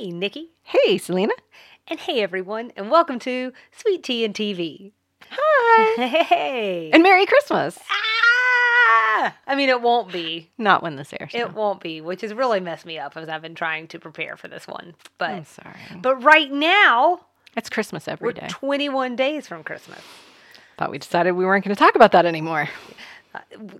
[0.00, 0.48] Hey, Nikki.
[0.62, 1.34] Hey, Selena.
[1.86, 4.92] And hey, everyone, and welcome to Sweet Tea and TV.
[5.28, 6.06] Hi.
[6.06, 6.90] Hey.
[6.90, 7.78] And Merry Christmas.
[7.90, 9.36] ah!
[9.46, 10.48] I mean, it won't be.
[10.56, 11.32] Not when this airs.
[11.34, 11.52] It no.
[11.54, 14.48] won't be, which has really messed me up as I've been trying to prepare for
[14.48, 14.94] this one.
[15.18, 15.76] But I'm sorry.
[16.00, 18.46] but right now, It's Christmas every day.
[18.48, 20.00] 21 days from Christmas.
[20.78, 22.70] Thought we decided we weren't going to talk about that anymore.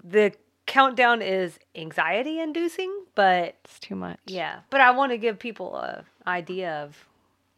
[0.05, 0.35] The
[0.67, 4.19] countdown is anxiety inducing, but It's too much.
[4.27, 4.61] yeah.
[4.69, 7.07] But I want to give people a idea of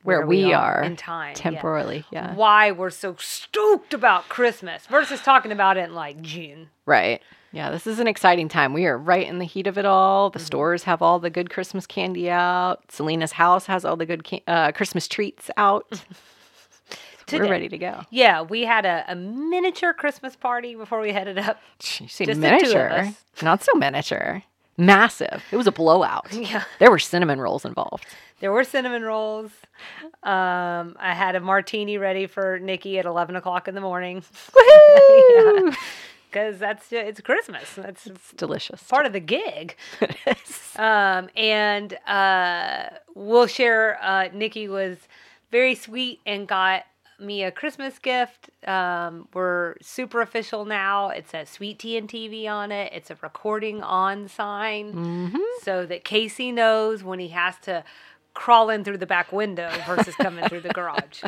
[0.03, 1.31] Where, we, are, in time.
[1.31, 1.35] yeah.
[1.35, 2.05] temporarily.
[2.11, 2.35] Yeah.
[2.35, 6.71] why we're so stoked about Christmas versus talking about it in like June.
[6.87, 7.23] Right.
[7.55, 8.73] Yeah, this is an exciting time.
[8.73, 10.31] We are right in the heat of it all.
[10.31, 10.39] Mm-hmm.
[10.39, 12.91] The stores have all the good Christmas candy out.
[12.91, 16.03] Selena's house has all the good can- uh, Christmas treats out.
[17.33, 18.03] We're ready to go.
[18.11, 21.59] Yeah, we had a, a miniature Christmas party before we headed up.
[21.99, 23.15] You say Just the two of miniature.
[23.43, 24.43] Not so miniature.
[24.87, 25.43] Massive.
[25.51, 26.27] It was a blowout.
[26.33, 28.05] Yeah, There were cinnamon rolls involved.
[28.41, 29.51] there were cinnamon rolls.
[30.23, 34.23] Um, I had a martini ready for Nikki at eleven o'clock in the morning.
[34.55, 35.75] Woohoo!
[36.31, 37.75] because that's it's Christmas.
[37.75, 38.83] That's It's delicious.
[38.85, 39.77] part of the gig.
[40.77, 43.99] Um, and uh, we'll share.
[44.03, 44.97] Uh, Nikki was
[45.51, 46.85] very sweet and got
[47.19, 48.51] me a Christmas gift.
[48.67, 51.09] Um, we're super official now.
[51.11, 52.93] It says Sweet Tea and TV on it.
[52.93, 55.39] It's a recording on sign Mhm.
[55.63, 57.85] so that Casey knows when he has to
[58.35, 61.23] crawl in through the back window versus coming through the garage.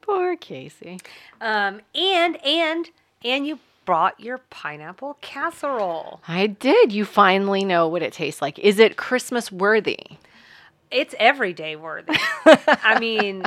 [0.00, 0.98] Poor Casey.
[1.40, 2.90] Um, and and
[3.24, 6.20] and you brought your pineapple casserole.
[6.28, 6.92] I did.
[6.92, 8.58] You finally know what it tastes like.
[8.58, 9.98] Is it Christmas worthy?
[10.90, 12.16] It's everyday worthy.
[12.46, 13.44] I mean,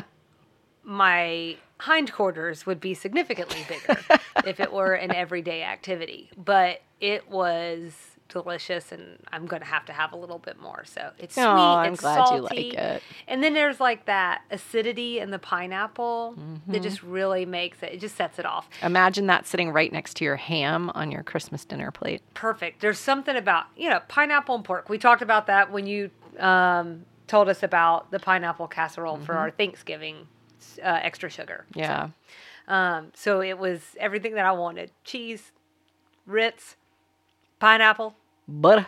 [0.83, 3.97] my hindquarters would be significantly bigger
[4.45, 7.93] if it were an everyday activity, but it was
[8.29, 10.83] delicious and I'm going to have to have a little bit more.
[10.85, 12.35] So it's sweet, Oh, I'm it's glad salty.
[12.35, 13.03] you like it.
[13.27, 16.81] And then there's like that acidity in the pineapple that Mm-hmm.
[16.81, 18.67] just really makes it, it just sets it off.
[18.81, 22.21] Imagine that sitting right next to your ham on your Christmas dinner plate.
[22.33, 22.79] perfect.
[22.81, 24.89] There's something about you know pineapple and pork.
[24.89, 29.51] We talked about that when you um, told us about the pineapple casserole for our
[29.51, 30.27] Thanksgiving
[30.83, 31.65] uh, extra sugar.
[31.73, 32.09] Yeah.
[32.67, 35.51] Um, so it was everything that I wanted: cheese,
[36.25, 36.75] Ritz,
[37.59, 38.15] pineapple,
[38.47, 38.87] Butter,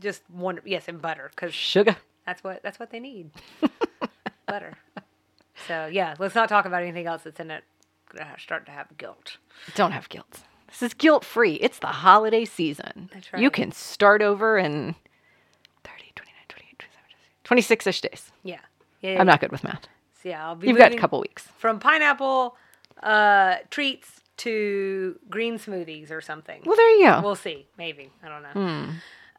[0.00, 0.60] just one.
[0.64, 1.96] Yes, and butter because sugar.
[2.26, 3.30] that's what that's what they need.
[4.46, 4.76] butter.
[5.68, 7.64] So yeah, let's not talk about anything else that's in it.
[8.14, 9.36] Gonna start to have guilt.
[9.74, 10.40] Don't have guilt.
[10.68, 11.54] This is guilt free.
[11.54, 13.10] It's the holiday season.
[13.12, 13.42] That's right.
[13.42, 14.94] You can start over in
[15.84, 17.02] 30, 29, 28, 27,
[17.44, 18.32] 26 ish days.
[18.44, 18.58] Yeah.
[19.00, 19.20] Yeah.
[19.20, 19.86] I'm not good with math.
[20.22, 21.46] So, yeah, I'll be You've got a couple weeks.
[21.58, 22.56] from pineapple
[23.02, 26.62] uh, treats to green smoothies or something.
[26.64, 27.20] Well, there you go.
[27.22, 27.66] We'll see.
[27.78, 28.10] Maybe.
[28.22, 28.48] I don't know.
[28.50, 28.90] Hmm.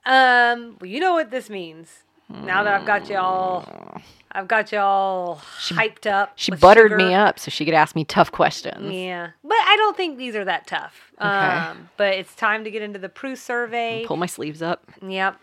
[0.03, 2.03] Um, well, you know what this means.
[2.29, 3.99] Now that I've got y'all,
[4.31, 6.31] I've got y'all hyped up.
[6.37, 6.97] she buttered sugar.
[6.97, 8.89] me up so she could ask me tough questions.
[8.93, 11.11] Yeah, but I don't think these are that tough.
[11.17, 14.05] Um, but it's time to get into the Proust survey.
[14.07, 15.37] Pull my sleeves up, Yep.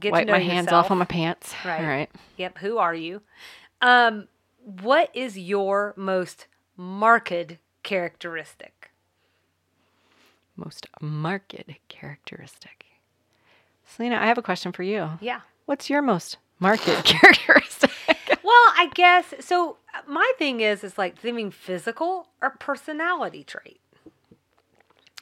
[0.00, 1.54] Get wipe to know my hands off on my pants.
[1.64, 1.80] Right.
[1.80, 2.10] All right.
[2.38, 2.58] Yep.
[2.58, 3.22] Who are you?
[3.80, 4.26] Um,
[4.64, 6.46] what is your most
[6.76, 8.90] marked characteristic?
[10.56, 11.54] Most marked
[11.88, 12.86] characteristic.
[13.86, 15.10] Selena, I have a question for you.
[15.20, 15.40] Yeah.
[15.66, 17.90] What's your most marked characteristic?
[18.44, 19.76] Well, I guess so.
[20.06, 23.80] My thing is, is like thinking physical or personality trait,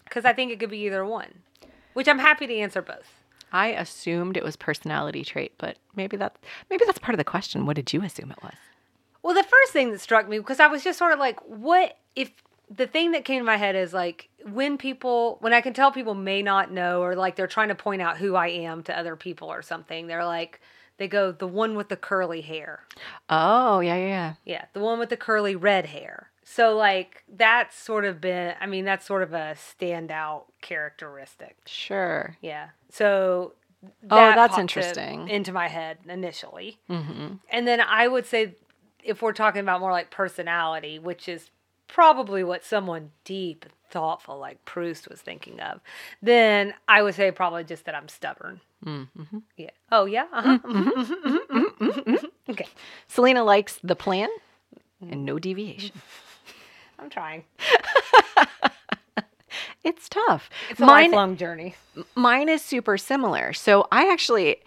[0.04, 1.42] because I think it could be either one,
[1.92, 3.12] which I'm happy to answer both.
[3.52, 6.38] I assumed it was personality trait, but maybe that
[6.70, 7.66] maybe that's part of the question.
[7.66, 8.54] What did you assume it was?
[9.22, 11.96] Well, the first thing that struck me because I was just sort of like, what
[12.16, 12.30] if
[12.74, 15.90] the thing that came to my head is like when people, when I can tell
[15.92, 18.98] people may not know or like they're trying to point out who I am to
[18.98, 20.60] other people or something, they're like,
[20.98, 22.80] they go, the one with the curly hair.
[23.28, 24.34] Oh, yeah, yeah, yeah.
[24.44, 26.30] Yeah, the one with the curly red hair.
[26.44, 31.56] So like that's sort of been I mean that's sort of a standout characteristic.
[31.66, 32.36] Sure.
[32.40, 32.70] Yeah.
[32.90, 33.52] So
[34.10, 35.28] Oh, that's interesting.
[35.28, 36.78] into my head initially.
[36.90, 37.36] Mm-hmm.
[37.50, 38.56] And then I would say
[39.04, 41.50] if we're talking about more like personality, which is
[41.88, 45.80] probably what someone deep and thoughtful like Proust was thinking of,
[46.22, 48.60] then I would say probably just that I'm stubborn.
[48.84, 49.38] Mm-hmm.
[49.56, 49.70] Yeah.
[49.90, 50.26] Oh yeah.
[50.32, 50.58] Uh-huh.
[50.64, 52.24] Mhm, mhm, mhm, mhm.
[52.48, 52.66] Okay.
[53.08, 54.28] Selena likes the plan
[55.00, 56.00] and no deviation.
[56.98, 57.44] I'm trying.
[59.82, 60.50] It's tough.
[60.68, 61.74] It's a mine, lifelong journey.
[62.14, 63.52] mine is super similar.
[63.54, 64.58] So I actually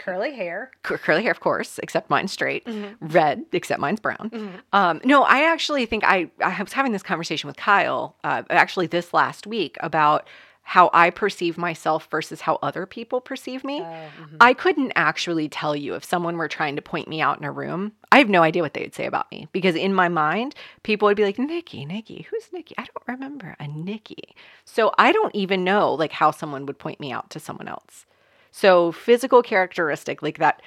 [0.00, 0.70] Curly hair.
[0.82, 2.66] cur- curly hair, of course, except mine's straight.
[3.00, 4.60] Red, except mine's brown.
[4.72, 8.86] Um, no, I actually think I I was having this conversation with Kyle uh, actually
[8.86, 10.26] this last week about
[10.62, 13.80] how I perceive myself versus how other people perceive me.
[13.80, 14.36] mhm.
[14.40, 17.50] I couldn't actually tell you if someone were trying to point me out in a
[17.50, 17.92] room.
[18.12, 20.54] I have no idea what they would say about me because in my mind,
[20.84, 22.74] people would be like, Nikki, Nikki, who's Nikki?
[22.78, 24.36] I don't remember a Nikki.
[24.64, 28.06] So I don't even know like how someone would point me out to someone else.
[28.50, 30.62] So physical characteristic, like that,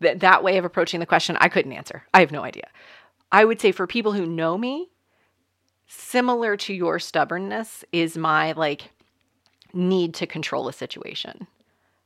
[0.00, 2.04] that, that way of approaching the question, I couldn't answer.
[2.14, 2.68] I have no idea.
[3.32, 4.90] I would say for people who know me,
[5.86, 8.92] similar to your stubbornness is my like
[9.72, 11.46] need to control a situation.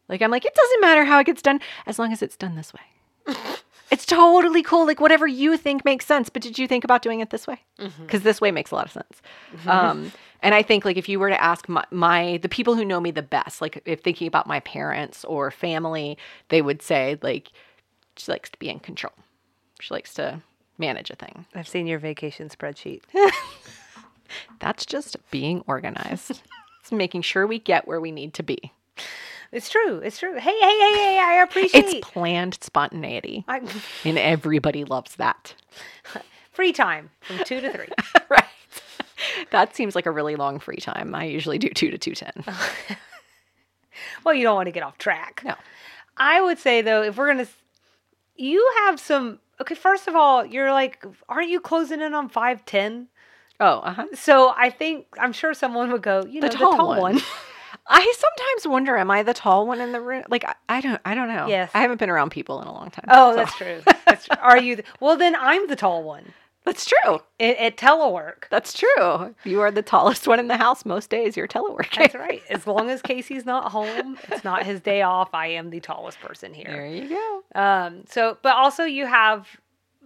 [0.09, 2.57] Like I'm like, it doesn't matter how it gets done as long as it's done
[2.57, 3.35] this way.
[3.91, 4.87] it's totally cool.
[4.87, 6.29] Like whatever you think makes sense.
[6.29, 7.61] But did you think about doing it this way?
[8.01, 9.23] Because this way makes a lot of sense.
[9.67, 12.85] Um, and I think like if you were to ask my, my the people who
[12.85, 17.19] know me the best, like if thinking about my parents or family, they would say
[17.23, 17.51] like
[18.17, 19.13] she likes to be in control.
[19.81, 20.43] She likes to
[20.79, 21.47] manage a thing.
[21.55, 23.03] I've seen your vacation spreadsheet.
[24.61, 26.43] That's just being organized.
[26.81, 28.73] it's making sure we get where we need to be.
[29.53, 29.99] It's true.
[29.99, 30.35] It's true.
[30.35, 31.19] Hey, hey, hey, hey!
[31.23, 31.85] I appreciate.
[31.85, 33.45] It's planned spontaneity.
[33.49, 33.61] I,
[34.05, 35.55] And everybody loves that.
[36.53, 37.89] free time from two to three.
[38.29, 38.45] right.
[39.51, 41.15] That seems like a really long free time.
[41.15, 42.55] I usually do 2 to 210.
[44.25, 45.43] well, you don't want to get off track.
[45.45, 45.55] No.
[46.17, 47.47] I would say though, if we're gonna,
[48.37, 49.41] you have some.
[49.61, 53.09] Okay, first of all, you're like, aren't you closing in on five ten?
[53.61, 54.07] Oh, uh-huh.
[54.15, 57.21] So I think I'm sure someone would go, you know, the tall, one.
[57.87, 60.25] I sometimes wonder, am I the tall one in the room?
[60.29, 61.47] Like, I, I don't, I don't know.
[61.49, 61.71] Yes.
[61.75, 63.05] I haven't been around people in a long time.
[63.09, 63.83] Oh, so- that's true.
[64.07, 64.37] That's true.
[64.41, 64.77] Are you?
[64.77, 66.33] The, well, then I'm the tall one
[66.65, 67.21] that's true.
[67.39, 68.49] at, at telework.
[68.51, 69.35] That's true.
[69.45, 71.37] You are the tallest one in the house most days.
[71.37, 71.97] You're teleworking.
[71.99, 72.43] That's right.
[72.51, 75.35] As long as Casey's not home, it's not his day off.
[75.35, 76.69] I am the tallest person here.
[76.69, 77.43] There you go.
[77.61, 79.47] Um, so, but also you have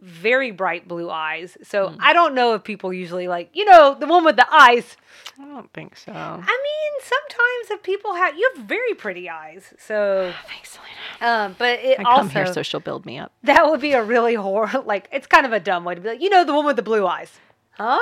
[0.02, 1.56] very bright blue eyes.
[1.62, 1.96] So Hmm.
[2.00, 4.96] I don't know if people usually like, you know, the one with the eyes.
[5.40, 6.12] I don't think so.
[6.12, 9.72] I mean, sometimes if people have, you have very pretty eyes.
[9.78, 10.78] So, Thanks,
[11.20, 11.32] Selena.
[11.46, 13.32] um, but it I also come here so she'll build me up.
[13.44, 16.08] that would be a really horrible, like it's kind of a dumb way to be
[16.08, 17.30] like, you know, the one with the blue eyes,
[17.72, 17.98] huh?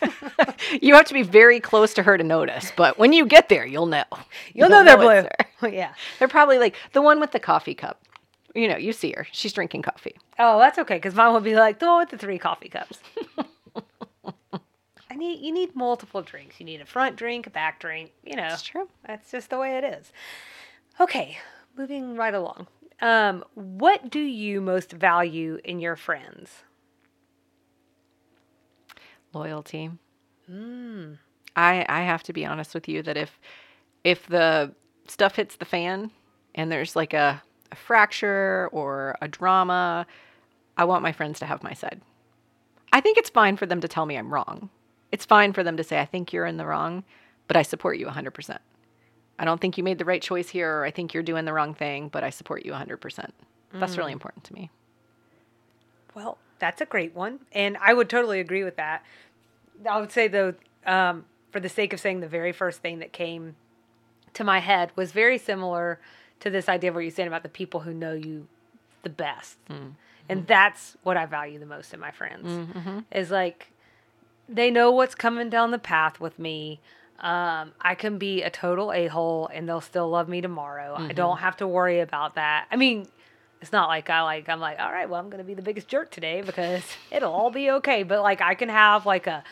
[0.82, 3.64] you have to be very close to her to notice, but when you get there,
[3.66, 4.04] you'll know.
[4.54, 5.28] You'll know they're it's
[5.60, 5.70] blue.
[5.72, 5.94] yeah.
[6.18, 8.00] They're probably like the one with the coffee cup.
[8.54, 9.26] You know, you see her.
[9.32, 10.16] She's drinking coffee.
[10.38, 12.98] Oh, that's okay because mom would be like the one with the three coffee cups.
[15.10, 16.58] I need you need multiple drinks.
[16.60, 18.12] You need a front drink, a back drink.
[18.24, 18.88] You know, That's true.
[19.06, 20.12] that's just the way it is.
[20.98, 21.38] Okay,
[21.76, 22.66] moving right along.
[23.00, 26.62] Um, what do you most value in your friends?
[29.32, 29.90] Loyalty.
[30.50, 31.18] Mm.
[31.56, 33.38] I I have to be honest with you that if
[34.04, 34.74] if the
[35.06, 36.10] stuff hits the fan
[36.54, 40.06] and there's like a, a fracture or a drama,
[40.76, 42.00] I want my friends to have my side.
[42.92, 44.70] I think it's fine for them to tell me I'm wrong.
[45.12, 47.04] It's fine for them to say I think you're in the wrong,
[47.46, 48.58] but I support you 100%.
[49.38, 51.52] I don't think you made the right choice here or I think you're doing the
[51.52, 53.30] wrong thing, but I support you 100%.
[53.72, 54.70] That's really important to me.
[56.14, 59.04] Well, that's a great one, and I would totally agree with that.
[59.88, 63.12] I would say though, um, for the sake of saying the very first thing that
[63.12, 63.56] came
[64.34, 66.00] to my head was very similar
[66.40, 68.48] to this idea of what you're saying about the people who know you
[69.02, 69.90] the best, hmm.
[70.28, 70.46] and mm-hmm.
[70.46, 72.46] that's what I value the most in my friends.
[72.46, 72.98] Mm, mm-hmm.
[73.12, 73.72] Is like
[74.48, 76.80] they know what's coming down the path with me.
[77.20, 80.94] Um, I can be a total a hole and they'll still love me tomorrow.
[80.96, 81.14] I mm-hmm.
[81.14, 82.66] don't have to worry about that.
[82.70, 83.06] I mean,
[83.60, 85.88] it's not like I like I'm like, all right, well, I'm gonna be the biggest
[85.88, 88.02] jerk today because it'll all be okay.
[88.02, 89.44] But like I can have like a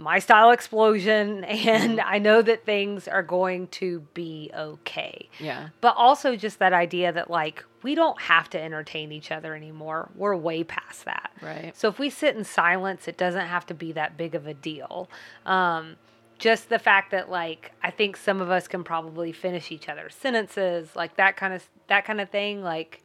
[0.00, 5.28] my style explosion and I know that things are going to be okay.
[5.38, 5.68] Yeah.
[5.80, 10.10] But also just that idea that like we don't have to entertain each other anymore.
[10.14, 11.30] We're way past that.
[11.40, 11.76] Right.
[11.76, 14.54] So if we sit in silence, it doesn't have to be that big of a
[14.54, 15.08] deal.
[15.46, 15.96] Um,
[16.38, 20.14] just the fact that like I think some of us can probably finish each other's
[20.14, 22.62] sentences, like that kind of that kind of thing.
[22.62, 23.02] Like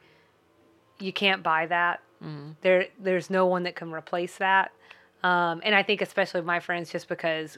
[1.00, 2.02] you can't buy that.
[2.62, 4.72] There, there's no one that can replace that.
[5.26, 7.58] Um, and I think especially with my friends, just because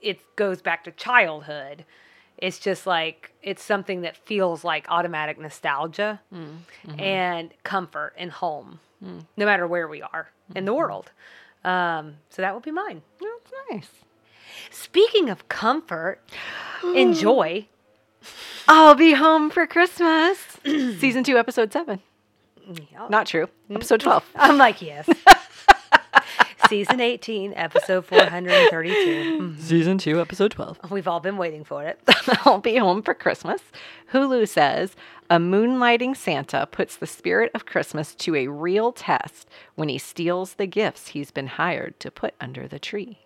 [0.00, 1.84] it goes back to childhood.
[2.38, 6.90] It's just like it's something that feels like automatic nostalgia mm-hmm.
[6.90, 7.00] Mm-hmm.
[7.00, 9.26] and comfort and home, mm.
[9.36, 10.78] no matter where we are in the mm-hmm.
[10.78, 11.12] world.
[11.64, 13.02] Um, so that would be mine.
[13.20, 13.90] That's nice.
[14.70, 16.22] Speaking of comfort
[16.82, 17.66] and joy,
[18.66, 20.38] I'll be home for Christmas.
[20.64, 22.00] Season 2, episode 7.
[22.90, 23.50] yeah, Not true.
[23.70, 24.04] Episode mm.
[24.04, 24.24] 12.
[24.36, 25.06] I'm like yes.
[26.70, 29.56] Season 18, episode 432.
[29.58, 30.80] Season 2, episode 12.
[30.80, 31.98] Mm, We've all been waiting for it.
[32.44, 33.60] I'll be home for Christmas.
[34.12, 34.94] Hulu says
[35.28, 40.54] a moonlighting Santa puts the spirit of Christmas to a real test when he steals
[40.54, 43.18] the gifts he's been hired to put under the tree.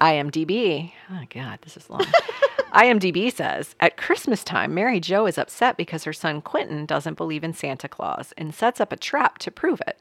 [0.00, 2.06] IMDb, oh God, this is long.
[2.72, 7.42] IMDb says At Christmas time, Mary Jo is upset because her son Quentin doesn't believe
[7.42, 9.98] in Santa Claus and sets up a trap to prove it.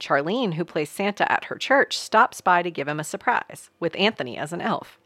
[0.00, 3.94] Charlene, who plays Santa at her church, stops by to give him a surprise, with
[3.96, 4.98] Anthony as an elf.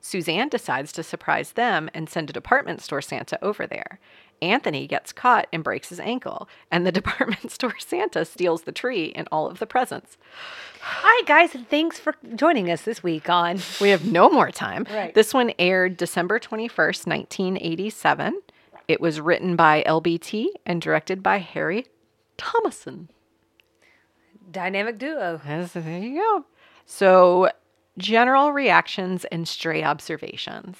[0.00, 4.00] Suzanne decides to surprise them and send a department store Santa over there.
[4.42, 9.12] Anthony gets caught and breaks his ankle, and the department store Santa steals the tree
[9.14, 10.16] and all of the presents.
[10.80, 13.58] Hi, guys, and thanks for joining us this week on.
[13.80, 14.86] We have no more time.
[14.90, 15.12] Right.
[15.14, 18.40] This one aired December 21st, 1987.
[18.88, 21.86] It was written by LBT and directed by Harry
[22.38, 23.10] Thomason.
[24.50, 25.40] Dynamic duo.
[25.46, 26.44] Yes, there you go.
[26.86, 27.50] So,
[27.98, 30.76] general reactions and stray observations.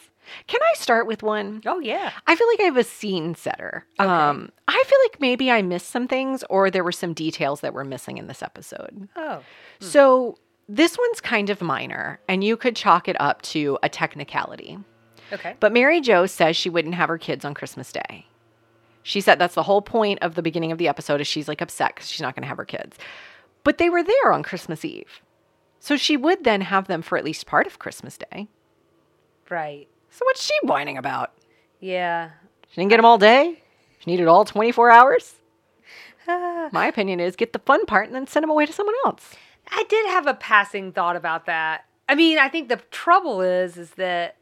[0.46, 1.60] Can I start with one?
[1.66, 2.12] Oh, yeah.
[2.26, 3.84] I feel like I have a scene setter.
[3.98, 7.74] Um, I feel like maybe I missed some things or there were some details that
[7.74, 9.08] were missing in this episode.
[9.16, 9.40] Oh,
[9.80, 14.78] So, this one's kind of minor, and you could chalk it up to a technicality.
[15.32, 15.56] okay.
[15.58, 18.26] But Mary Jo says she wouldn't have her kids on Christmas Day.
[19.02, 21.60] She said that's the whole point of the beginning of the episode is she's like
[21.60, 22.98] upset because she's not going to have her kids.
[23.64, 25.20] But they were there on Christmas Eve.
[25.78, 28.48] So she would then have them for at least part of Christmas Day.
[29.48, 29.88] Right.
[30.10, 31.32] So what's she whining about?
[31.80, 32.30] Yeah.
[32.68, 33.62] She didn't get them all day?
[33.98, 35.34] She needed all 24 hours?
[36.26, 39.34] My opinion is get the fun part and then send them away to someone else.
[39.70, 41.84] I did have a passing thought about that.
[42.08, 44.36] I mean, I think the trouble is, is that,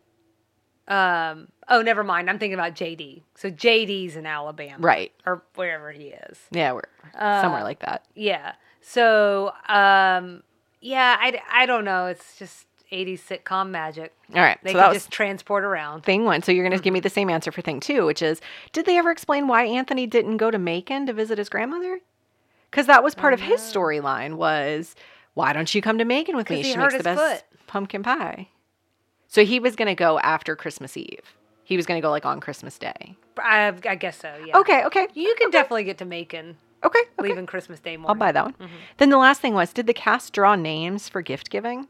[0.87, 2.31] um, oh, never mind.
[2.31, 3.23] I'm thinking about JD.
[3.35, 5.13] So JD's in Alabama, Right.
[5.27, 6.39] Or wherever he is.
[6.51, 6.83] Yeah, we're
[7.15, 8.05] somewhere like that.
[8.15, 8.53] Yeah.
[8.81, 10.43] So, um,
[10.81, 12.07] yeah, I, I don't know.
[12.07, 14.15] It's just 80s sitcom magic.
[14.35, 14.59] All right.
[14.63, 16.03] They so can just transport around.
[16.03, 16.43] thing one.
[16.43, 18.41] So you're going to give me the same answer for thing two, which is
[18.73, 22.01] did they ever explain why Anthony didn't go to Macon to visit his grandmother?
[22.71, 24.95] Because that was part of his storyline was
[25.35, 26.57] why don't you come to Macon with me?
[26.57, 27.45] he She makes the best foot.
[27.67, 28.49] pumpkin pie.
[29.29, 31.37] So he was going to go after Christmas Eve.
[31.65, 33.15] He was going to go like on Christmas Day.
[33.39, 34.57] I, I guess so, yeah.
[34.59, 35.07] Okay, okay.
[35.15, 36.99] You can definitely get to Macon Okay.
[36.99, 37.29] okay.
[37.29, 38.09] leaving Christmas Day morning.
[38.11, 38.55] I'll buy that one.
[38.55, 38.75] Mm-hmm.
[38.99, 41.89] Then the last thing was did the cast draw names for gift giving?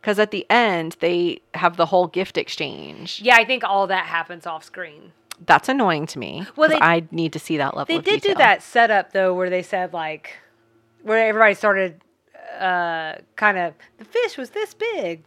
[0.00, 3.20] Because at the end, they have the whole gift exchange.
[3.22, 5.12] Yeah, I think all that happens off screen.
[5.44, 6.46] That's annoying to me.
[6.56, 9.50] Well, they- I need to see that level They did do that setup though, where
[9.50, 10.36] they said like,
[11.02, 12.00] where everybody started,
[12.58, 15.24] uh, kind of the fish was this big.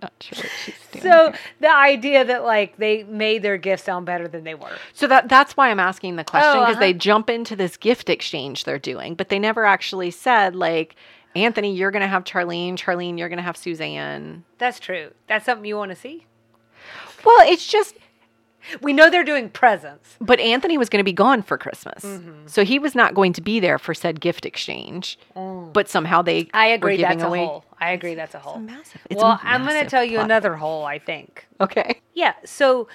[0.00, 1.02] Not sure what she's doing.
[1.02, 1.40] So here.
[1.60, 4.76] the idea that like they made their gifts sound better than they were.
[4.92, 6.98] So that that's why I'm asking the question Oh, because they uh-huh.
[6.98, 10.96] jump into this gift exchange they're doing, but they never actually said like
[11.34, 14.44] Anthony, you're gonna have Charlene, Charlene, you're gonna have Suzanne.
[14.58, 15.12] That's true.
[15.28, 16.26] That's something you want to see.
[17.24, 17.96] Well, it's just
[18.80, 20.16] We know they're doing presents.
[20.20, 22.04] but Anthony was gonna be gone for Christmas.
[22.04, 22.46] Mm-hmm.
[22.46, 25.18] So he was not going to be there for said gift exchange.
[25.34, 26.50] But somehow they Mm.
[26.54, 26.96] I agree.
[26.96, 27.64] That's a hole.
[27.80, 28.14] I agree.
[28.14, 28.58] That's a hole.
[28.58, 29.00] massive.
[29.10, 30.24] It's well, I'm going to tell you plot.
[30.24, 30.84] another hole.
[30.84, 31.46] I think.
[31.60, 32.00] Okay.
[32.14, 32.34] Yeah.
[32.44, 32.88] So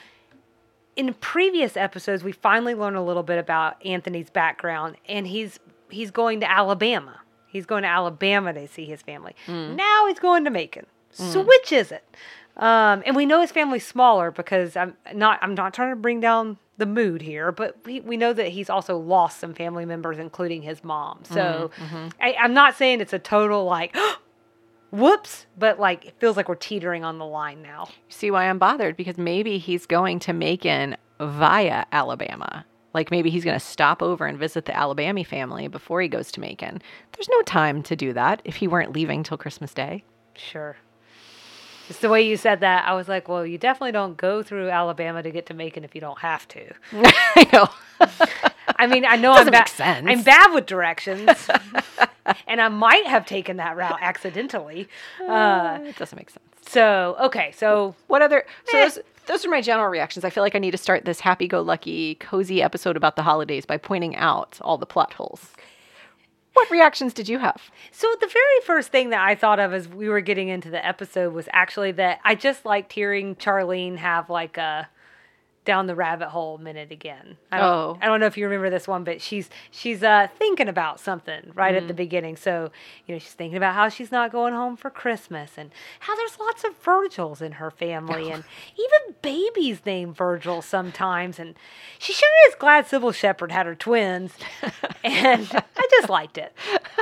[0.96, 5.60] in previous episodes, we finally learned a little bit about Anthony's background, and he's
[5.90, 7.20] he's going to Alabama.
[7.48, 9.36] He's going to Alabama to see his family.
[9.48, 10.86] Now he's going to Macon.
[11.12, 12.04] So which is it?
[12.62, 16.20] Um, and we know his family's smaller because I'm not I'm not trying to bring
[16.20, 20.20] down the mood here, but we, we know that he's also lost some family members,
[20.20, 21.24] including his mom.
[21.24, 21.72] So
[22.20, 23.96] I, I'm not saying it's a total like
[24.92, 27.88] whoops, but like it feels like we're teetering on the line now.
[27.90, 28.96] You see why I'm bothered?
[28.96, 32.66] Because maybe he's going to Macon via Alabama.
[32.94, 36.32] Like maybe he's going to stop over and visit the Alabama family before he goes
[36.34, 36.82] to Macon.
[37.14, 40.04] There's no time to do that if he weren't leaving till Christmas Day.
[40.36, 40.76] Sure.
[41.92, 44.70] Just the way you said that, I was like, well, you definitely don't go through
[44.70, 46.74] Alabama to get to Macon if you don't have to.
[46.94, 47.68] I know.
[48.78, 49.68] I mean, I know I'm bad.
[49.68, 50.08] sense.
[50.10, 51.30] I'm bad with directions,
[52.48, 54.88] and I might have taken that route accidentally.
[55.28, 56.46] Uh, it doesn't make sense.
[56.68, 58.46] so okay, so What other?
[58.70, 58.82] So Eh.
[58.86, 60.24] those, those are my general reactions.
[60.24, 63.76] I feel like I need to start this happy-go-lucky, cozy episode about the holidays by
[63.78, 65.52] pointing out all the plot holes.
[66.54, 67.62] What reactions did you have?
[67.92, 70.86] So the very first thing that I thought of as we were getting into the
[70.86, 74.90] episode was actually that I just liked hearing Charlene have like a
[75.64, 77.38] down the rabbit hole minute again.
[77.52, 77.98] I don't, Oh.
[78.02, 81.52] I don't know if you remember this one, but she's she's uh, thinking about something
[81.54, 82.36] right at the beginning.
[82.36, 82.72] So
[83.06, 86.40] you know she's thinking about how she's not going home for Christmas and how there's
[86.40, 88.44] lots of Virgils in her family and
[88.78, 91.38] even babies named Virgil sometimes.
[91.38, 91.56] And
[92.00, 94.34] she sure is glad Cybill Shepherd had her twins,
[95.04, 96.54] and I just liked it.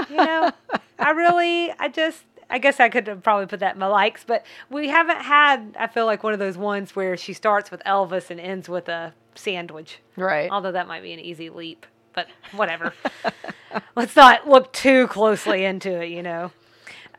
[0.10, 0.52] You know,
[1.00, 4.24] I really, I just, I guess I could have probably put that in my likes,
[4.26, 7.82] but we haven't had, I feel like one of those ones where she starts with
[7.86, 10.00] Elvis and ends with a sandwich.
[10.16, 10.50] Right.
[10.52, 12.94] Although that might be an easy leap, but whatever.
[13.96, 16.52] Let's not look too closely into it, you know.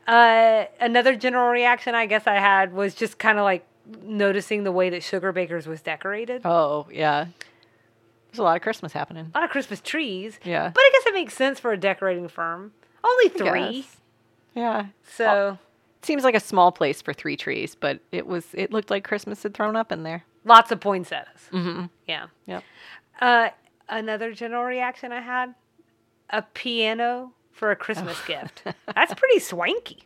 [0.07, 3.65] Uh, another general reaction I guess I had was just kind of like
[4.03, 6.41] noticing the way that Sugarbaker's was decorated.
[6.43, 7.27] Oh, yeah.
[8.31, 9.31] There's a lot of Christmas happening.
[9.33, 10.39] A lot of Christmas trees.
[10.43, 10.71] Yeah.
[10.73, 12.71] But I guess it makes sense for a decorating firm.
[13.03, 13.85] Only three.
[14.55, 14.87] Yeah.
[15.15, 15.57] So
[16.01, 19.03] it Seems like a small place for three trees, but it was it looked like
[19.03, 20.23] Christmas had thrown up in there.
[20.45, 21.49] lots of poinsettias.
[21.51, 21.85] Mm-hmm.
[22.07, 22.27] Yeah.
[22.47, 22.63] Yep.
[23.19, 23.49] Uh,
[23.89, 25.53] another general reaction I had
[26.31, 28.63] a piano for a Christmas gift.
[28.95, 30.03] That's pretty swanky.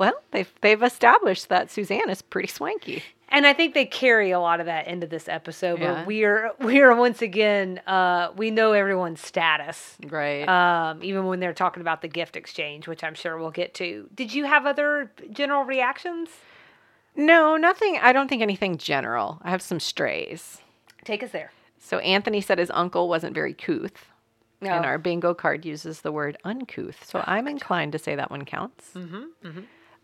[0.00, 3.04] Well, they've they've established that Suzanne is pretty swanky.
[3.28, 6.04] And I think they carry a lot of that into this episode Yeah.
[6.04, 9.96] we're we're once again uh, we know everyone's status.
[10.08, 10.48] Right.
[10.48, 14.08] Um, even when they're talking about the gift exchange, which I'm sure we'll get to.
[14.14, 16.30] Did you have other general reactions?
[17.14, 17.98] no, nothing.
[18.00, 19.38] I don't think anything general.
[19.42, 20.62] I have some strays.
[21.04, 21.52] Take us there.
[21.78, 24.06] So Anthony said his uncle wasn't very couth.
[24.62, 24.70] No.
[24.70, 27.04] And our bingo card uses the word uncouth.
[27.04, 28.90] So I'm inclined to say that one counts.
[28.94, 29.60] Mm-hmm,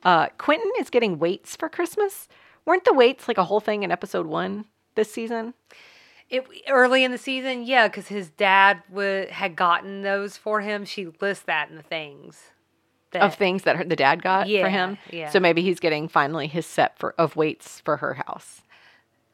[0.06, 2.28] Uh, Quentin is getting weights for Christmas.
[2.64, 5.52] Weren't the weights like a whole thing in episode one this season?
[6.30, 10.84] It early in the season, yeah, because his dad wa had gotten those for him.
[10.84, 12.40] She lists that in the things.
[13.10, 14.98] That, Of things that her, the dad got Yeah, for him.
[15.10, 15.30] yeah.
[15.30, 18.62] So maybe he's getting finally his set for of weights for her house.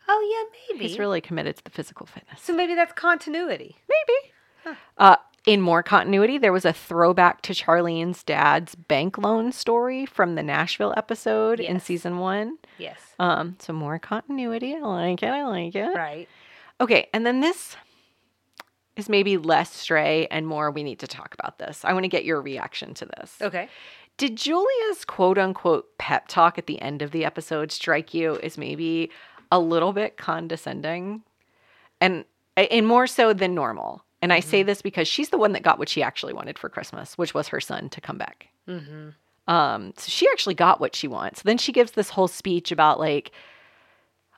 [0.09, 0.89] oh yeah, maybe.
[0.89, 2.41] He's really committed to the physical fitness.
[2.43, 3.77] so maybe that's continuity.
[3.89, 4.77] Maybe.
[4.97, 10.37] Uh, in more continuity, there was a throwback to Charlene's dad's bank loan story from
[10.37, 12.59] the Nashville episode in season one.
[12.79, 13.01] Yes.
[13.19, 14.75] Um, so more continuity.
[14.77, 15.29] I like it.
[15.29, 15.97] I like it.
[15.97, 16.29] Right.
[16.81, 17.77] Okay, and then this
[18.97, 21.85] is maybe less stray and more we need to talk about this.
[21.85, 23.37] I want to get your reaction to this.
[23.41, 23.69] Okay.
[24.19, 28.59] Did Julia's quote unquote pep talk at the end of the episode strike you as
[28.59, 29.11] maybe
[29.51, 31.23] a little bit condescending?
[32.01, 32.25] And
[32.57, 34.05] and more so than normal.
[34.23, 36.69] And I say this because she's the one that got what she actually wanted for
[36.69, 38.49] Christmas, which was her son to come back.
[38.69, 39.09] Mm-hmm.
[39.53, 41.43] Um, so she actually got what she wants.
[41.43, 43.33] Then she gives this whole speech about like,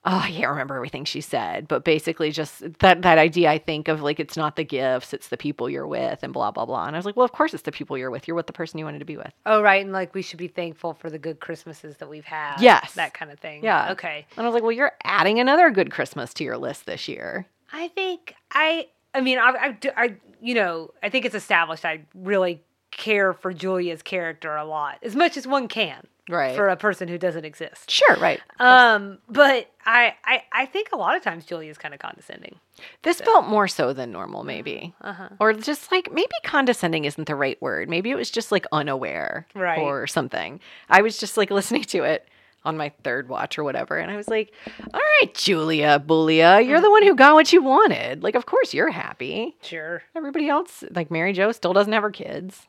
[0.06, 3.88] oh, I can't remember everything she said, but basically just that that idea I think
[3.88, 6.86] of like it's not the gifts, it's the people you're with, and blah blah blah.
[6.86, 8.26] And I was like, well, of course it's the people you're with.
[8.26, 9.32] You're with the person you wanted to be with.
[9.46, 12.60] Oh, right, and like we should be thankful for the good Christmases that we've had.
[12.60, 12.94] Yes.
[12.94, 13.64] that kind of thing.
[13.64, 13.92] Yeah.
[13.92, 14.26] Okay.
[14.36, 17.46] And I was like, well, you're adding another good Christmas to your list this year.
[17.72, 18.88] I think I.
[19.14, 21.84] I mean, I, I, I, you know, I think it's established.
[21.84, 26.54] I really care for Julia's character a lot, as much as one can, Right.
[26.56, 27.90] for a person who doesn't exist.
[27.90, 28.40] Sure, right.
[28.60, 32.56] Um, but I, I, I think a lot of times Julia's kind of condescending.
[33.02, 34.94] This felt more so than normal, maybe.
[35.00, 35.28] Uh-huh.
[35.40, 37.88] Or just like maybe condescending isn't the right word.
[37.88, 39.78] Maybe it was just like unaware Right.
[39.78, 40.60] or something.
[40.88, 42.26] I was just like listening to it
[42.64, 43.96] on my third watch or whatever.
[43.98, 44.52] And I was like,
[44.92, 48.22] all right, Julia, Bulia, you're the one who got what you wanted.
[48.22, 49.56] Like, of course you're happy.
[49.62, 50.02] Sure.
[50.16, 52.66] Everybody else, like Mary Jo, still doesn't have her kids.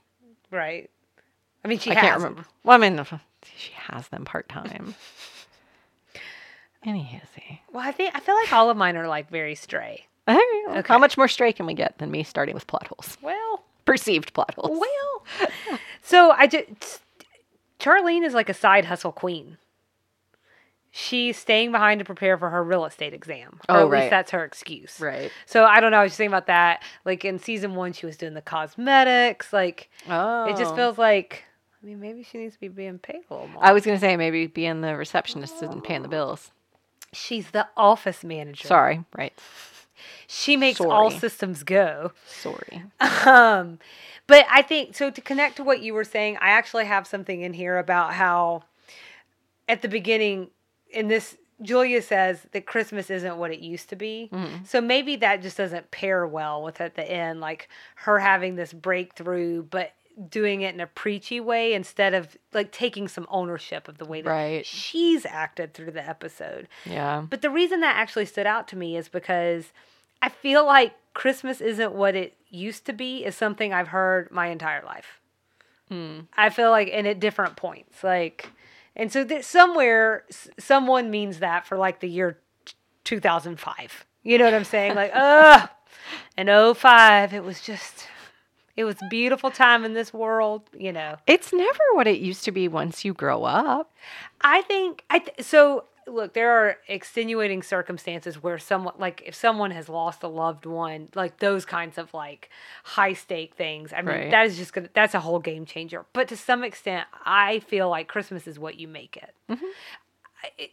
[0.52, 0.90] Right.
[1.64, 2.46] I mean, she I has can't remember.
[2.64, 3.04] Well, I mean,
[3.58, 4.96] she has them part time.
[6.86, 7.62] Anywho, see.
[7.72, 10.06] Well, I think I feel like all of mine are like very stray.
[10.68, 10.82] Okay.
[10.88, 13.18] How much more stray can we get than me starting with plot holes?
[13.22, 14.80] Well, Perceived plot holes.
[14.82, 15.50] well.
[16.02, 17.02] so I just
[17.80, 19.58] Charlene is like a side hustle queen.
[20.98, 23.60] She's staying behind to prepare for her real estate exam.
[23.68, 24.00] Or Oh, at right.
[24.04, 24.98] least that's her excuse.
[25.02, 25.30] Right.
[25.46, 25.98] So I don't know.
[25.98, 26.82] I was just thinking about that.
[27.04, 29.52] Like in season one, she was doing the cosmetics.
[29.52, 30.46] Like Oh.
[30.46, 31.44] it just feels like.
[31.84, 33.62] I mean, maybe she needs to be being paid a little more.
[33.64, 36.52] I was going to say maybe being the receptionist isn't paying the bills.
[37.12, 38.66] She's the office manager.
[38.68, 39.04] Sorry.
[39.18, 39.34] Right.
[40.28, 42.14] She makes all systems go.
[42.26, 42.84] Sorry.
[43.26, 43.80] Um,
[44.28, 45.10] but I think so.
[45.12, 48.64] To connect to what you were saying, I actually have something in here about how
[49.68, 50.48] at the beginning
[50.96, 51.38] in this.
[51.62, 54.30] Julia says that Christmas isn't what it used to be.
[54.34, 54.68] Mm.
[54.68, 58.74] So maybe that just doesn't pair well with at the end, like her having this
[58.74, 59.94] breakthrough, but
[60.30, 64.22] doing it in a preachy way instead of like taking some ownership of the way
[64.22, 64.66] that Right.
[64.66, 66.68] she's acted through the episode.
[66.86, 67.24] Yeah.
[67.30, 69.72] But the reason that actually stood out to me is because
[70.22, 74.48] I feel like Christmas isn't what it used to be is something I've heard my
[74.48, 75.22] entire life.
[75.90, 76.22] Hmm.
[76.36, 78.04] I feel like and at different points.
[78.04, 78.50] Like
[78.96, 84.06] and so that somewhere s- someone means that for like the year t- 2005.
[84.24, 84.96] You know what I'm saying?
[84.96, 85.70] Like, ugh.
[86.38, 88.08] In 05, it was just
[88.76, 91.16] it was a beautiful time in this world, you know.
[91.28, 93.94] It's never what it used to be once you grow up.
[94.42, 95.86] I think I th- so.
[96.08, 101.10] Look, there are extenuating circumstances where someone, like if someone has lost a loved one,
[101.16, 102.50] like those kinds of like
[102.84, 103.92] high stake things.
[103.92, 104.32] I mean, Right.
[104.32, 104.90] that is just gonna.
[104.94, 106.06] That's a whole game changer.
[106.14, 109.34] But to some extent, I feel like Christmas is what you make it.
[109.50, 110.72] I- it-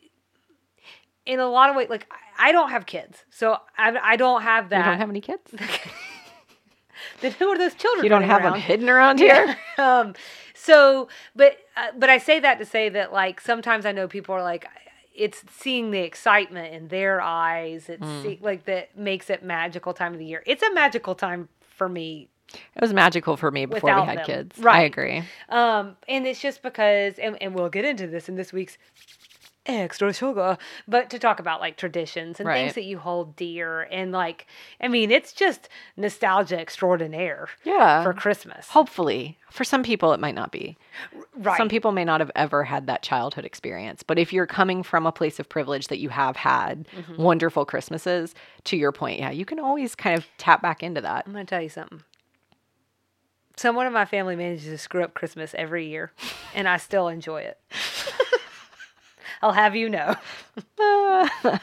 [1.24, 2.06] in a lot of ways, like
[2.38, 4.78] I don't have kids, so I, I don't have that.
[4.78, 5.50] You don't have any kids?
[7.20, 8.04] then who are those children?
[8.04, 9.56] You don't have them hidden around here?
[9.78, 10.14] um,
[10.54, 14.34] so, but uh, but I say that to say that like sometimes I know people
[14.34, 14.66] are like
[15.14, 17.88] it's seeing the excitement in their eyes.
[17.88, 18.22] It's Mm.
[18.22, 20.42] see, like that makes it magical time of the year.
[20.46, 24.27] It's a magical time for me It was magical for me before we had them.
[24.27, 24.59] kids.
[24.64, 25.22] I agree.
[25.48, 28.77] Um, and it's just because, and, and we'll get into this in this week's
[29.66, 34.11] extra sugar, but to talk about like traditions and things that you hold dear, and
[34.12, 34.46] like,
[34.81, 38.03] I mean, it's just nostalgia extraordinaire Yeah.
[38.03, 39.38] for Christmas, Hopefully.
[39.51, 40.77] For some people, it might not be.
[41.37, 41.57] right?
[41.59, 44.03] Some people may not have ever had that childhood experience.
[44.03, 47.22] But if you're coming from a place of privilege that you have had Mm-hmm.
[47.22, 51.25] wonderful Christmases, to your point, yeah, you can always kind of tap back into that.
[51.27, 52.03] I'm gonna tell you something.
[53.57, 56.11] Someone in my family manages to screw up Christmas every year,
[56.55, 57.59] and I still enjoy it.
[59.42, 60.14] I'll have you know.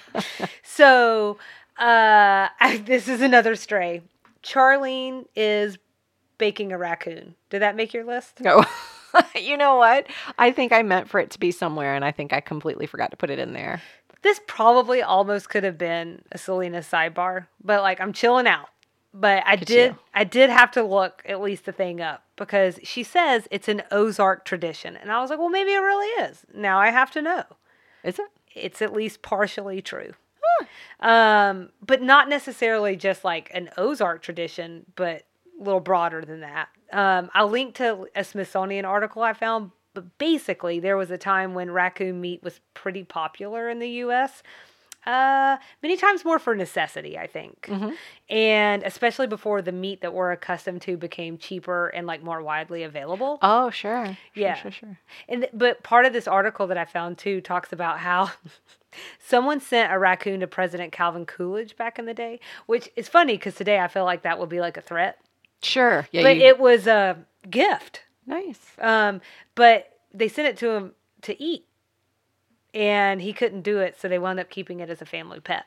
[0.63, 1.38] so,
[1.78, 4.02] uh, I, this is another stray.
[4.44, 5.78] Charlene is
[6.38, 7.36] baking a raccoon.
[7.50, 8.42] Did that make your list?
[8.42, 8.63] No.
[9.36, 10.08] you know what?
[10.38, 13.12] I think I meant for it to be somewhere, and I think I completely forgot
[13.12, 13.82] to put it in there.
[14.22, 18.68] This probably almost could have been a Selena sidebar, but like I'm chilling out.
[19.13, 20.00] But I did you.
[20.13, 23.82] I did have to look at least the thing up because she says it's an
[23.92, 24.96] Ozark tradition.
[24.96, 26.46] And I was like, well maybe it really is.
[26.54, 27.44] Now I have to know.
[28.04, 28.28] Is it?
[28.56, 30.14] It's at least partially true.
[31.00, 35.24] Um, but not necessarily just like an Ozark tradition, but
[35.60, 36.70] a little broader than that.
[36.92, 41.54] Um, I'll link to a Smithsonian article I found, but basically, there was a time
[41.54, 44.44] when raccoon meat was pretty popular in the U.S.
[45.10, 47.67] Uh, many times more for necessity, I think,
[48.30, 52.84] and especially before the meat that we're accustomed to became cheaper and like more widely
[52.84, 53.39] available.
[53.41, 54.06] Oh, sure.
[54.06, 54.54] Sure, Yeah.
[54.56, 55.00] Sure, sure.
[55.28, 58.30] And th- but part of this article that I found too talks about how
[59.19, 63.34] someone sent a raccoon to President Calvin Coolidge back in the day, which is funny
[63.34, 65.17] because today I feel like that would be like a threat,
[65.63, 66.08] Sure.
[66.12, 66.24] Yeah.
[66.24, 67.17] but you- it was a
[67.50, 68.04] gift.
[68.26, 68.60] nice.
[68.80, 69.22] Um,
[69.56, 70.91] but they sent it to him
[71.24, 71.65] to eat,
[72.73, 75.65] and he couldn't do it, so they wound up keeping it as a family pet.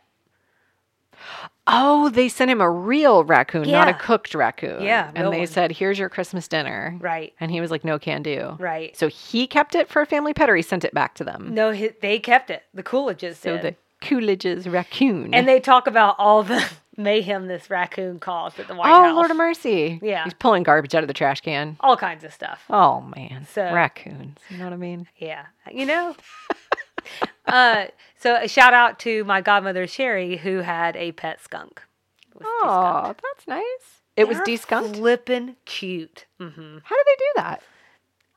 [1.66, 4.82] Oh, they sent him a real raccoon, not a cooked raccoon.
[4.82, 5.46] Yeah, And they one.
[5.46, 6.96] said, here's your Christmas dinner.
[7.00, 7.32] Right.
[7.38, 8.56] And he was like, no can do.
[8.58, 8.96] Right.
[8.96, 11.54] So he kept it for a family pet or he sent it back to them?
[11.54, 12.64] No, hi they kept it.
[12.74, 13.62] The Coolidges So did.
[13.62, 13.74] the
[14.06, 15.32] Coolidge's raccoon.
[15.32, 19.14] and they talk about all the mayhem this raccoon caused at the White oh, House.
[19.14, 20.00] Lord of mercy.
[20.02, 20.24] Yeah.
[20.24, 21.76] He's pulling garbage out of the trash can.
[21.80, 22.64] all kinds of stuff.
[22.68, 23.46] Oh, man.
[23.52, 24.38] So- Raccoons.
[24.48, 25.06] You know what I mean?
[25.18, 26.16] Yeah, you know.
[27.46, 27.86] uh,
[28.18, 31.82] so a shout out to my godmother Sherry, who had a pet skunk.
[32.30, 34.02] It was Oh, that's nice.
[34.16, 34.96] It was deskunked?
[34.96, 36.26] Flippin' cute.
[36.38, 37.62] hmm How did they do that?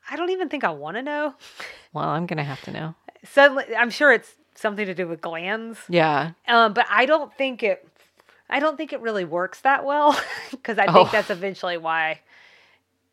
[0.09, 1.33] I don't even think I want to know.
[1.93, 2.93] Well, I'm going to have to know.
[3.23, 6.31] Suddenly, I'm sure it's something to do with glands, Yeah.
[6.45, 7.87] um, but I don't think it.
[8.49, 10.19] I don't think it really works that well
[10.51, 10.93] because I Oh.
[10.93, 12.19] think that's eventually why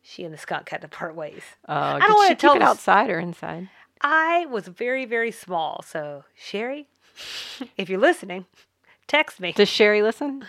[0.01, 1.43] she and the skunk had to part ways.
[1.67, 3.69] Oh, Uh, don't did wanna she tell it outside or inside?
[4.03, 5.81] I was very, very small.
[5.87, 6.87] So, Sherry,
[7.77, 8.45] if you're listening,
[9.07, 9.53] text me.
[9.53, 10.45] Does Sherry listen?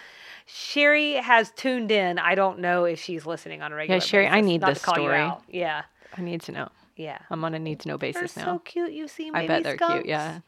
[0.46, 2.18] Sherry has tuned in.
[2.18, 4.80] I don't know if she's listening on a regular Yeah, Sherry, I need Not this
[4.80, 5.20] to call you story.
[5.20, 5.42] out.
[5.48, 5.82] Yeah.
[6.16, 6.68] I need to know.
[6.96, 7.18] Yeah.
[7.30, 8.58] I'm on a need to know They're basis so now.
[8.64, 8.92] cute.
[8.92, 9.94] You see I bet they're skunks.
[9.94, 10.06] cute.
[10.06, 10.40] Yeah.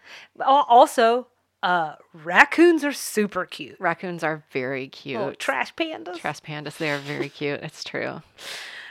[0.45, 1.27] Also,
[1.63, 3.77] uh, raccoons are super cute.
[3.81, 5.39] Raccoons are very cute.
[5.39, 6.19] Trash pandas.
[6.19, 7.61] Trash pandas, they are very cute.
[7.63, 8.23] It's true.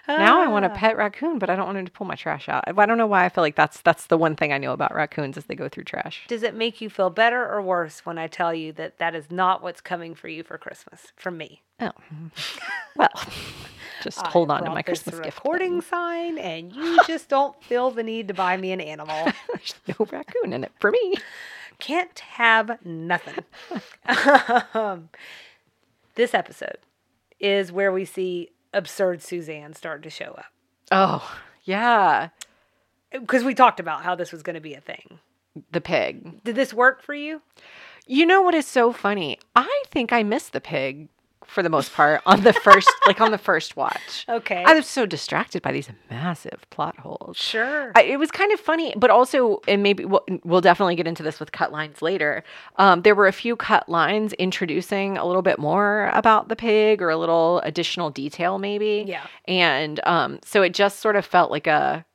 [0.08, 0.76] Now I want a Ah.
[0.76, 2.63] pet raccoon, but I don't want him to pull my trash out.
[2.68, 4.94] I don't know why I feel like that's that's the one thing I know about
[4.94, 6.26] raccoons is they go through trash.
[6.28, 9.32] Does it make you feel better or worse when I tell you that that is
[9.32, 11.62] not what's coming for you for Christmas from me?
[11.80, 11.91] Oh,
[12.96, 13.10] well,
[14.04, 15.38] just hold on to my Christmas gift.
[15.38, 19.32] recording sign, and you just don't feel the need to buy me an animal.
[19.48, 21.15] There's no raccoon in it for me.
[21.80, 23.44] Can't have nothing.
[24.74, 25.10] um,
[26.15, 26.78] this episode
[27.39, 30.52] is where we see absurd Suzanne started to show up.
[30.92, 32.30] Oh, yeah.
[33.12, 35.20] Because we talked about how this was going to be a thing.
[35.72, 36.44] The pig.
[36.44, 37.42] Did this work for you?
[38.06, 39.40] You know what is so funny?
[39.56, 41.08] I think I missed the pig
[41.48, 44.26] for the most part on the first like on the first watch.
[44.28, 44.64] Okay.
[44.66, 47.38] I was so distracted by these massive plot holes.
[47.38, 47.92] sure.
[47.96, 51.24] I, it was kind of funny, but also, and maybe we'll, we'll definitely get into
[51.24, 52.44] this with cut lines later.
[52.78, 57.02] Um, there were a few cut lines introducing a little bit more about the pig
[57.02, 59.06] or a little additional detail, maybe.
[59.08, 59.26] Yeah.
[59.46, 62.06] And um, so it just sort of felt like a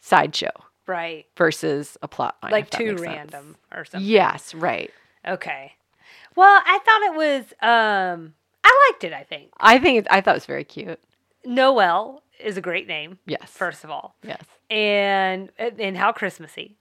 [0.00, 0.52] sideshow
[0.86, 1.26] right.
[1.36, 2.52] versus a plot line.
[2.52, 3.14] Like too makes sense.
[3.14, 4.08] random or something.
[4.08, 4.90] Yes, right.
[5.26, 5.74] Okay.
[6.38, 9.50] Well, I thought it was, um, I liked it, I think.
[9.58, 11.00] I think I thought it was very cute.
[11.44, 13.50] Noel is a great name, Yes.
[13.50, 14.14] first of all.
[14.22, 14.44] Yes.
[14.70, 16.76] and and how Christmassy.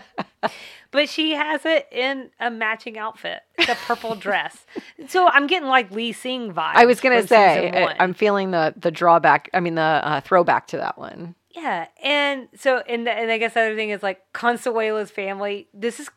[0.92, 4.64] but she has it in a matching outfit, the purple dress.
[5.08, 6.72] So I'm getting like Lee Sing vibes.
[6.74, 9.50] I was gonna say I, I'm feeling the the drawback.
[9.52, 11.34] I mean the uh, throwback to that one.
[11.50, 15.68] Yeah, and so and and I guess the other thing is like Consuela's family.
[15.74, 16.08] This is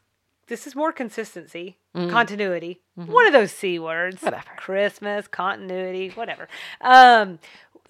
[0.47, 1.77] this is more consistency,
[2.09, 2.79] continuity.
[2.95, 4.21] One of those c words.
[4.21, 4.43] Whatever.
[4.57, 6.47] Christmas continuity, whatever.
[6.81, 7.39] Um,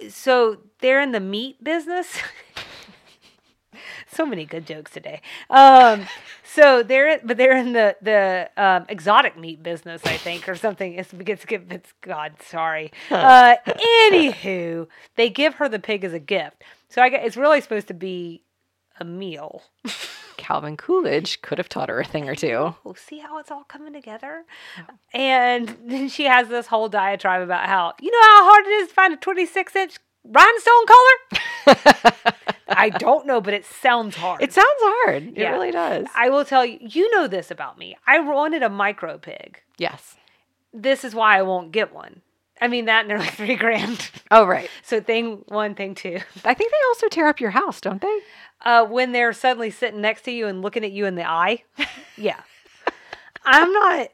[0.09, 2.17] so they're in the meat business.
[4.11, 5.21] so many good jokes today.
[5.49, 6.07] Um,
[6.43, 10.93] so they're but they're in the the um, exotic meat business, I think, or something.
[10.93, 12.91] It's it's, it's God, sorry.
[13.09, 13.55] Uh,
[14.11, 16.63] anywho, they give her the pig as a gift.
[16.89, 18.43] So I guess it's really supposed to be
[18.99, 19.63] a meal.
[20.37, 22.75] Calvin Coolidge could have taught her a thing or two.
[22.83, 24.45] We'll see how it's all coming together?
[25.13, 28.87] And then she has this whole diatribe about how, you know how hard it is
[28.89, 31.73] to find a 26 inch rhinestone color?
[32.69, 34.41] I don't know, but it sounds hard.
[34.41, 35.23] It sounds hard.
[35.23, 35.51] It Yeah.
[35.51, 36.07] really does.
[36.15, 37.97] I will tell you, you know this about me.
[38.05, 39.61] I wanted a micro pig.
[39.77, 40.15] yes.
[40.73, 42.21] This is why I won't get one.
[42.61, 44.11] I mean, that nearly three grand.
[44.29, 44.69] Oh right.
[44.83, 46.19] So, thing one, thing two.
[46.43, 48.19] I think they also tear up your house, don't they?
[48.61, 51.63] Uh, when they're suddenly sitting next to you and looking at you in the eye.
[52.17, 52.41] Yeah.
[53.45, 54.09] I'm not.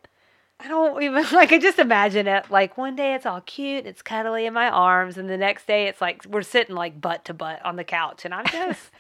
[0.60, 1.52] I don't even like.
[1.52, 2.50] I just imagine it.
[2.52, 5.88] Like one day it's all cute, it's cuddly in my arms, and the next day
[5.88, 8.92] it's like we're sitting like butt to butt on the couch, and I'm just.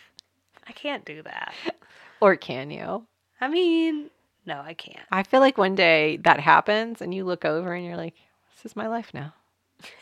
[0.67, 1.53] I can't do that.
[2.21, 3.05] Or can you?
[3.41, 4.09] I mean,
[4.45, 5.05] no, I can't.
[5.11, 8.13] I feel like one day that happens and you look over and you're like,
[8.55, 9.33] this is my life now.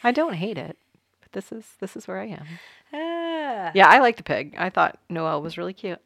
[0.04, 0.78] I don't hate it,
[1.22, 2.46] but this is this is where I am.
[2.94, 3.31] Ah.
[3.74, 4.56] Yeah, I like the pig.
[4.58, 6.00] I thought Noel was really cute.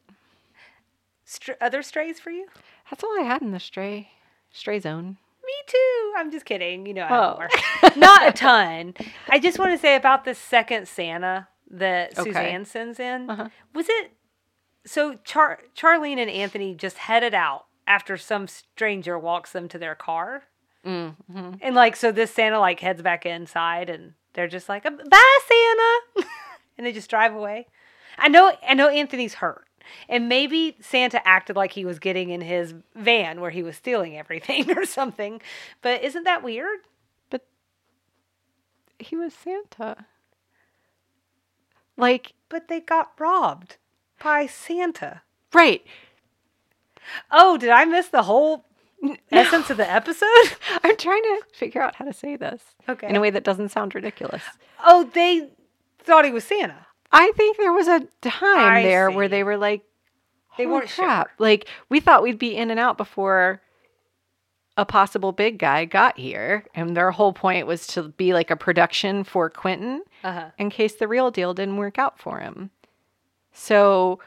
[1.24, 2.46] Str- other strays for you?
[2.90, 4.10] That's all I had in the stray
[4.52, 5.16] stray zone.
[5.44, 6.12] Me too.
[6.16, 6.86] I'm just kidding.
[6.86, 7.88] You know, Oh.
[7.96, 8.94] Not a ton.
[9.28, 12.30] I just want to say about the second Santa that Okay.
[12.30, 13.28] Suzanne sends in.
[13.30, 13.48] Uh-huh.
[13.74, 14.12] Was it
[14.84, 15.18] so?
[15.24, 20.44] Char- Charlene and Anthony just headed out after some stranger walks them to their car,
[20.84, 21.54] Mm-hmm.
[21.60, 26.28] and like so, this Santa like heads back inside, and they're just like, "Bye, Santa,"
[26.76, 27.66] and they just drive away.
[28.18, 28.52] I know.
[28.66, 29.64] I know Anthony's hurt.
[30.08, 34.16] And maybe Santa acted like he was getting in his van where he was stealing
[34.18, 35.40] everything or something.
[35.82, 36.80] But isn't that weird?
[37.30, 37.46] But
[38.98, 40.06] he was Santa.
[41.96, 43.76] Like, But they got robbed
[44.22, 45.22] by Santa.
[45.52, 45.84] right.
[47.30, 48.64] Oh, did I miss the whole
[49.30, 50.26] essence of the episode?
[50.82, 53.08] I'm trying to figure out how to say this Okay.
[53.08, 54.42] in a way that doesn't sound ridiculous.
[54.84, 55.48] Oh, they
[56.06, 56.86] thought he was Santa.
[57.12, 59.82] I think there was a time I there where they were like,
[60.58, 61.28] They weren't sure." crap.
[61.38, 63.60] Like, we thought we'd be in and out before
[64.76, 66.64] a possible big guy got here.
[66.74, 70.50] And their whole point was to be like a production for Quentin Uh huh.
[70.58, 72.70] in case the real deal didn't work out for him.
[73.52, 74.20] So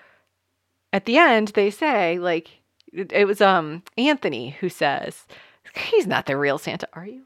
[0.91, 2.49] at the end, they say, like,
[2.91, 5.27] it, it was um Anthony who says,
[5.75, 7.25] he's not the real Santa, are you?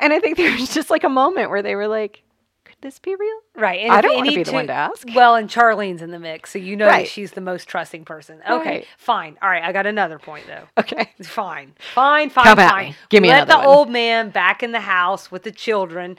[0.00, 2.22] And I think there was just like a moment where they were like,
[2.84, 3.38] this be real?
[3.56, 3.80] Right.
[3.80, 5.08] And I don't wanna need be the one to ask.
[5.14, 7.04] Well, and Charlene's in the mix, so you know Right.
[7.04, 8.40] that she's the most trusting person.
[8.48, 8.86] Okay, Right.
[8.96, 9.36] fine.
[9.42, 10.68] All right, I got another point though.
[10.78, 11.10] Okay.
[11.22, 12.86] Fine, fine, fine, Come fine.
[12.90, 12.96] me.
[13.08, 13.66] Give me Let the one.
[13.66, 16.16] old man back in the house with the children.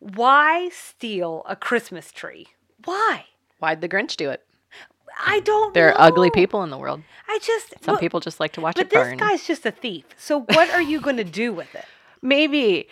[0.00, 2.48] Why steal a Christmas tree?
[2.84, 3.26] Why?
[3.60, 4.42] Why'd the Grinch do it?
[5.24, 5.72] I don't.
[5.72, 7.02] There are ugly people in the world.
[7.26, 8.90] I just Some but- people just like to watch it.
[8.90, 9.16] But this burn.
[9.16, 10.04] guy's just a thief.
[10.18, 11.86] So what are you going to do with it?
[12.22, 12.88] maybe,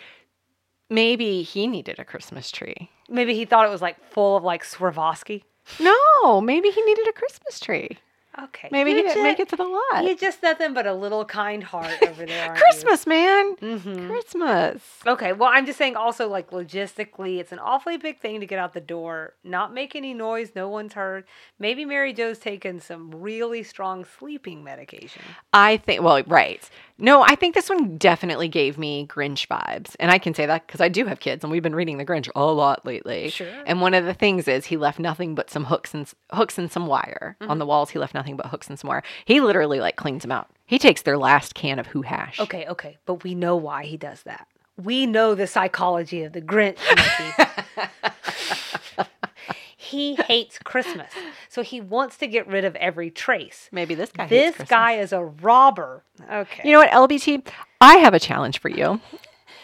[0.89, 2.89] maybe he needed a Christmas tree.
[3.09, 5.43] Maybe he thought it was like full of like Swarovski.
[5.79, 7.97] No, maybe he needed a Christmas tree.
[8.43, 8.69] Okay.
[8.71, 10.03] Maybe You he didn't make it to the lot.
[10.03, 12.47] You're just nothing but a little kind heart over there.
[12.49, 12.63] aren't you?
[12.63, 13.55] Christmas, man.
[13.57, 14.07] Mhm.
[14.09, 14.81] Christmas.
[15.07, 18.59] Okay, well, I'm just saying also, like, logistically, it's an awfully big thing to get
[18.59, 21.25] out the door, not make any noise, no one's heard.
[21.59, 25.21] Maybe Mary Jo's taken some really strong sleeping medication.
[25.53, 26.67] I think, well, right.
[26.97, 29.95] No, I think this one definitely gave me Grinch vibes.
[29.99, 32.05] And I can say that because I do have kids and we've been reading The
[32.05, 33.29] Grinch a lot lately.
[33.29, 33.47] Sure.
[33.65, 36.71] And one of the things is he left nothing but some hooks and hooks and
[36.71, 37.51] some wire Mm-hmm.
[37.51, 37.89] on the walls.
[37.89, 39.03] He left nothing but hooks and some wire.
[39.25, 40.49] He literally like cleans them out.
[40.65, 42.39] He takes their last can of Who Hash.
[42.39, 44.47] Okay, okay, but we know why he does that.
[44.81, 46.77] We know the psychology of the Grinch.
[49.77, 51.11] He hates Christmas,
[51.47, 53.69] so he wants to get rid of every trace.
[53.71, 54.25] Maybe this guy.
[54.27, 56.03] This guy is a robber.
[56.29, 56.67] Okay.
[56.67, 57.45] You know what, LBT?
[57.81, 58.99] I have a challenge for you.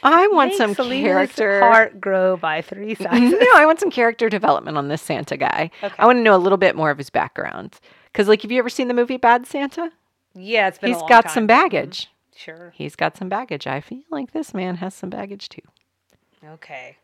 [0.03, 1.59] I want Make some Selena's character.
[1.59, 3.31] heart grow by three sizes.
[3.31, 5.71] no, I want some character development on this Santa guy.
[5.81, 5.95] Okay.
[5.97, 7.79] I want to know a little bit more of his background.
[8.11, 9.91] Because, like, have you ever seen the movie Bad Santa?
[10.33, 10.91] Yeah, it's been.
[10.91, 11.33] a He's got time.
[11.33, 12.09] some baggage.
[12.35, 12.71] Sure.
[12.75, 13.67] He's got some baggage.
[13.67, 15.61] I feel like this man has some baggage too.
[16.45, 16.97] Okay.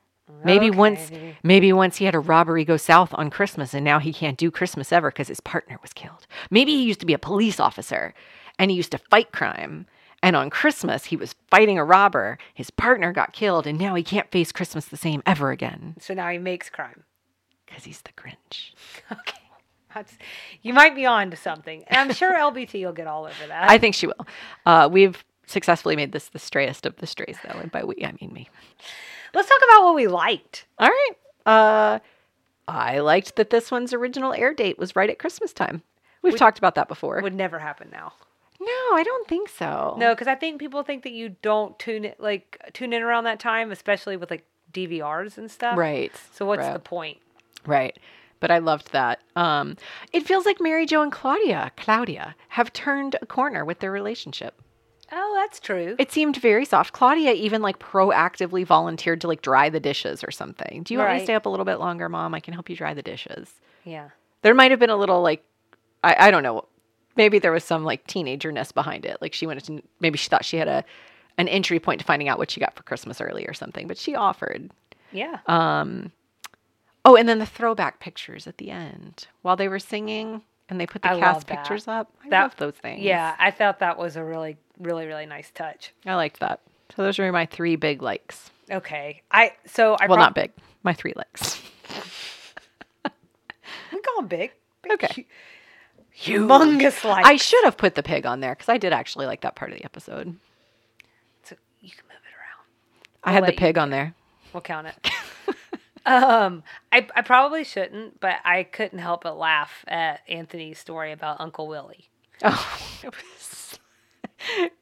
[0.44, 1.10] Maybe once,
[1.42, 4.52] maybe once he had a robbery go south on Christmas, and now he can't do
[4.52, 6.28] Christmas ever because his partner was killed.
[6.52, 8.14] Maybe he used to be a police officer,
[8.60, 9.86] and he used to fight crime.
[10.22, 12.38] And on Christmas, he was fighting a robber.
[12.54, 16.14] His partner got killed, and now he can't face Christmas the same ever again So
[16.14, 17.04] now he makes crime.
[17.66, 18.72] because he's the Grinch.
[19.12, 19.38] Okay.
[19.98, 20.18] That's,
[20.62, 21.84] you might be on to something.
[21.88, 23.70] And I'm sure LBT will get all over that.
[23.70, 24.28] I think she will.
[24.66, 28.14] Uh, we've successfully made this the strayest of the strays, though, and by we I
[28.22, 28.50] mean me.
[29.34, 30.66] Let's talk about what we liked.
[30.78, 31.14] All right.
[31.46, 32.00] Uh,
[32.68, 35.82] I liked that this one's original air date was right at Christmas time.
[36.22, 37.22] We've talked about that before.
[37.22, 38.14] Would never happen now.
[38.60, 39.96] no, I don't think so.
[39.98, 43.24] No, because I think people think that you don't tune it like tune in around
[43.24, 45.78] that time, especially with like DVRs and stuff.
[45.78, 46.12] Right.
[46.34, 46.74] So what's right.
[46.74, 47.20] the point?
[47.66, 47.98] Right.
[48.40, 49.20] But I loved that.
[49.36, 49.76] Um,
[50.14, 54.62] it feels like Mary Jo and Claudia, Claudia, have turned a corner with their relationship.
[55.12, 55.96] Oh, that's true.
[55.98, 56.92] It seemed very soft.
[56.94, 60.84] Claudia even like proactively volunteered to like dry the dishes or something.
[60.84, 62.34] Do you want me to stay up a little bit longer, Mom?
[62.36, 63.50] I can help you dry the dishes.
[63.84, 64.10] yeah.
[64.44, 65.44] There might have been a little like,
[66.04, 66.66] I, I don't know.
[67.16, 69.18] Maybe there was some like teenagerness behind it.
[69.20, 70.84] Like she wanted to, maybe she thought she had a,
[71.40, 73.88] an entry point to finding out what she got for Christmas early or something.
[73.88, 74.70] But she offered.
[75.12, 75.40] Yeah.
[75.48, 76.12] Um,
[77.08, 80.86] oh, and then the throwback pictures at the end while they were singing, and they
[80.86, 82.12] put the I cast pictures up.
[82.26, 83.02] I That- love those things.
[83.02, 83.36] yeah.
[83.40, 85.94] I thought that was a really, really, really nice touch.
[86.06, 86.60] I liked that.
[86.96, 88.52] So those are my three big likes.
[88.70, 89.22] Okay.
[89.32, 90.52] I so I well, prob- not big.
[90.84, 91.62] My three likes.
[93.06, 94.52] I'm going big.
[94.82, 95.26] big Okay.
[96.26, 97.26] hu- Humongous like.
[97.26, 99.72] I should have put the pig on there because I did actually like that part
[99.72, 100.36] of the episode.
[101.44, 102.66] So you can move it around.
[103.24, 104.14] I I'll had the pig on there.
[104.54, 104.96] We'll count it.
[106.08, 111.42] um, I I probably shouldn't, but I couldn't help but laugh at Anthony's story about
[111.42, 112.10] Uncle Willie.
[112.44, 113.80] Oh, it was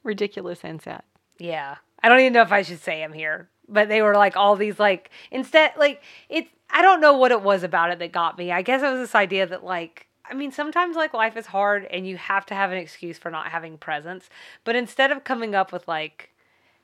[0.04, 1.02] ridiculous and sad.
[1.38, 1.76] Yeah.
[2.02, 4.54] I don't even know if I should say him here, but they were like all
[4.54, 8.38] these like instead like it's I don't know what it was about it that got
[8.38, 8.52] me.
[8.52, 11.86] I guess it was this idea that like I mean sometimes like life is hard
[11.86, 14.28] and you have to have an excuse for not having presents,
[14.62, 16.30] but instead of coming up with like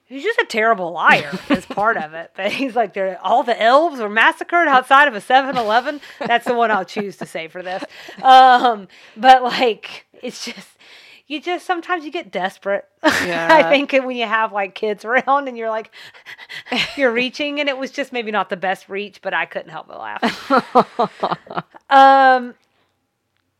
[0.07, 2.33] He's just a terrible liar as part of it.
[2.37, 6.01] But he's like, they're, all the elves were massacred outside of a 7 Eleven.
[6.19, 7.83] That's the one I'll choose to say for this.
[8.23, 10.69] Um, but like, it's just,
[11.27, 12.85] you just sometimes you get desperate.
[13.03, 15.91] I think when you have like kids around and you're like,
[16.97, 19.89] you're reaching, and it was just maybe not the best reach, but I couldn't help
[19.89, 21.67] but laugh.
[21.91, 22.55] um,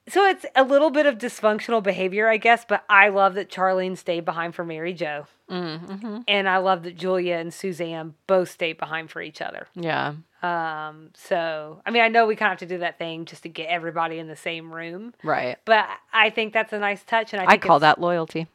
[0.09, 3.97] so it's a little bit of dysfunctional behavior, I guess, but I love that Charlene
[3.97, 5.27] stayed behind for Mary Jo.
[5.51, 6.19] Mm-hmm.
[6.27, 9.69] And I love that Julia and Suzanne both stayed behind for each other.
[9.75, 10.15] Yeah.
[10.43, 13.45] Um, so I mean, I know we kind of have to do that thing just
[13.45, 15.57] to get everybody in the same room, Right.
[15.65, 18.49] but I think that's a nice touch, and I, I call that loyalty.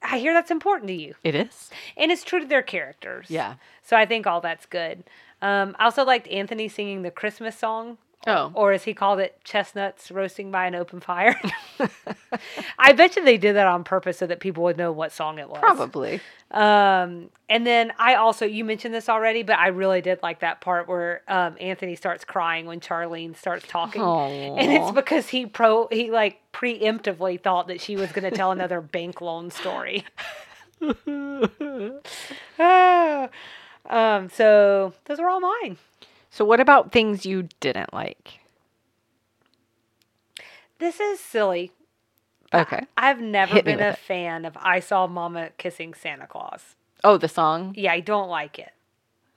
[0.00, 1.70] I hear that's important to you, It is.
[1.96, 3.26] and it's true to their characters.
[3.28, 3.56] Yeah.
[3.82, 5.02] So I think all that's good.
[5.42, 7.98] Um, I also liked Anthony singing the Christmas song.
[8.26, 8.50] Oh.
[8.54, 11.40] Or as he called it, chestnuts roasting by an open fire.
[12.78, 15.38] I bet you they did that on purpose so that people would know what song
[15.38, 15.60] it was.
[15.60, 16.20] Probably.
[16.50, 20.60] Um, and then I also, you mentioned this already, but I really did like that
[20.60, 24.02] part where um, Anthony starts crying when Charlene starts talking.
[24.02, 28.50] And it's because he pro, he like preemptively thought that she was going to tell
[28.50, 30.04] another bank loan story.
[32.60, 33.28] Ah.
[33.88, 35.76] um, so those are all mine.
[36.30, 38.40] So, what about things you didn't like?
[40.78, 41.72] This is silly.
[42.54, 42.86] Okay.
[42.96, 43.98] I've never Hit been a it.
[43.98, 46.76] fan of I Saw Mama Kissing Santa Claus.
[47.04, 47.74] Oh, the song.
[47.76, 48.72] Yeah, I don't like it.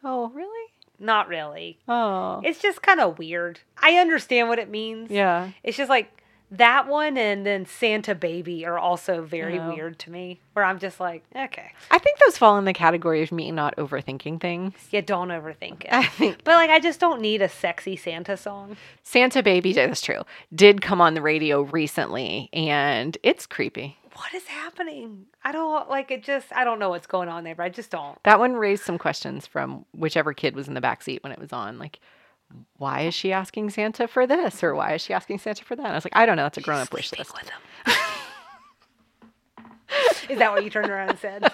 [0.03, 0.71] Oh, really?
[0.99, 1.79] Not really.
[1.87, 2.41] Oh.
[2.43, 3.59] It's just kind of weird.
[3.81, 5.09] I understand what it means.
[5.09, 5.51] Yeah.
[5.63, 6.20] It's just like
[6.51, 10.39] that one and then Santa Baby are also very weird to me.
[10.53, 13.75] Where I'm just like, okay, I think those fall in the category of me not
[13.77, 14.73] overthinking things.
[14.91, 15.93] yeah, don't overthink it.
[15.93, 16.11] I it.
[16.11, 18.75] think But like, I just don't need a sexy Santa song.
[19.03, 23.97] Santa Baby, that's true, did come on the radio recently, and it's creepy.
[24.15, 25.27] What is happening?
[25.43, 26.21] I don't like it.
[26.23, 28.21] Just I don't know what's going on there, but I just don't.
[28.23, 31.39] That one raised some questions from whichever kid was in the back seat when it
[31.39, 31.79] was on.
[31.79, 31.99] Like,
[32.77, 35.85] why is she asking Santa for this, or why is she asking Santa for that?
[35.85, 36.45] And I was like, I don't know.
[36.45, 37.35] It's a grown up wish Sleeping list.
[37.35, 37.61] with him.
[40.29, 41.43] is that what you turned around and said?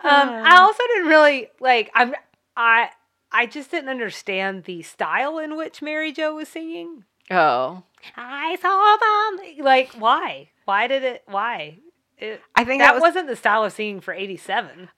[0.00, 1.90] I also didn't really like.
[1.94, 2.14] I'm
[2.56, 2.90] I
[3.30, 7.04] I just didn't understand the style in which Mary Jo was singing.
[7.30, 7.82] Oh,
[8.16, 9.64] I saw them.
[9.64, 10.50] Like, why?
[10.64, 11.22] Why did it?
[11.26, 11.78] Why?
[12.16, 13.02] It, I think that, that was.
[13.02, 14.88] wasn't the style of singing for '87.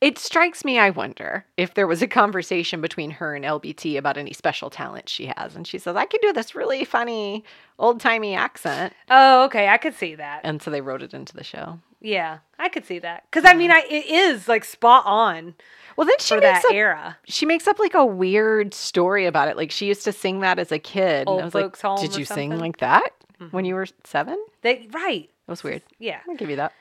[0.00, 0.78] It strikes me.
[0.78, 5.08] I wonder if there was a conversation between her and LBT about any special talent
[5.08, 7.44] she has, and she says, "I can do this really funny
[7.78, 10.42] old timey accent," Oh, okay, I could see that.
[10.44, 11.80] and so they wrote it into the show.
[12.00, 15.54] Yeah, I could see that because I mean, I it is like spot on
[15.96, 17.18] Well, then she makes that up era.
[17.26, 19.56] she makes up like a weird story about it.
[19.56, 21.26] Like she used to sing that as a kid.
[21.26, 23.10] Old and I was folks' like, home Did you sing like that?
[23.38, 23.64] when mm-hmm.
[23.64, 24.38] you were seven.
[24.62, 25.28] They right.
[25.46, 25.82] That was weird.
[25.98, 26.20] Yeah.
[26.28, 26.72] I'll give you that.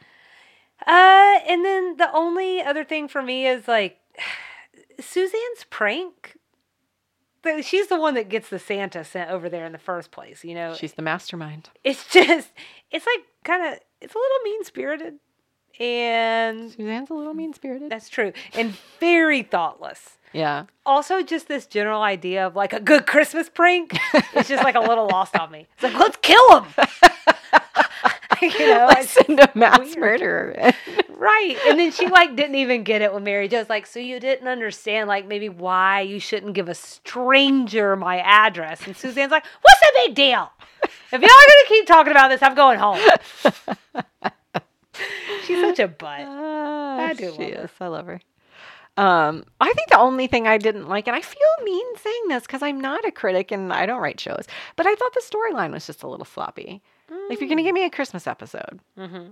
[0.87, 3.99] Uh, and then the only other thing for me is like
[4.99, 6.35] Suzanne's prank.
[7.61, 10.43] She's the one that gets the Santa sent over there in the first place.
[10.43, 11.69] You know, She's the mastermind.
[11.83, 12.51] it's just
[12.91, 15.13] it's like kind of it's a little mean spirited,
[15.79, 17.89] and Suzanne's a little mean spirited.
[17.89, 20.17] that's true, and very thoughtless.
[20.33, 20.65] Yeah.
[20.85, 23.97] Also, just this general idea of like a good Christmas prank
[24.35, 25.67] is just like a little lost on me.
[25.75, 26.73] It's like let's kill him.
[28.59, 29.97] you know, Let's send a mass weird.
[29.97, 30.73] murderer.
[31.09, 31.57] Right.
[31.67, 34.47] And then she like didn't even get it when Mary Jo's like, so you didn't
[34.47, 38.85] understand like maybe why you shouldn't give a stranger my address.
[38.85, 40.51] And Suzanne's like, what's the big deal?
[40.83, 42.99] If y'all are gonna keep talking about this, I'm going home.
[45.45, 46.21] She's such a butt.
[46.21, 47.63] Ah, I do she love her.
[47.65, 47.69] is.
[47.79, 48.19] I love her.
[48.97, 52.43] Um, I think the only thing I didn't like, and I feel mean saying this
[52.43, 55.71] because I'm not a critic and I don't write shows, but I thought the storyline
[55.71, 56.25] was just a little
[57.09, 59.31] Like, if you're gonna give me a Christmas episode, Mm-hmm.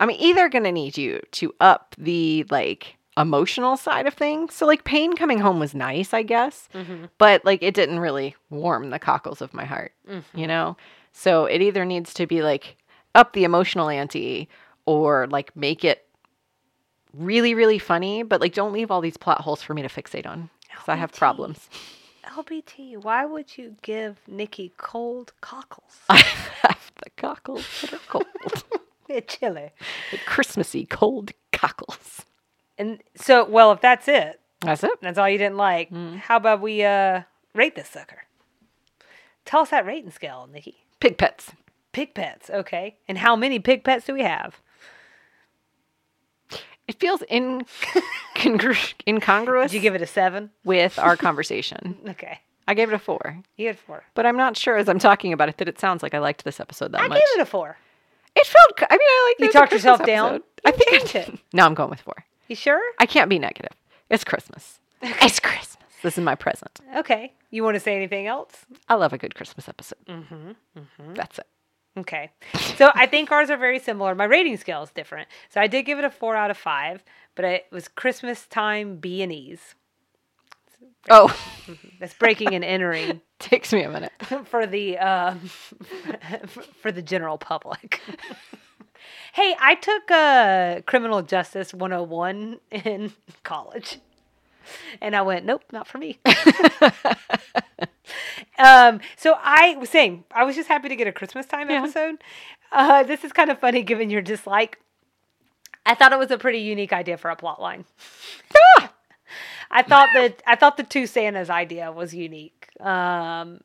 [0.00, 4.54] I'm either gonna need you to up the like emotional side of things.
[4.54, 7.06] So, like, Pain coming home was nice, I guess, Mm-hmm.
[7.18, 10.38] but like, it didn't really warm the cockles of my heart, Mm-hmm.
[10.38, 10.76] you know.
[11.12, 12.76] So it either needs to be like
[13.14, 14.48] up the emotional ante
[14.86, 16.04] or like make it
[17.14, 20.26] really really funny but like don't leave all these plot holes for me to fixate
[20.26, 21.68] on because i have problems
[22.28, 25.98] LBT, why would you give Nikki cold cockles?
[26.08, 26.18] i
[26.62, 28.26] have the cockles that are cold
[29.08, 29.70] They're chilly.
[30.10, 32.24] the christmassy cold cockles
[32.76, 36.60] And so, well, if that's it, that's it that's all you didn't like, how about
[36.60, 37.22] we uh
[37.54, 38.22] rate this sucker?
[39.44, 40.84] Tell us that rating scale, Nikki.
[41.00, 41.52] pig pets
[41.92, 42.98] Pig pets, okay.
[43.08, 44.60] And how many pig pets do we have?
[46.88, 47.64] It feels in
[48.34, 50.50] congru- incongruous Did you give it a seven?
[50.64, 52.40] with our conversation Okay.
[52.66, 54.02] i gave it a four You had four.
[54.14, 56.44] but i'm not sure as i'm talking about it that it sounds like i liked
[56.44, 57.76] this episode that I much I gave it a four.
[58.34, 60.34] it felt I mean i like You it was a talked yourself down?
[60.34, 60.44] episode.
[60.64, 61.40] i You think I it.
[61.52, 62.80] no i'm going with four You sure?
[62.98, 63.72] I can't be negative.
[64.10, 64.80] It's Christmas.
[65.02, 65.76] It's Christmas.
[66.02, 66.80] This is my present.
[66.96, 67.34] Okay.
[67.50, 68.64] You want to say anything else?
[68.88, 69.98] I love a good Christmas episode.
[70.08, 71.46] Mm-hmm, That's it.
[71.98, 72.30] Okay.
[72.76, 74.14] So I think ours are very similar.
[74.14, 75.28] My rating scale is different.
[75.48, 77.02] So I did give it a four out of five,
[77.34, 79.74] but it was Christmas time B and E's.
[81.10, 81.34] Oh,
[82.00, 84.12] That's breaking and entering takes me a minute.
[84.44, 85.40] for the um,
[86.80, 88.00] for the general public.
[89.32, 93.98] hey, I took uh, criminal justice 101 in college.
[95.00, 96.18] And I went, nope, not for me.
[98.58, 101.82] Um, so I was saying, I was just happy to get a Christmas time Yeah.
[101.82, 102.16] episode.
[102.72, 104.78] Uh, this is kind of funny given your dislike.
[105.86, 107.84] I thought it was a pretty unique idea for a plot line.
[109.70, 112.68] I thought that I thought the two Santas idea was unique.
[112.80, 113.60] Um,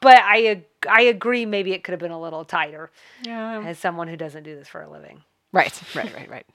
[0.00, 2.90] but I I agree maybe it could have been a little tighter
[3.22, 3.60] Yeah.
[3.66, 5.22] as someone who doesn't do this for a living.
[5.52, 6.46] Right, right, right, right.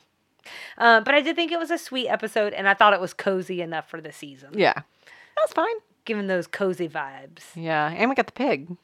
[0.77, 3.13] Um, but I did think it was a sweet episode, and I thought it was
[3.13, 4.73] cozy enough for the season, Yeah.
[4.73, 5.75] That was fine.
[6.09, 7.43] Given those cozy vibes.
[7.55, 7.89] Yeah.
[7.95, 8.75] And we got the pig.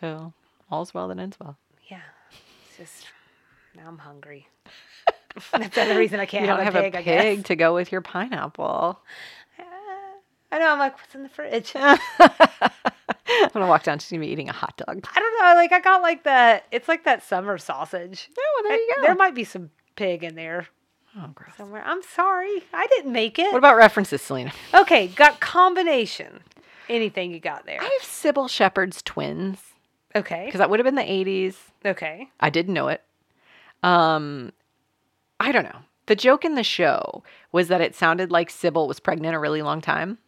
[0.00, 0.32] So
[0.70, 1.56] all's well that ends well.
[1.90, 2.00] Yeah,
[2.68, 3.06] it's just
[3.76, 4.46] now I'm hungry.
[5.52, 6.94] That's the other reason I can't You don't have, have a pig.
[6.94, 7.22] a I guess.
[7.22, 9.00] pig to go with your pineapple.
[9.58, 9.62] Uh,
[10.52, 10.68] I know.
[10.72, 11.72] I'm like, what's in the fridge?
[11.76, 11.98] I'm
[13.52, 15.04] gonna walk down to see me eating a hot dog.
[15.14, 15.54] I don't know.
[15.54, 16.66] Like I got like that.
[16.70, 18.28] It's like that summer sausage.
[18.38, 19.02] Oh, well, there you I- go.
[19.06, 20.66] There might be some pig in there
[21.16, 21.50] Oh, gross.
[21.56, 21.82] somewhere.
[21.86, 22.62] I'm sorry.
[22.72, 23.50] I didn't make it.
[23.52, 24.52] What about references, Selena?
[24.72, 26.40] okay, got combination.
[26.88, 27.80] Anything you got there?
[27.80, 29.58] I have Cybill Shepherd's twins
[30.14, 30.44] Okay.
[30.46, 31.56] because that would have been the 80s.
[31.84, 32.28] Okay.
[32.40, 33.02] I didn't know it.
[33.82, 34.52] Um,
[35.40, 35.78] I don't know.
[36.06, 37.22] The joke in the show
[37.52, 40.18] was that it sounded like Sybil was pregnant a really long time.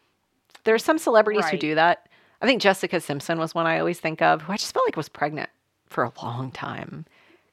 [0.64, 1.60] There are some celebrities who Right.
[1.60, 2.08] do that.
[2.42, 4.96] I think Jessica Simpson was one I always think of, who I just felt like
[4.96, 5.48] was pregnant
[5.88, 7.04] for a long time.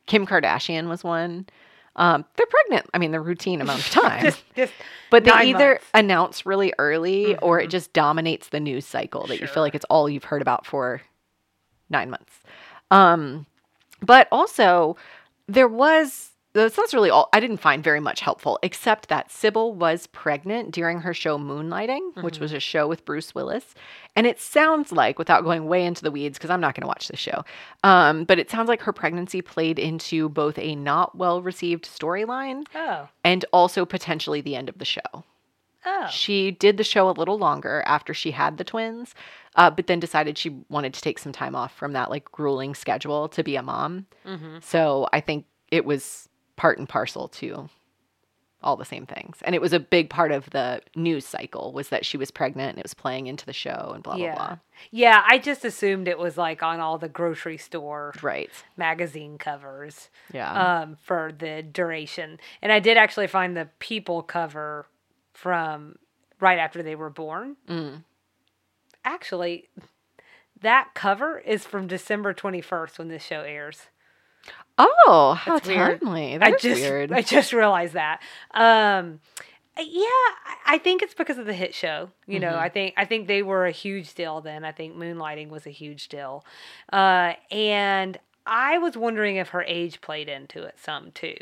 [0.07, 1.45] Kim Kardashian was one.
[1.95, 2.89] Um, they're pregnant.
[2.93, 4.23] I mean, the routine amount of time.
[4.23, 4.73] Just, just.
[5.09, 5.85] but they either months.
[5.93, 9.85] announce really early or it just dominates the news cycle that you feel like it's
[9.85, 11.01] all you've heard about for
[11.89, 12.33] nine months.
[12.89, 13.45] Um,
[14.01, 14.97] but also,
[15.47, 19.73] there was that's that's really all I didn't find very much helpful, except that Cybill
[19.73, 23.73] was pregnant during her show Moonlighting, which was a show with Bruce Willis.
[24.15, 26.87] And it sounds like, without going way into the weeds, because I'm not going to
[26.87, 27.43] watch the show,
[27.83, 32.65] um, but it sounds like her pregnancy played into both a not well received storyline
[32.75, 33.09] Oh.
[33.23, 35.01] and also potentially the end of the show.
[35.85, 36.07] Oh.
[36.09, 39.15] She did the show a little longer after she had the twins,
[39.55, 42.73] uh, but then decided she wanted to take some time off from that like grueling
[42.75, 44.05] schedule to be a mom.
[44.25, 44.57] Mm-hmm.
[44.61, 47.69] So I think it was part and parcel to
[48.61, 49.37] all the same things.
[49.43, 52.69] And it was a big part of the news cycle was that she was pregnant
[52.69, 54.35] and it was playing into the show and blah yeah.
[54.35, 54.57] blah blah.
[54.89, 58.49] Yeah, I just assumed it was like on all the grocery store Right.
[58.77, 60.81] magazine covers Yeah.
[60.81, 62.39] um, for the duration.
[62.61, 64.85] And I did actually find the People cover
[65.33, 65.97] from
[66.39, 67.57] right after they were born.
[67.67, 68.03] Mm.
[69.03, 69.67] Actually,
[70.61, 73.87] that cover is from December 21st when this show airs.
[74.77, 76.35] Oh, how That's timely.
[76.35, 77.11] I That's just weird.
[77.11, 78.21] I just realized that.
[78.53, 79.19] Um,
[79.77, 80.05] yeah,
[80.65, 82.09] I- think it's because of the hit show.
[82.27, 82.57] You know, Mhm.
[82.59, 84.63] I think I think they were a huge deal then.
[84.65, 86.45] I think Moonlighting was a huge deal,
[86.91, 91.37] uh, and I was wondering if her age played into it some too.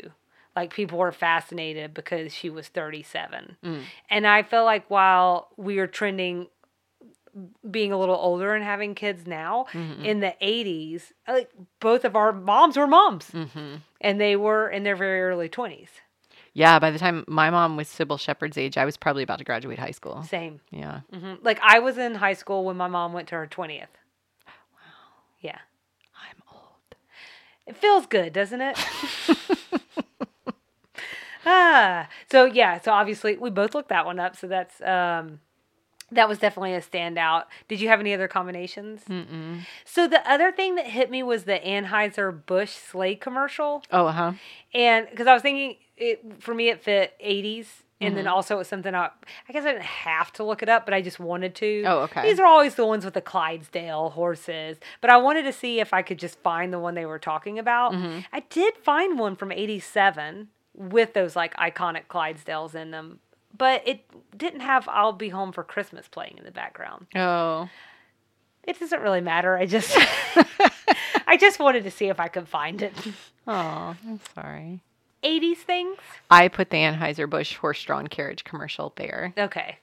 [0.54, 3.56] Like people were fascinated because she was 37.
[3.64, 3.82] Mm.
[4.10, 6.48] And I feel like while we are trending
[7.70, 10.04] being a little older and having kids now, Mhm.
[10.04, 14.82] in the 80s, like both of our moms were moms hmm and they were in
[14.82, 15.88] their very early 20s.
[16.54, 19.44] Yeah, by the time my mom was Cybill Shepherd's age, I was probably about to
[19.44, 20.22] graduate high school.
[20.24, 20.60] Same.
[20.70, 21.00] Yeah.
[21.10, 23.88] hmm Like I was in high school when my mom went to her 20th.
[24.46, 24.52] wow
[25.40, 25.58] Yeah.
[26.14, 26.96] I'm old.
[27.66, 28.76] It feels good, doesn't it?
[31.46, 32.08] ah.
[32.30, 35.40] So yeah, so obviously we both looked that one up, so that's um
[36.12, 37.44] that was definitely a standout.
[37.68, 39.02] Did you have any other combinations?
[39.08, 39.60] Mm-mm.
[39.84, 44.32] So the other thing that hit me was the Anheuser Busch Slade commercial, Oh, huh.
[44.74, 47.66] and because I was thinking it for me it fit 80s,
[48.00, 48.30] and then Mhm.
[48.32, 49.10] also it was something I,
[49.48, 51.84] I guess I didn't have to look it up, but I just wanted to.
[51.86, 52.22] Oh, okay.
[52.22, 55.94] These are always the ones with the Clydesdale horses, but I wanted to see if
[55.94, 57.92] I could just find the one they were talking about.
[57.92, 58.24] Mhm.
[58.32, 63.20] I did find one from 87 with those like iconic Clydesdales in them,
[63.56, 64.04] but it
[64.36, 67.06] didn't have I'll Be Home for Christmas playing in the background.
[67.14, 67.68] Oh.
[68.64, 69.56] It doesn't really matter.
[69.56, 69.96] I just
[71.26, 72.92] I just wanted to see if I could find it.
[73.46, 74.82] Oh, I'm sorry.
[75.24, 75.98] 80s things?
[76.30, 79.32] I put the Anheuser-Busch horse-drawn carriage commercial there.
[79.38, 79.78] Okay.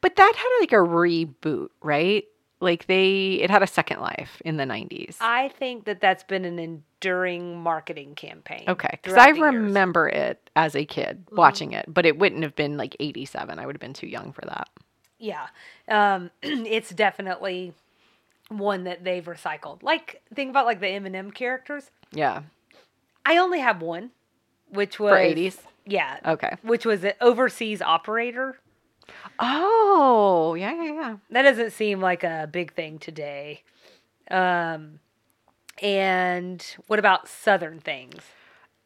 [0.00, 2.24] But that had like a reboot, right?
[2.64, 5.16] Like they, it had a second life in the 90s.
[5.20, 8.64] I think that that's been an enduring marketing campaign.
[8.66, 8.88] Okay.
[8.90, 9.54] Because I the years.
[9.54, 13.58] remember it as a kid watching it, but it wouldn't have been like 87.
[13.58, 14.68] I would have been too young for that.
[15.18, 15.46] Yeah.
[15.88, 17.74] Um, it's definitely
[18.48, 19.82] one that they've recycled.
[19.82, 21.90] Like think about like the M&M characters.
[22.12, 22.42] Yeah.
[23.26, 24.10] I only have one,
[24.70, 25.58] which was For 80s?
[25.86, 26.18] Yeah.
[26.24, 26.56] Okay.
[26.62, 28.58] Which was an overseas operator.
[29.38, 31.16] Oh, yeah, yeah, yeah.
[31.30, 33.62] That doesn't seem like a big thing today.
[34.30, 35.00] Um,
[35.82, 38.22] and what about Southern things?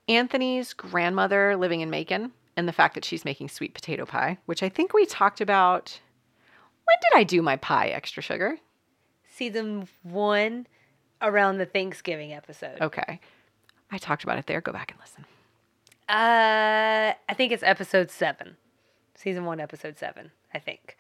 [0.09, 4.63] Anthony's grandmother living in Macon and the fact that she's making sweet potato pie, which
[4.63, 6.01] I think we talked about.
[6.85, 8.57] When did I do my pie extra sugar?
[9.27, 10.67] Season one,
[11.21, 12.81] around the Thanksgiving episode.
[12.81, 13.21] Okay.
[13.91, 14.61] I talked about it there.
[14.61, 15.25] Go back and listen.
[16.09, 18.57] Uh, I think it's episode seven,
[19.19, 20.31] season one, episode seven.
[20.55, 20.97] I think.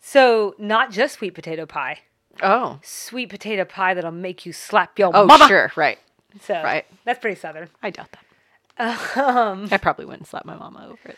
[0.00, 2.00] So not just sweet potato pie,
[2.42, 2.78] Oh.
[2.82, 5.46] sweet potato pie that'll make you slap your Oh, mama.
[5.46, 5.72] sure.
[5.76, 5.98] Right.
[6.42, 6.84] So right.
[7.04, 7.68] that's pretty southern.
[7.82, 9.16] I doubt that.
[9.16, 11.16] Um, I probably wouldn't slap my mama over it.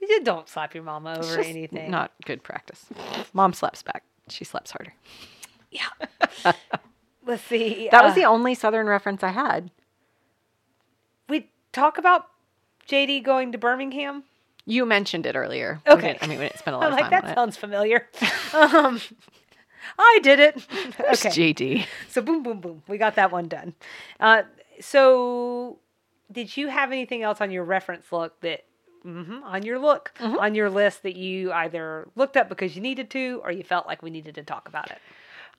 [0.00, 1.90] you don't slap your mama It's over anything.
[1.90, 2.86] Not good practice.
[3.34, 4.04] Mom slaps back.
[4.30, 4.94] She slaps harder.
[5.70, 5.88] Yeah.
[7.26, 7.88] Let's see.
[7.90, 9.70] That was uh, the only Southern reference I had.
[11.28, 12.24] we talk about
[12.88, 14.24] JD going to Birmingham.
[14.70, 15.80] You mentioned it earlier.
[15.86, 16.18] Okay.
[16.20, 18.06] I mean, we didn't spend a lot I'm of like time that on sounds familiar.
[18.52, 19.00] um,
[19.98, 20.56] I did it.
[20.70, 21.00] it.
[21.00, 21.54] okay.
[21.54, 21.86] JD.
[22.10, 22.82] So boom, boom, boom.
[22.86, 23.74] We got that one done.
[24.20, 24.42] Uh,
[24.80, 25.78] so,
[26.30, 28.64] did you have anything else on your reference look that,
[29.02, 30.38] hmm on your look Mhm.
[30.38, 33.86] on your list that you either looked up because you needed to, or you felt
[33.86, 34.98] like we needed to talk about it?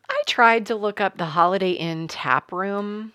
[0.07, 3.13] I tried to look up the Holiday Inn tap room,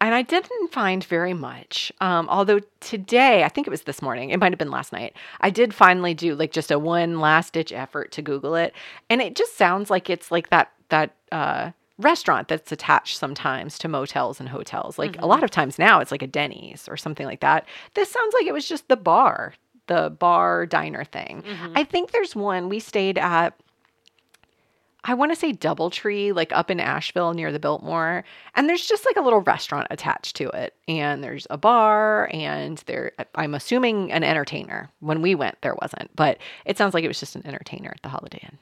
[0.00, 1.92] and I didn't find very much.
[2.00, 5.14] Um, although today, I think it was this morning, it might have been last night,
[5.40, 8.74] I did finally do like just a one last ditch effort to Google it,
[9.10, 13.88] and it just sounds like it's like that that uh, restaurant that's attached sometimes to
[13.88, 14.98] motels and hotels.
[14.98, 17.66] Like a lot of times now, it's like a Denny's or something like that.
[17.94, 19.54] This sounds like it was just the bar,
[19.88, 21.42] the bar diner thing.
[21.74, 23.54] I think there's one we stayed at.
[25.04, 28.24] I want to say Doubletree, like up in Asheville near the Biltmore.
[28.54, 30.74] And there's just like a little restaurant attached to it.
[30.88, 34.90] And there's a bar and there, I'm assuming an entertainer.
[35.00, 38.02] When we went, there wasn't, but it sounds like it was just an entertainer at
[38.02, 38.58] the Holiday Inn.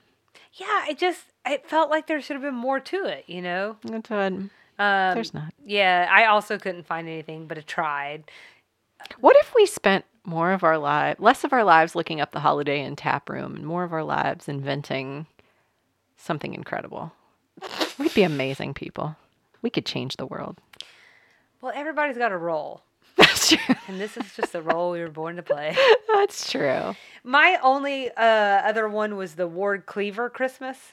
[0.52, 3.24] Yeah, it just it felt like there should have been more to it.
[3.26, 3.76] You know.
[3.82, 4.32] That's what-
[4.78, 5.54] Um, there's not.
[5.64, 8.30] Yeah, I also couldn't find anything, but I tried.
[9.20, 12.40] What if we spent more of our lives, less of our lives looking up the
[12.40, 15.26] Holiday Inn tap room and more of our lives inventing
[16.16, 17.12] something incredible?
[17.98, 19.16] We'd be amazing people.
[19.62, 20.58] We could change the world.
[21.60, 22.82] Well, everybody's got a role.
[23.16, 23.74] That's true.
[23.88, 25.76] And this is just the role we were born to play.
[26.12, 26.94] That's true.
[27.24, 30.92] My only uh, other one was the Ward Cleaver Christmas,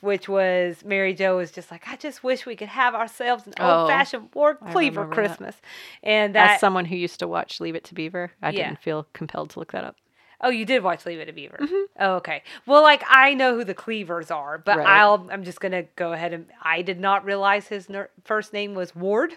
[0.00, 3.54] which was Mary Jo was just like, I just wish we could have ourselves an
[3.58, 5.28] Oh, old fashioned Ward Cleaver remember that.
[5.28, 5.56] Christmas.
[6.02, 8.64] And that, As someone who used to watch Leave It to Beaver, I Yeah.
[8.68, 9.96] didn't feel compelled to look that up.
[10.44, 11.58] Oh, you did watch Leave It to Beaver.
[11.60, 11.84] Mhm.
[11.98, 12.42] Oh, okay.
[12.66, 14.86] Well, like I know who the Cleavers are, but Right.
[14.86, 18.74] I'll I'm just gonna go ahead and I did not realize his ner- first name
[18.74, 19.36] was Ward.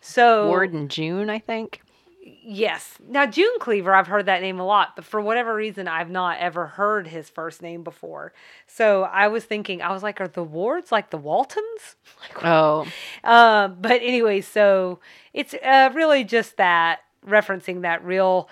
[0.00, 1.82] So Ward and June, I think.
[2.22, 2.94] Yes.
[3.08, 6.38] Now June Cleaver, I've heard that name a lot, but for whatever reason, I've not
[6.38, 8.32] ever heard his first name before.
[8.66, 11.96] So I was thinking, I was like, are the Wards like the Waltons?
[12.34, 12.86] Like, Oh,
[13.24, 14.98] um, but anyway, so
[15.34, 18.48] it's uh, really just that referencing that real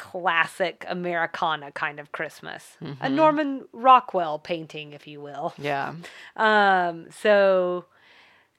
[0.00, 3.12] classic Americana kind of Christmas, a Mhm.
[3.12, 5.52] Norman Rockwell painting, if you will.
[5.58, 5.92] yeah.
[6.36, 7.84] Um, so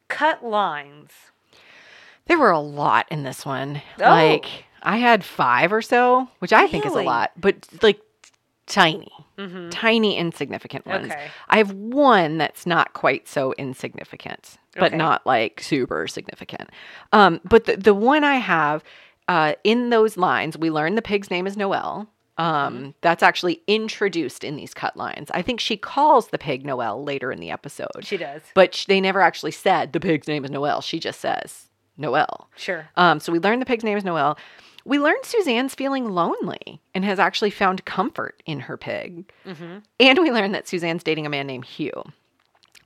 [0.08, 1.10] cut lines.
[2.28, 3.82] There were a lot in this one.
[4.00, 4.10] Oh.
[4.10, 8.00] Like I had five or so, which I think is a lot, but like
[8.68, 11.12] tiny, hmm tiny insignificant ones.
[11.12, 11.28] Okay.
[11.50, 14.98] I have one that's not quite so insignificant, but Okay.
[14.98, 16.70] not like super significant.
[17.12, 18.84] Um, but the, the one I have
[19.32, 22.08] uh, in those lines, we learn the pig's name is Noel.
[22.38, 22.90] Um, Mm-hmm.
[23.02, 25.30] That's actually introduced in these cut lines.
[25.34, 28.42] I think she calls the pig Noel later in the episode, She does.
[28.56, 30.82] but sh- they never actually said the pig's name is Noel.
[30.82, 32.50] She just says Noel.
[32.56, 32.88] Sure.
[32.96, 34.38] Um, so we learn the pig's name is Noel.
[34.86, 39.32] We learn Suzanne's feeling lonely and has actually found comfort in her pig.
[39.46, 42.02] hmm And we learn that Suzanne's dating a man named Hugh.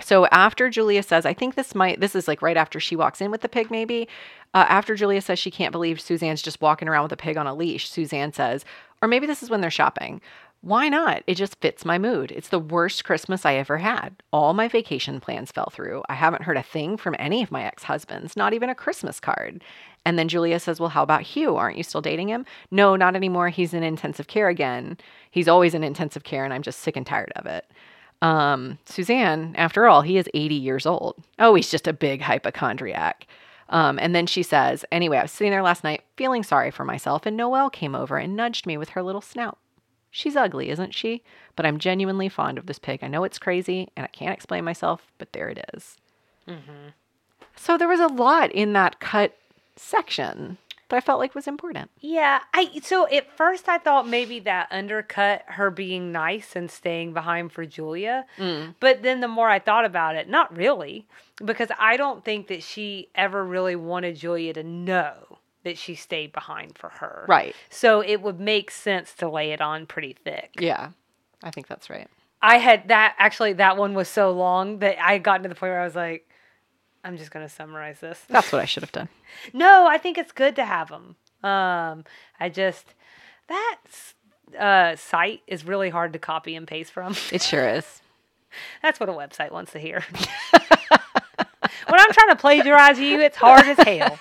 [0.02, 3.22] So after Julia says, I think this might, this is like right after she walks
[3.22, 4.08] in with the pig, maybe.
[4.54, 7.48] Uh, after Julia says she can't believe Suzanne's just walking around with a pig on
[7.48, 8.66] a leash, Suzanne says,
[9.02, 10.22] or maybe this is when they're shopping.
[10.66, 11.22] Why not?
[11.28, 12.32] It just fits my mood.
[12.32, 14.16] It's the worst Christmas I ever had.
[14.34, 16.02] All my vacation plans fell through.
[16.10, 19.20] I haven't heard a thing from any of my ex husbands, not even a Christmas
[19.20, 19.64] card.
[20.06, 21.56] And then Julia says, Well, how about Hugh?
[21.56, 22.48] Aren't you still dating him?
[22.72, 23.50] No, not anymore.
[23.50, 24.98] He's in intensive care again.
[25.30, 27.70] He's always in intensive care, and I'm just sick and tired of it.
[28.22, 31.16] Um, Suzanne, after all, he is 80 years old.
[31.38, 33.28] Oh, he's just a big hypochondriac.
[33.70, 36.86] Um, and then she says, Anyway, I was sitting there last night feeling sorry for
[36.86, 39.58] myself, and Noel came over and nudged me with her little snout.
[40.12, 41.24] She's ugly, isn't she?
[41.56, 43.00] But I'm genuinely fond of this pig.
[43.04, 45.98] I know it's crazy and I can't explain myself, but there it is.
[46.48, 46.90] hmm
[47.56, 49.36] So there was a lot in that cut
[49.76, 50.58] section
[50.90, 51.90] that I felt like was important.
[52.00, 57.14] Yeah, I so at first I thought maybe that undercut her being nice and staying
[57.14, 58.26] behind for Julia.
[58.38, 58.76] Mm.
[58.80, 61.08] But then the more I thought about it, not really,
[61.44, 66.32] because I don't think that she ever really wanted Julia to know that she stayed
[66.32, 67.26] behind for her.
[67.28, 67.56] Right.
[67.70, 70.52] So it would make sense to lay it on pretty thick.
[70.60, 70.92] Yeah.
[71.44, 72.08] I think that's right.
[72.42, 75.56] I had that actually that one was so long that I had gotten to the
[75.56, 76.30] point where I was like
[77.06, 78.20] I'm just going to summarize this.
[78.30, 79.10] That's what I should have done.
[79.54, 81.16] No, I think it's good to have them.
[81.44, 82.04] Um,
[82.40, 82.96] I just
[83.48, 83.78] that
[84.60, 87.16] uh, site is really hard to copy and paste from.
[87.32, 88.02] It sure is.
[88.82, 90.04] That's what a website wants to hear.
[90.52, 94.18] when I'm trying to plagiarize you, it's hard as hell.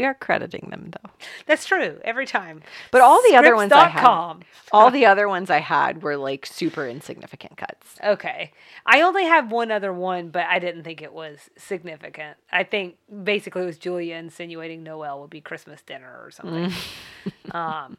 [0.00, 1.10] We are crediting them though.
[1.44, 2.62] That's true every time.
[2.90, 4.34] But all the other ones I had,
[4.72, 7.96] all the other ones I had were like super insignificant cuts.
[8.02, 8.54] Okay.
[8.86, 12.38] I only have one other one, but I didn't think it was significant.
[12.50, 16.72] I think basically it was Julia insinuating Noel would be Christmas dinner or something.
[17.50, 17.98] um,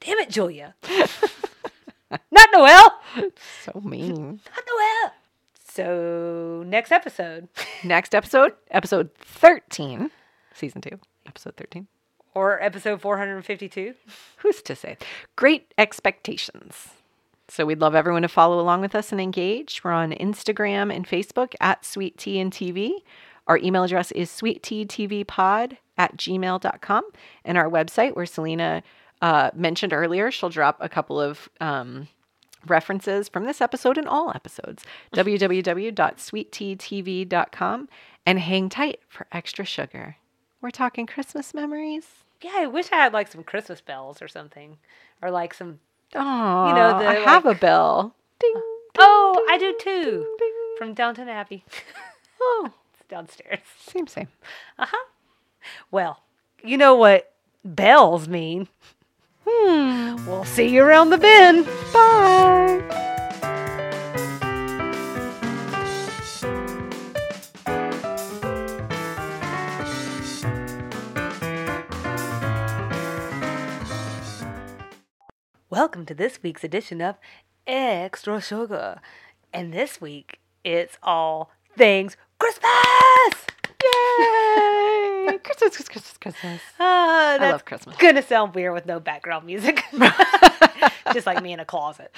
[0.00, 0.74] damn it, Julia.
[2.30, 2.98] Not Noel.
[3.62, 4.40] So mean.
[4.56, 5.12] Not Noel.
[5.68, 7.48] So, next episode,
[7.84, 10.10] Next episode, episode 13,
[10.54, 11.86] season 2, episode 13.
[12.34, 13.94] or episode 452.
[14.38, 14.96] Who's to say?
[15.36, 16.88] Great expectations.
[17.48, 19.84] So we'd love everyone to follow along with us and engage.
[19.84, 22.92] We're on Instagram and Facebook at Sweet Tea and TV.
[23.46, 27.04] Our email address is sweetteatvpod at gmail.com.
[27.44, 28.82] And our website, where Selena
[29.20, 32.08] uh, mentioned earlier, she'll drop a couple of um,
[32.66, 34.84] references from this episode and all episodes.
[35.14, 37.88] www.sweetteatv.com.
[38.24, 40.16] And hang tight for extra sugar.
[40.62, 42.06] We're talking Christmas memories.
[42.40, 44.78] Yeah, I wish I had like some Christmas bells or something,
[45.20, 45.80] or like some.
[46.14, 48.14] Oh, You know, the, I have a bell.
[48.40, 48.54] Ding.
[48.98, 50.36] Oh, I do too.
[50.78, 51.64] From Downton Abbey.
[52.44, 53.60] Oh, it's downstairs.
[53.86, 54.26] same, same.
[54.78, 55.06] Uh huh.
[55.92, 56.20] Well,
[56.64, 57.32] you know what
[57.64, 58.66] bells mean.
[59.46, 60.26] Hmm.
[60.26, 61.66] We'll see you around the bend.
[61.92, 63.08] Bye.
[75.72, 77.16] Welcome to this week's edition of
[77.66, 79.00] Extra Sugar.
[79.54, 83.46] And this week, it's all things Christmas!
[83.82, 85.38] Yay!
[85.42, 86.60] Christmas Christmas, Christmas, Christmas.
[86.78, 87.96] Ah, I love Christmas.
[87.96, 89.82] gonna sound weird with no background music.
[91.14, 92.14] Just like me in a closet,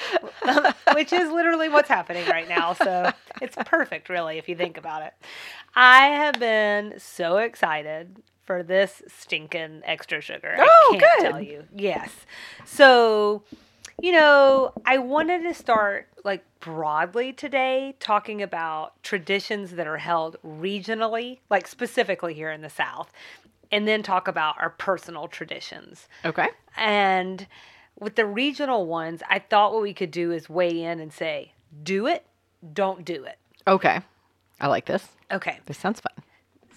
[0.94, 2.72] which is literally what's happening right now.
[2.72, 5.12] So it's perfect, really, if you think about it.
[5.76, 10.56] I have been so excited for this stinking extra sugar.
[10.58, 11.30] Oh, I can't good.
[11.30, 11.64] tell you.
[11.74, 12.10] Yes.
[12.64, 13.42] So,
[14.00, 20.36] you know, I wanted to start like broadly today talking about traditions that are held
[20.44, 23.12] regionally, like specifically here in the South,
[23.70, 26.08] and then talk about our personal traditions.
[26.24, 26.48] Okay.
[26.76, 27.46] And
[27.98, 31.52] with the regional ones, I thought what we could do is weigh in and say,
[31.82, 32.26] do it,
[32.72, 33.38] don't do it.
[33.66, 34.00] Okay.
[34.60, 35.08] I like this.
[35.30, 35.58] Okay.
[35.66, 36.24] This sounds fun.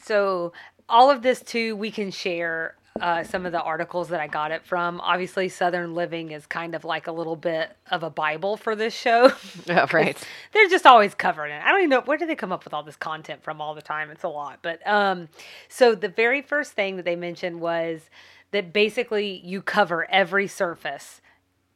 [0.01, 0.53] So
[0.90, 4.52] all of this too, we can share uh, some of the articles that I got
[4.52, 5.00] it from.
[5.02, 8.94] Obviously, Southern Living is kind of like a little bit of a bible for this
[8.94, 9.32] show.
[9.66, 10.18] Yeah, right.
[10.52, 11.62] They're just always covering it.
[11.64, 13.76] I don't even know where do they come up with all this content from all
[13.76, 14.10] the time.
[14.10, 14.60] It's a lot.
[14.62, 15.30] But um,
[15.70, 18.10] so the very first thing that they mentioned was
[18.52, 21.22] that basically you cover every surface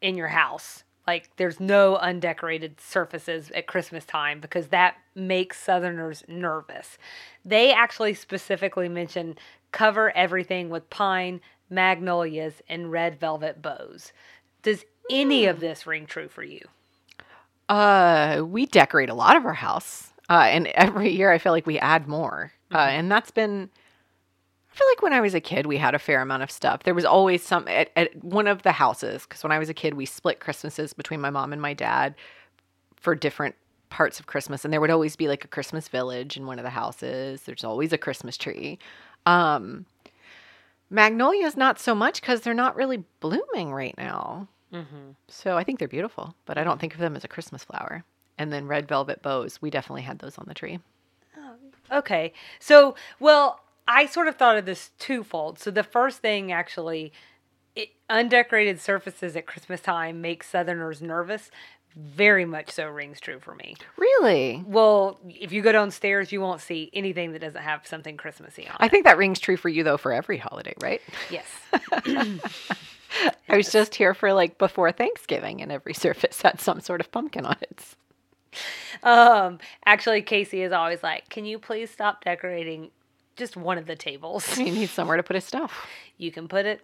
[0.02, 0.84] in your house.
[1.12, 6.98] Like there's no undecorated surfaces at Christmas time because that makes Southerners nervous.
[7.44, 9.36] They actually specifically mention
[9.74, 14.14] cover everything with pine, magnolias, and red velvet bows.
[14.64, 16.62] Does any of this ring true for you?
[17.68, 21.68] Uh, we decorate a lot of our house, uh, and every year I feel like
[21.68, 22.54] we add more.
[22.74, 23.70] Uh, and that's been.
[24.72, 26.84] I feel like when I was a kid, we had a fair amount of stuff.
[26.84, 29.74] There was always some at, at one of the houses because when I was a
[29.74, 32.16] kid, we split Christmases between my mom and my dad
[32.96, 33.56] for different
[33.90, 36.64] parts of Christmas, and there would always be like a Christmas village in one of
[36.64, 37.42] the houses.
[37.42, 38.80] There's always a Christmas tree.
[39.26, 39.86] Um,
[40.90, 44.48] magnolias, not so much because they're not really blooming right now.
[44.74, 45.12] Mm-hmm.
[45.28, 48.06] So I think they're beautiful, but I don't think of them as a Christmas flower.
[48.38, 50.80] And then red velvet bows, we definitely had those on the tree.
[51.92, 52.32] Okay.
[52.60, 53.60] So, well,
[53.92, 55.60] I sort of thought of this twofold.
[55.60, 57.12] So the first thing actually,
[57.76, 61.52] it, undecorated surfaces at Christmas time make Southerners nervous.
[61.94, 63.76] Very much so rings true for me.
[63.98, 64.64] Really?
[64.66, 68.78] Well, if you go downstairs, you won't see anything that doesn't have something Christmassy on.
[68.80, 68.92] I it.
[68.92, 71.02] think that rings true for you though for every holiday, right?
[71.30, 71.46] yes.
[73.50, 77.12] I was just here for like before Thanksgiving and every surface had some sort of
[77.12, 77.84] pumpkin on it.
[79.04, 82.92] Um, actually, Casey is always like, "Can you please stop decorating
[83.42, 84.58] just one of the tables?
[84.58, 85.88] You need somewhere to put his stuff.
[86.18, 86.82] You can put it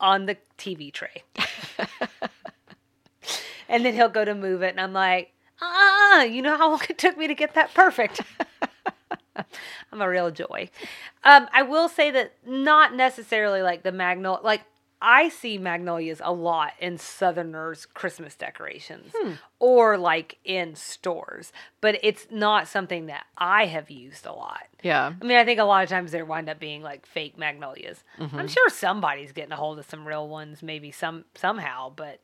[0.00, 1.22] on the TV tray."
[3.68, 6.80] and then he'll go to move it, and I'm like, "Ah, you know how long
[6.88, 8.22] it took me to get that perfect."
[9.36, 10.70] I'm a real joy.
[11.24, 14.42] Um, I will say that not necessarily like the magnolia.
[14.42, 14.62] Like
[15.04, 19.12] I see magnolias a lot in Southerners' Christmas decorations,
[19.58, 24.62] or like in stores, but it's not something that I have used a lot.
[24.82, 25.12] Yeah.
[25.20, 28.04] I mean, I think a lot of times they wind up being like fake magnolias.
[28.38, 32.20] I'm sure somebody's getting a hold of some real ones, maybe some somehow, but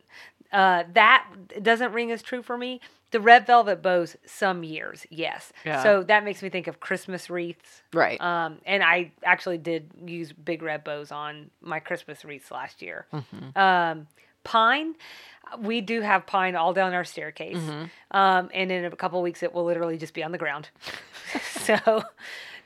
[0.52, 1.26] uh, that
[1.62, 2.80] doesn't ring as true for me.
[3.10, 5.52] The red velvet bows, some years, yes.
[5.64, 5.82] Yeah.
[5.82, 7.82] So that makes me think of Christmas wreaths.
[7.94, 8.20] Right.
[8.20, 13.06] Um, and I actually did use big red bows on my Christmas wreaths last year.
[13.12, 13.58] Mm-hmm.
[13.58, 14.08] Um,
[14.44, 14.94] pine,
[15.58, 17.56] we do have pine all down our staircase.
[17.56, 18.16] Mm-hmm.
[18.16, 20.68] Um, and in a couple weeks, it will literally just be on the ground.
[21.42, 22.04] so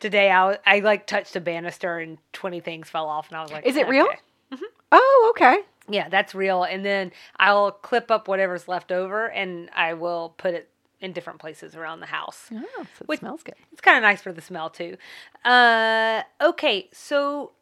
[0.01, 3.53] today I, I like touched a banister and 20 things fell off and I was
[3.53, 4.07] like, Is it real?
[4.53, 5.61] "Okay." oh, okay.
[5.93, 6.65] Yeah, that's real.
[6.65, 10.69] And then I'll clip up whatever's left over and I will put it
[11.01, 12.49] in different places around the house.
[12.53, 13.57] Oh, so it Which- smells good.
[13.73, 14.97] It's kind of nice for the smell too.
[15.45, 17.53] Uh, okay, so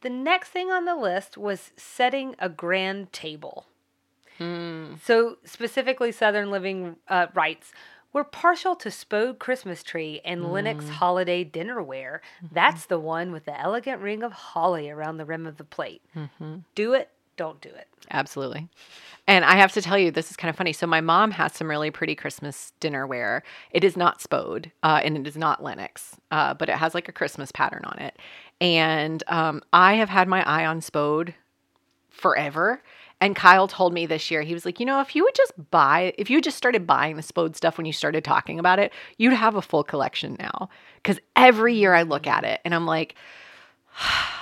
[0.00, 3.66] the next thing on the list was setting a grand table.
[4.38, 4.94] Hmm.
[5.04, 7.72] So specifically, Southern Living uh, writes.
[8.14, 12.18] We're partial to Spode Christmas tree and Lenox holiday dinnerware.
[12.52, 16.02] That's the one with the elegant ring of holly around the rim of the plate.
[16.74, 17.88] Do it, don't do it.
[18.10, 18.68] Absolutely.
[19.26, 20.72] And I have to tell you, this is kind of funny.
[20.72, 23.42] So my mom has some really pretty Christmas dinnerware.
[23.70, 27.08] It is not Spode, uh, and it is not Lenox, uh, but it has like
[27.08, 28.18] a Christmas pattern on it.
[28.60, 31.34] And um, I have had my eye on Spode
[32.10, 32.82] forever.
[33.20, 35.52] And Kyle told me this year, he was like, you know, if you would just
[35.70, 38.92] buy, if you just started buying the Spode stuff when you started talking about it,
[39.16, 40.68] you'd have a full collection now.
[40.96, 43.14] Because every year I look at it and I'm like,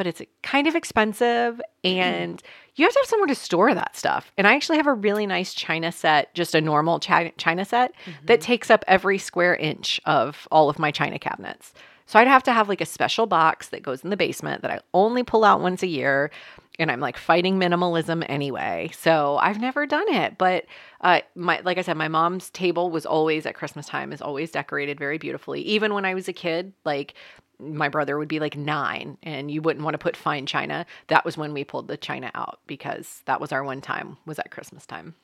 [0.00, 2.42] but it's kind of expensive and
[2.74, 4.32] you have to have somewhere to store that stuff.
[4.38, 7.92] And I actually have a really nice china set, just a normal chi- china set
[8.24, 11.74] that takes up every square inch of all of my china cabinets.
[12.06, 14.70] So I'd have to have like a special box that goes in the basement that
[14.70, 16.30] I only pull out once a year.
[16.78, 18.90] And I'm like fighting minimalism anyway.
[18.98, 20.38] So I've never done it.
[20.38, 20.64] But
[21.02, 24.50] uh, my like I said, my mom's table was always at Christmas time is always
[24.50, 25.60] decorated very beautifully.
[25.60, 27.12] Even when I was a kid, like
[27.60, 31.24] my brother would be like nine and you wouldn't want to put fine china, that
[31.24, 34.50] was when we pulled the china out because that was our one time was at
[34.50, 35.14] Christmas time.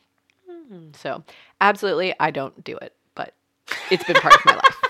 [0.49, 0.89] Hmm.
[0.95, 1.25] So
[1.61, 3.35] absolutely, I don't do it, but
[3.91, 4.63] it's been part of my life.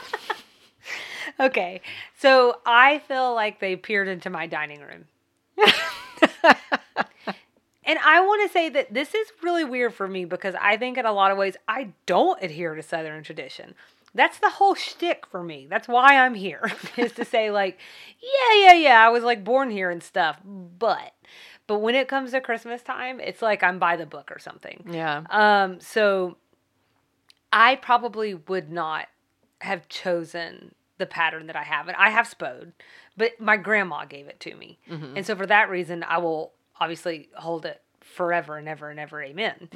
[1.38, 1.80] Okay.
[2.18, 5.04] So I feel like they peered into my dining room.
[7.84, 10.96] and I want to say that this is really weird for me because I think
[10.98, 13.74] in a lot of ways I don't adhere to Southern tradition.
[14.16, 15.66] That's the whole shtick for me.
[15.68, 17.78] That's why I'm here, is to say like,
[18.20, 21.12] yeah, yeah, yeah, I was like born here and stuff, but,
[21.66, 24.84] but when it comes to Christmas time, it's like I'm by the book or something.
[24.90, 25.24] Yeah.
[25.30, 26.36] Um, so
[27.52, 29.06] I probably would not
[29.60, 31.88] have chosen the pattern that I have.
[31.88, 32.72] And I have spode,
[33.16, 34.78] but my grandma gave it to me.
[35.16, 39.22] And so for that reason, I will obviously hold it forever and ever and ever.
[39.22, 39.68] Amen.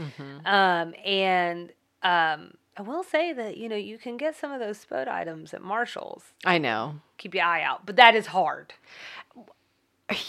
[0.47, 1.73] Um, and
[2.03, 5.53] um, I will say that, you know, you can get some of those spode items
[5.53, 6.33] at Marshall's.
[6.45, 7.01] I know.
[7.19, 8.75] Keep your eye out, but that is hard.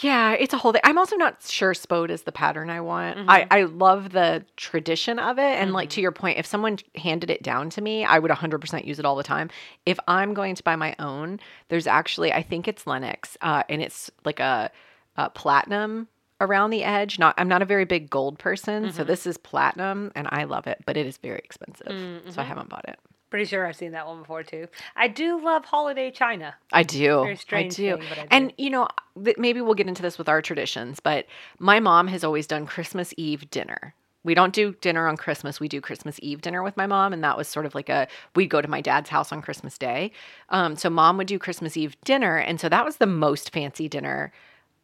[0.00, 0.80] Yeah, it's a whole thing.
[0.84, 3.18] I'm also not sure Spode is the pattern I want.
[3.28, 5.42] I, I love the tradition of it.
[5.42, 8.84] And like to your point, if someone handed it down to me, I would 100%
[8.84, 9.50] use it all the time.
[9.84, 13.82] If I'm going to buy my own, there's actually, I think it's Lenox, uh, and
[13.82, 14.70] it's like a,
[15.16, 16.08] a platinum
[16.42, 17.18] around the edge.
[17.18, 19.08] Not, I'm not a very big gold person, so mm-hmm.
[19.08, 22.30] this is platinum, and I love it, but it is very expensive, mm, so I
[22.30, 22.40] mm-hmm.
[22.40, 22.98] haven't bought it.
[23.30, 24.68] Pretty sure I've seen that one before too.
[24.94, 26.54] I do love holiday china.
[26.70, 27.22] I do.
[27.22, 27.96] Very strange I do.
[27.96, 28.28] thing, but I do.
[28.30, 28.88] And you know,
[29.24, 31.24] th- maybe we'll get into this with our traditions, but
[31.58, 33.94] my mom has always done Christmas Eve dinner.
[34.22, 35.60] We don't do dinner on Christmas.
[35.60, 38.06] We do Christmas Eve dinner with my mom, and that was sort of like a
[38.36, 40.12] we'd go to my dad's house on Christmas Day.
[40.50, 43.88] Um, so mom would do Christmas Eve dinner, and so that was the most fancy
[43.88, 44.30] dinner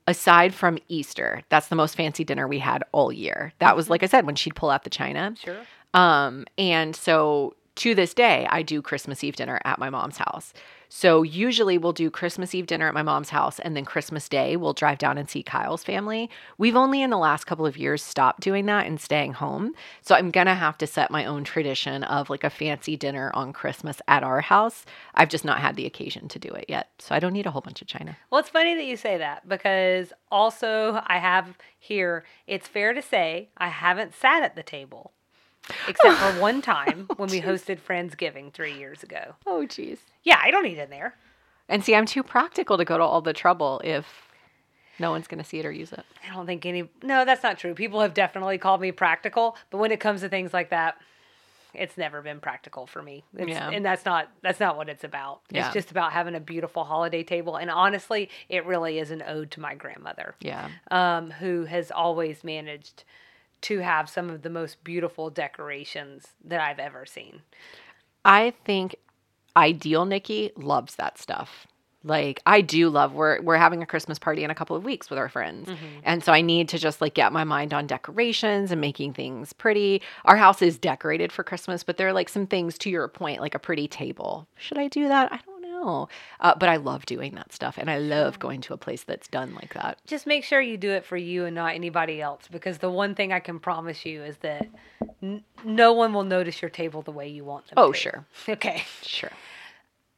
[0.09, 1.43] aside from Easter.
[1.51, 3.53] That's the most fancy dinner we had all year.
[3.59, 5.35] That was like I said when she'd pull out the china.
[5.39, 5.59] Sure.
[5.93, 10.55] Um, and so to this day, I do Christmas Eve dinner at my mom's house.
[10.89, 14.57] So usually we'll do Christmas Eve dinner at my mom's house, and then Christmas Day
[14.57, 16.31] we'll drive down and see Kyle's family.
[16.57, 19.75] We've only in the last couple of years stopped doing that and staying home.
[20.03, 23.53] So I'm gonna have to set my own tradition of like a fancy dinner on
[23.53, 24.85] Christmas at our house.
[25.15, 26.89] I've just not had the occasion to do it yet.
[26.99, 28.17] So I don't need a whole bunch of china.
[28.31, 33.03] Well, it's funny that you say that because also I have here, it's fair to
[33.03, 35.13] say, I haven't sat at the table
[35.89, 39.35] except for one time when we hosted Friendsgiving three years ago.
[39.47, 39.99] Oh jeez.
[40.23, 41.15] Yeah, I don't eat in there.
[41.69, 44.07] And see, I'm too practical to go to all the trouble if
[44.99, 46.05] no one's gonna see it or use it.
[46.29, 47.75] I don't think any, no, that's not true.
[47.75, 50.97] People have definitely called me practical, but when it comes to things like that,
[51.75, 53.23] it's never been practical for me.
[53.37, 53.69] It's, Yeah.
[53.71, 55.43] And that's not that's not what it's about.
[55.51, 55.67] Yeah.
[55.67, 57.57] It's just about having a beautiful holiday table.
[57.57, 60.35] And honestly, it really is an ode to my grandmother.
[60.41, 60.69] Yeah.
[60.91, 63.05] um, who has always managed
[63.63, 67.43] to have some of the most beautiful decorations that I've ever seen.
[68.25, 68.97] I think
[69.57, 71.67] Ideal Nikki loves that stuff.
[72.05, 75.11] Like I do love we're we're having a Christmas party in a couple of weeks
[75.11, 75.69] with our friends.
[75.69, 75.87] Mm-hmm.
[76.05, 79.53] And so I need to just like get my mind on decorations and making things
[79.53, 80.01] pretty.
[80.25, 83.41] Our house is decorated for Christmas, but there are like some things to your point
[83.41, 84.47] like a pretty table.
[84.57, 85.33] Should I do that?
[85.33, 86.09] I don't know.
[86.41, 89.29] Uh, but I love doing that stuff and I love going to a place that's
[89.29, 89.99] done like that.
[90.07, 93.15] Just make sure you do it for you and not anybody else because the one
[93.15, 94.69] thing I can promise you is that
[95.23, 97.81] n- no one will notice your table the way you want them to.
[97.81, 97.99] Oh, to.
[97.99, 98.25] sure.
[98.49, 98.85] Okay.
[99.03, 99.31] Sure.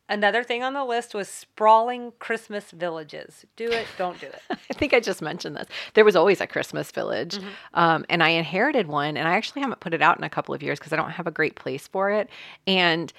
[0.09, 3.45] Another thing on the list was sprawling Christmas villages.
[3.55, 4.43] Do it, don't do it.
[4.51, 5.69] I think I just mentioned this.
[5.95, 7.39] There was always a Christmas village,
[7.75, 10.53] um, and I inherited one, and I actually haven't put it out in a couple
[10.53, 12.29] of years because I don't have a great place for it.
[12.67, 13.13] And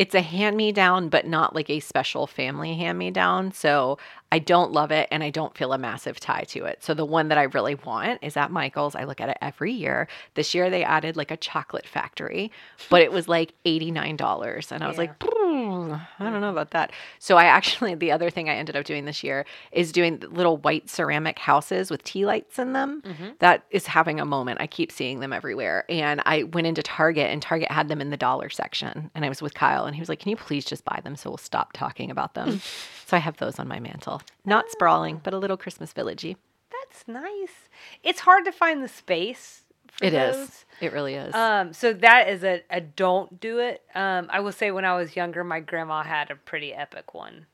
[0.00, 3.52] it's a hand me down, but not like a special family hand me down.
[3.52, 3.98] So
[4.32, 6.82] I don't love it, and I don't feel a massive tie to it.
[6.82, 8.94] So the one that I really want is at Michael's.
[8.94, 10.08] I look at it every year.
[10.36, 12.50] This year they added like a chocolate factory,
[12.88, 15.02] but it was like eighty nine dollars, and I was Yeah.
[15.02, 15.18] like.
[15.50, 16.92] "Hmm, I don't know about that.
[17.18, 20.56] So I actually the other thing I ended up doing this year is doing little
[20.58, 23.02] white ceramic houses with tea lights in them.
[23.40, 24.60] That is having a moment.
[24.60, 25.84] I keep seeing them everywhere.
[25.88, 29.10] And I went into Target and Target had them in the dollar section.
[29.14, 31.16] And I was with Kyle and he was like, "Can you please just buy them
[31.16, 32.60] so we'll stop talking about them?"
[33.06, 34.22] so I have those on my mantle.
[34.44, 36.36] Not sprawling, but a little Christmas villagey.
[36.70, 37.68] That's nice.
[38.02, 39.62] It's hard to find the space.
[40.00, 40.36] For It is.
[40.36, 40.64] those.
[40.80, 41.34] It really is.
[41.34, 43.82] Um, so that is a, a don't do it.
[43.94, 47.46] Um, I will say when I was younger, my grandma had a pretty epic one.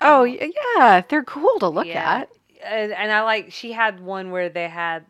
[0.00, 2.20] oh y- yeah, they're cool to look Yeah.
[2.20, 2.28] at.
[2.64, 5.04] And, and I like, she had one where they had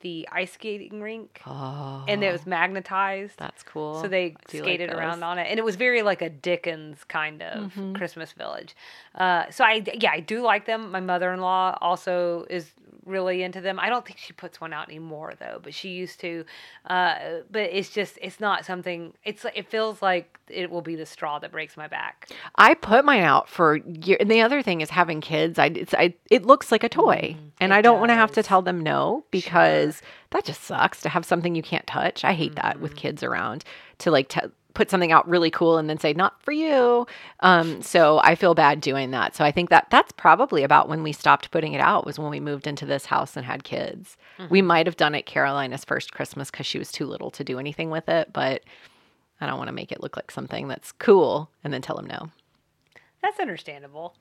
[0.00, 3.34] the ice skating rink Oh, and it was magnetized.
[3.36, 4.00] that's cool.
[4.00, 7.02] So they do like skated around on it, and it was very like a Dickens
[7.04, 7.94] kind of Mm-hmm.
[7.96, 8.76] Christmas village.
[9.14, 10.92] Uh, so I, yeah, I do like them.
[10.92, 12.70] My mother-in-law also is
[13.08, 13.80] really into them.
[13.80, 16.44] I don't think she puts one out anymore though, but she used to.
[16.84, 19.14] Uh, but it's just it's not something.
[19.24, 22.28] It's it feels like it will be the straw that breaks my back.
[22.54, 24.16] I put mine out for year.
[24.20, 25.58] And the other thing is having kids.
[25.58, 28.32] I it's I it looks like a toy, and it I don't want to have
[28.32, 32.24] to tell them no because that just sucks to have something you can't touch.
[32.24, 33.64] I hate that with kids around
[33.98, 34.40] to like t-
[34.78, 37.04] put something out really cool and then say not for you.
[37.40, 39.34] Um, so I feel bad doing that.
[39.34, 42.30] So I think that that's probably about when we stopped putting it out was when
[42.30, 44.16] we moved into this house and had kids.
[44.50, 47.58] We might have done it Carolina's first Christmas because she was too little to do
[47.58, 48.62] anything with it, but.
[49.40, 52.08] I don't want to make it look like something that's cool and then tell them
[52.08, 52.30] no.
[53.22, 54.16] That's understandable.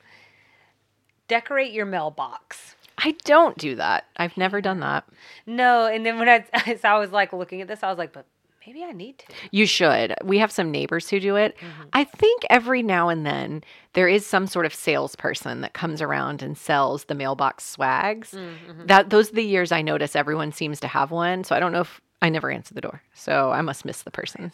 [1.27, 2.75] Decorate your mailbox.
[2.99, 4.05] I don't do that.
[4.17, 5.05] I've never done that.
[5.47, 8.13] No, and then when I as I was like looking at this, I was like,
[8.13, 8.27] but
[8.67, 9.25] maybe I need to.
[9.51, 10.13] You should.
[10.23, 11.55] We have some neighbors who do it.
[11.57, 11.83] Mm-hmm.
[11.93, 13.63] I think every now and then
[13.93, 18.31] there is some sort of salesperson that comes around and sells the mailbox swags.
[18.31, 18.85] Mm-hmm.
[18.87, 21.45] That those are the years I notice everyone seems to have one.
[21.45, 23.01] So I don't know if I never answer the door.
[23.13, 24.51] So I must miss the person.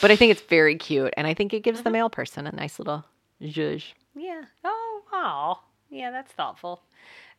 [0.00, 1.92] But I think it's very cute and I think it gives the mm-hmm.
[1.92, 3.04] mail person a nice little
[3.40, 3.84] zhuzh.
[4.14, 4.42] Yeah.
[4.62, 5.60] Oh, wow.
[5.90, 6.82] Yeah, that's thoughtful.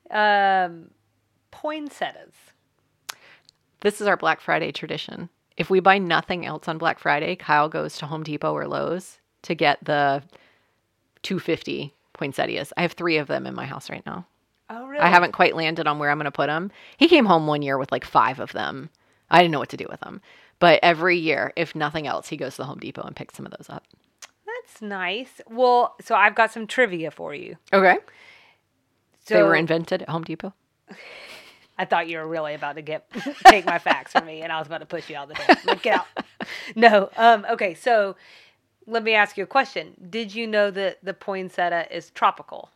[0.09, 0.89] Um,
[1.51, 2.33] poinsettias.
[3.81, 5.29] This is our Black Friday tradition.
[5.57, 9.19] If we buy nothing else on Black Friday, Kyle goes to Home Depot or Lowe's
[9.43, 10.23] to get the
[11.23, 12.73] 250 poinsettias.
[12.77, 14.25] I have three of them in my house right now.
[14.69, 15.01] Oh, really?
[15.01, 16.71] I haven't quite landed on where I'm going to put them.
[16.97, 18.89] He came home one year with like five of them.
[19.29, 20.21] I didn't know what to do with them.
[20.59, 23.45] But every year, if nothing else, he goes to the Home Depot and picks some
[23.45, 23.83] of those up.
[24.45, 25.41] That's nice.
[25.49, 27.57] Well, so I've got some trivia for you.
[27.71, 27.97] Okay.
[29.25, 30.53] So they were invented at Home Depot.
[31.77, 33.07] I thought you were really about to get
[33.47, 35.45] take my facts from me, and I was about to push you out the door.
[35.65, 36.07] Like, get out.
[36.75, 37.09] No.
[37.17, 37.45] Um.
[37.49, 37.73] Okay.
[37.73, 38.15] So,
[38.85, 39.93] let me ask you a question.
[40.09, 42.69] Did you know that the poinsettia is tropical?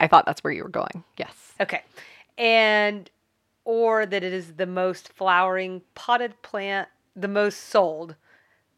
[0.00, 1.04] I thought that's where you were going.
[1.18, 1.52] Yes.
[1.60, 1.82] Okay.
[2.38, 3.10] And
[3.64, 8.14] or that it is the most flowering potted plant, the most sold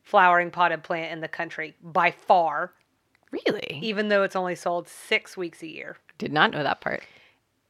[0.03, 2.73] flowering potted plant in the country by far,
[3.31, 3.79] Really?
[3.83, 5.99] even though it's only sold 6 weeks a year.
[6.17, 7.03] Did not know that part.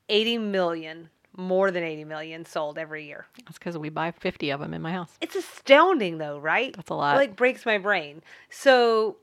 [0.08, 3.26] 80 million, more than 80 million sold every year.
[3.44, 5.12] That's because we buy 50 of them in my house.
[5.20, 6.74] It's astounding though, right?
[6.74, 7.14] That's a lot.
[7.14, 8.22] It like breaks my brain.
[8.50, 9.16] So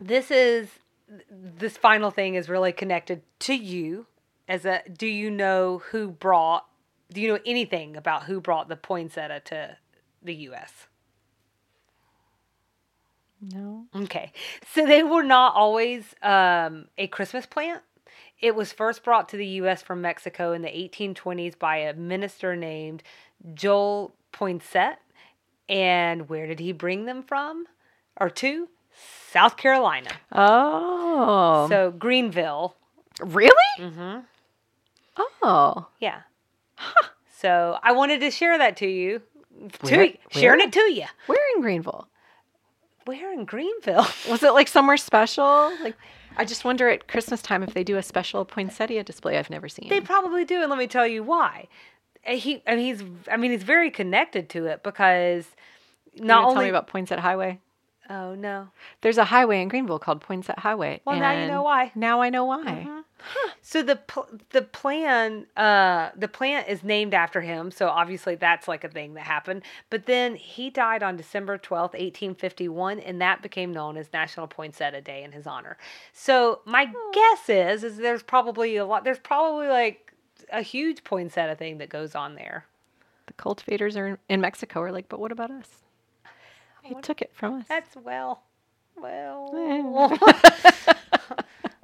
[0.00, 0.68] this is
[1.30, 4.06] this final thing is really connected to you
[4.48, 6.64] as a do you know who brought
[7.10, 9.76] do you know anything about who brought the poinsettia to
[10.22, 10.86] the US?
[13.40, 13.86] No.
[13.94, 14.32] Okay.
[14.72, 17.82] So they were not always um, a Christmas plant.
[18.42, 19.82] It was first brought to the U.S.
[19.82, 23.02] from Mexico in the 1820s by a minister named
[23.54, 24.96] Joel Poinsett.
[25.68, 27.66] And where did he bring them from
[28.20, 28.68] or to?
[29.30, 30.10] South Carolina.
[30.32, 31.66] Oh.
[31.68, 32.74] So Greenville.
[33.20, 33.54] really?
[33.78, 34.18] Mm-hmm.
[35.42, 35.86] Oh.
[36.00, 36.20] Yeah.
[37.38, 39.22] So I wanted to share that to you.
[39.84, 41.06] To, Where- sharing it to you.
[41.26, 42.08] Where in Greenville?
[43.04, 44.06] Where in Greenville?
[44.28, 45.72] Was it like somewhere special?
[45.82, 45.96] Like,
[46.36, 49.68] I just wonder at Christmas time if they do a special poinsettia display I've never
[49.68, 49.88] seen.
[49.88, 51.68] They probably do, and let me tell you why.
[52.24, 55.46] He, I mean, he's, I mean, he's very connected to it because
[56.16, 56.54] not only.
[56.54, 57.60] tell me about Poinsett Highway.
[58.12, 58.68] Oh no!
[59.00, 61.00] There's a highway in Greenville called Poinsett Highway.
[61.04, 61.90] Well, now you know why.
[61.94, 63.02] Now I know why.
[63.60, 67.70] So the pl- the plan, uh, the plant is named after him.
[67.70, 69.62] So obviously that's like a thing that happened.
[69.90, 74.12] But then he died on December twelfth, eighteen fifty one, and that became known as
[74.12, 75.78] National Poinsettia Day in his honor.
[76.12, 79.04] So my guess is, is there's probably a lot.
[79.04, 80.12] There's probably like
[80.50, 82.66] a huge poinsettia thing that goes on there.
[83.26, 85.81] The cultivators are in, in Mexico are like, but what about us?
[86.82, 87.66] He took it from us.
[87.68, 88.42] That's well,
[88.96, 90.18] well.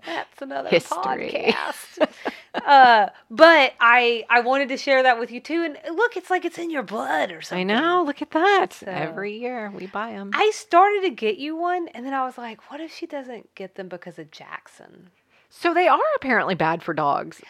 [0.07, 1.53] That's another History.
[1.55, 2.09] podcast.
[2.55, 5.63] uh, but I I wanted to share that with you too.
[5.65, 7.71] And look, it's like it's in your blood or something.
[7.71, 8.05] I know.
[8.07, 8.73] Look at that.
[8.73, 10.31] So- Every year we buy them.
[10.35, 13.55] I started to get you one, and then I was like, what if she doesn't
[13.55, 15.11] get them because of Jackson?
[15.51, 17.41] so they are apparently bad for dogs.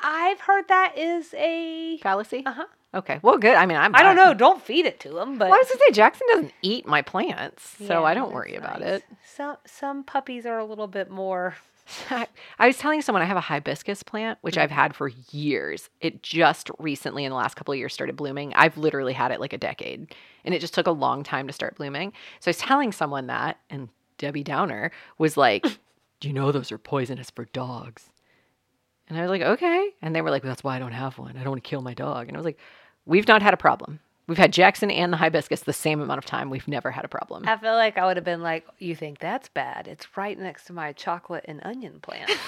[0.00, 1.98] I've heard that is a.
[2.02, 2.42] Fallacy.
[2.46, 2.64] Uh huh.
[2.94, 3.18] Okay.
[3.22, 3.54] Well, good.
[3.54, 3.94] I mean, I'm.
[3.94, 4.32] I don't know.
[4.32, 5.48] Don't feed it to him, but.
[5.50, 8.54] Well, I was gonna say Jackson doesn't eat my plants, so Yeah, I don't worry
[8.54, 9.04] about it.
[9.24, 11.56] Some some puppies are a little bit more.
[12.10, 12.26] I
[12.58, 15.90] I was telling someone I have a hibiscus plant, which I've had for years.
[16.00, 18.54] It just recently, in the last couple of years, started blooming.
[18.54, 20.14] I've literally had it like a decade,
[20.44, 22.12] and it just took a long time to start blooming.
[22.40, 25.62] So I was telling someone that, and Debbie Downer was like,
[26.20, 28.10] "Do you know those are poisonous for dogs?"
[29.08, 31.36] And I was like, "Okay." And they were like, "That's why I don't have one.
[31.36, 32.58] I don't want to kill my dog." And I was like,
[33.04, 34.00] "We've not had a problem.
[34.26, 36.50] We've had Jackson and the hibiscus the same amount of time.
[36.50, 39.18] We've never had a problem." I feel like I would have been like, you think
[39.20, 39.86] that's bad?
[39.86, 42.30] It's right next to my chocolate and onion plant.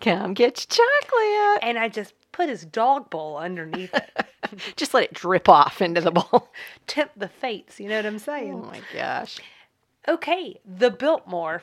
[0.00, 1.62] Come get your chocolate.
[1.62, 4.26] and I just put his dog bowl underneath it.
[4.76, 6.48] Just let it drip off into the bowl.
[6.86, 8.52] Tempt the fates, you know what I'm saying?
[8.52, 9.38] Oh my gosh.
[10.06, 11.62] Okay, the Biltmore.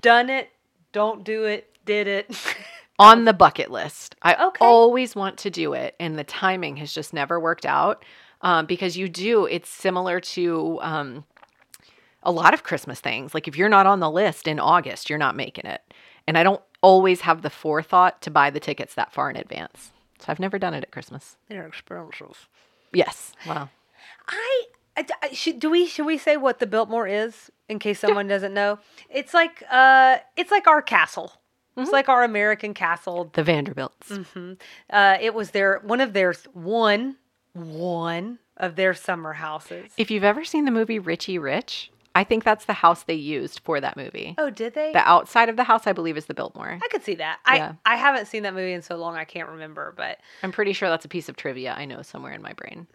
[0.00, 0.50] Done it,
[0.92, 2.30] don't do it, did it.
[2.98, 4.14] On the bucket list.
[4.22, 4.64] I Okay.
[4.64, 8.04] always want to do it, and the timing has just never worked out
[8.42, 9.46] um, because you do.
[9.46, 11.24] It's similar to um,
[12.22, 13.34] a lot of Christmas things.
[13.34, 15.80] Like if you're not on the list in August, you're not making it.
[16.26, 19.90] And I don't always have the forethought to buy the tickets that far in advance.
[20.18, 21.36] So I've never done it at Christmas.
[21.48, 22.48] They're expensive.
[22.92, 23.32] Yes.
[23.46, 23.70] Wow.
[24.28, 24.64] I,
[24.96, 28.26] I, I- should do we should we say what the Biltmore is in case someone
[28.28, 28.78] doesn't know?
[29.10, 31.32] It's like uh it's like our castle.
[31.74, 33.30] It's like our American castle.
[33.32, 34.10] The Vanderbilts.
[34.34, 34.52] hmm
[34.90, 37.16] Uh, it was their one of their one
[37.54, 39.92] one of their summer houses.
[39.96, 43.60] If you've ever seen the movie Richie Rich, I think that's the house they used
[43.60, 44.34] for that movie.
[44.36, 44.92] Oh, did they?
[44.92, 46.78] The outside of the house, I believe, is the Biltmore.
[46.82, 47.38] I could see that.
[47.46, 50.74] I I haven't seen that movie in so long I can't remember, but I'm pretty
[50.74, 52.86] sure that's a piece of trivia I know somewhere in my brain.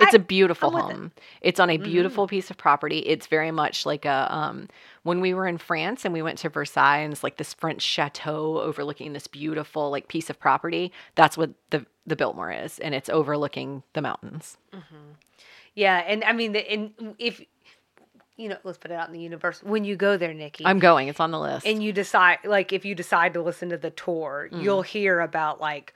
[0.00, 0.92] It's I- a beautiful with it.
[0.92, 1.12] home.
[1.40, 2.98] It's on a beautiful piece of property.
[3.00, 4.68] It's very much like a um
[5.02, 7.82] when we were in France and we went to Versailles and it's like this French
[7.82, 10.92] chateau overlooking this beautiful like piece of property.
[11.14, 14.56] That's what the the Biltmore is and it's overlooking the mountains.
[15.74, 17.40] yeah, and I mean, the, and if
[18.36, 19.62] you know, let's put it out in the universe.
[19.64, 21.08] When you go there, Nikki, I'm going.
[21.08, 21.66] It's on the list.
[21.66, 24.62] and you decide like if you decide to listen to the tour Mm.
[24.62, 25.92] you'll hear about like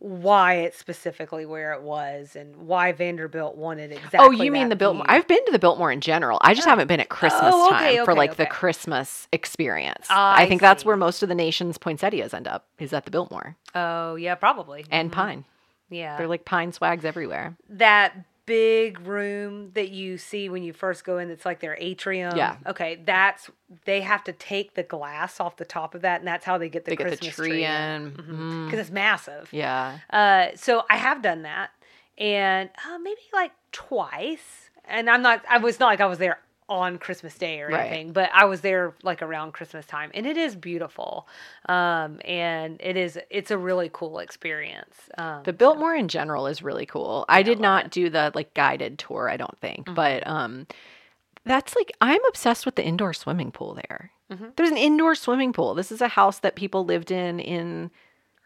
[0.00, 4.76] why it's specifically where it was and why vanderbilt wanted exactly Oh, you mean the
[4.76, 5.06] Biltmore?
[5.08, 6.38] I've been to the Biltmore in general.
[6.42, 8.46] I just haven't been at Christmas Oh, okay, time for okay, like the.
[8.46, 10.06] Christmas experience.
[10.10, 13.04] Ah, I I think that's where most of the nation's poinsettias end up is at
[13.04, 15.14] the Biltmore oh yeah probably and Mhm.
[15.14, 15.44] pine.
[15.90, 17.56] yeah They're like pine swags everywhere.
[17.70, 18.14] that
[18.46, 22.56] big room that you see when you first go in it's like their atrium Yeah.
[22.66, 23.50] okay that's
[23.86, 26.68] they have to take the glass off the top of that and that's how they
[26.68, 28.72] get the They get the christmas tree in because Mhm.
[28.80, 29.98] it's massive Yeah.
[30.10, 31.70] Uh, so I have done that,
[32.18, 34.70] and uh, maybe like twice.
[34.86, 35.42] And I'm not.
[35.48, 36.38] I was not like I was there
[36.68, 37.80] on Christmas Day or Right.
[37.86, 41.28] anything, but I was there like around Christmas time, and it is beautiful.
[41.66, 43.18] Um, and it is.
[43.30, 44.96] It's a really cool experience.
[45.18, 47.26] Um, The Biltmore in general is really cool.
[47.28, 47.90] I did not it.
[47.90, 49.94] do the like guided tour, I don't think, Mm-hmm.
[49.94, 50.66] but um
[51.44, 54.10] that's like I'm obsessed with the indoor swimming pool there.
[54.32, 54.56] Mhm.
[54.56, 55.74] There's an indoor swimming pool.
[55.74, 57.90] This is a house that people lived in in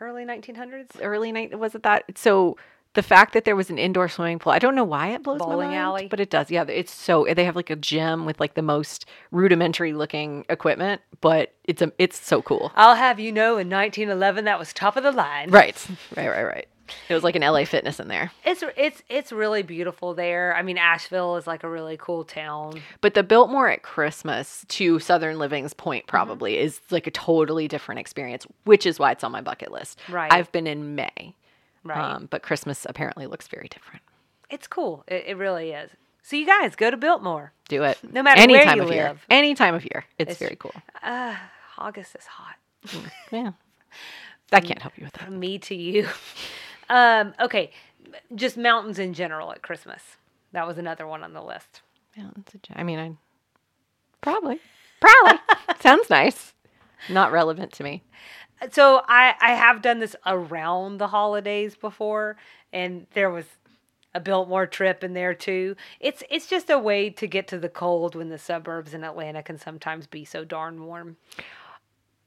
[0.01, 1.01] early 1900s.
[1.01, 2.57] early night was it that so
[2.99, 5.39] the fact that there was an indoor swimming pool i don't know why it blows
[5.39, 6.07] Bowling my mind alley?
[6.09, 9.07] but it does yeah it's so they have like a gym with like the most
[9.31, 14.45] rudimentary looking equipment but it's a it's so cool I'll have you know, in 1911,
[14.47, 15.51] that was top of the line.
[15.51, 15.77] right
[16.17, 16.69] right right right
[17.09, 20.57] it was like an la fitness in there It's it's it's really beautiful there.
[20.57, 22.81] I mean, Asheville is like a really cool town.
[23.03, 26.11] but the biltmore at christmas to southern living's point Mm-hmm.
[26.17, 30.01] probably is like a totally different experience which is why it's on my bucket list
[30.09, 30.33] Right.
[30.33, 31.35] i've been in may
[31.89, 31.99] Right.
[31.99, 34.03] um, but christmas apparently looks very different
[34.51, 35.05] It's cool.
[35.09, 35.91] It, it really is.
[36.22, 37.53] So you guys go to Biltmore.
[37.68, 40.39] do it No matter any time you of year any time of year it's, It's-
[40.39, 41.36] very cool Uh,
[41.78, 42.57] August is hot.
[43.30, 43.53] Yeah.
[44.53, 45.24] I can't help you with that.
[45.26, 46.09] From me to you.
[46.89, 47.70] um, okay,
[48.34, 50.03] just mountains in general at Christmas.
[50.53, 51.82] That was another one on the list.
[52.16, 53.12] Mountains I mean, I
[54.22, 54.59] probably,
[55.01, 55.39] probably
[55.80, 56.55] sounds nice.
[57.09, 58.03] Not relevant to me.
[58.71, 62.37] So I I have done this around the holidays before,
[62.73, 63.47] and there was
[64.15, 65.77] a Biltmore trip in there too.
[66.01, 69.43] It's it's just a way to get to the cold when the suburbs in Atlanta
[69.43, 71.17] can sometimes be so darn warm.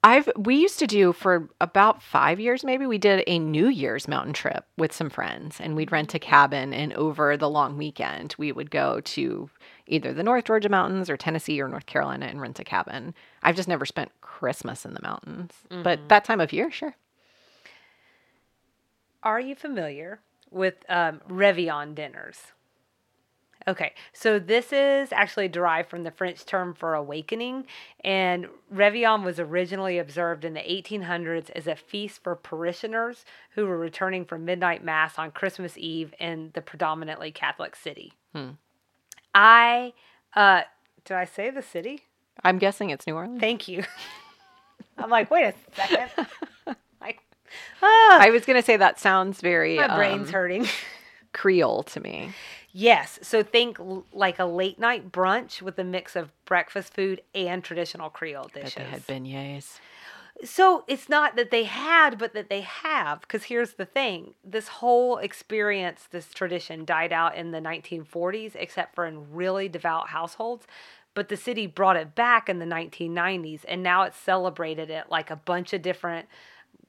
[0.03, 4.07] I've we used to do for about five years maybe we did a New Year's
[4.07, 8.33] mountain trip with some friends and we'd rent a cabin and over the long weekend
[8.39, 9.49] we would go to
[9.91, 13.13] either the North Georgia mountains or Tennessee or North Carolina and rent a cabin.
[13.43, 15.53] I've just never spent Christmas in the mountains,
[15.83, 16.95] but that time of year, sure.
[19.21, 22.37] Are you familiar with um, Réveillon dinners?
[23.67, 27.67] Okay, so this is actually derived from the French term for awakening,
[28.03, 33.77] and Réveillon was originally observed in the 1800s as a feast for parishioners who were
[33.77, 38.13] returning from midnight mass on Christmas Eve in the predominantly Catholic city.
[38.33, 38.51] Hmm.
[39.33, 39.93] I,
[40.35, 40.61] uh,
[41.05, 42.01] did I say the city?
[42.43, 43.39] I'm guessing it's New Orleans.
[43.39, 43.83] Thank you.
[44.97, 46.09] I'm like, wait a second.
[47.01, 47.19] like,
[47.81, 50.67] ah, I was gonna say that sounds very my brain's um, hurting.
[51.33, 52.33] Creole to me.
[52.73, 53.19] Yes.
[53.21, 57.63] So think l- like a late night brunch with a mix of breakfast food and
[57.63, 58.75] traditional Creole dishes.
[58.75, 59.79] they had beignets.
[60.43, 63.21] So it's not that they had, but that they have.
[63.21, 68.95] Because here's the thing this whole experience, this tradition died out in the 1940s, except
[68.95, 70.65] for in really devout households.
[71.13, 75.29] but the city brought it back in the 1990s, and now it's celebrated at like
[75.29, 76.27] a bunch of different.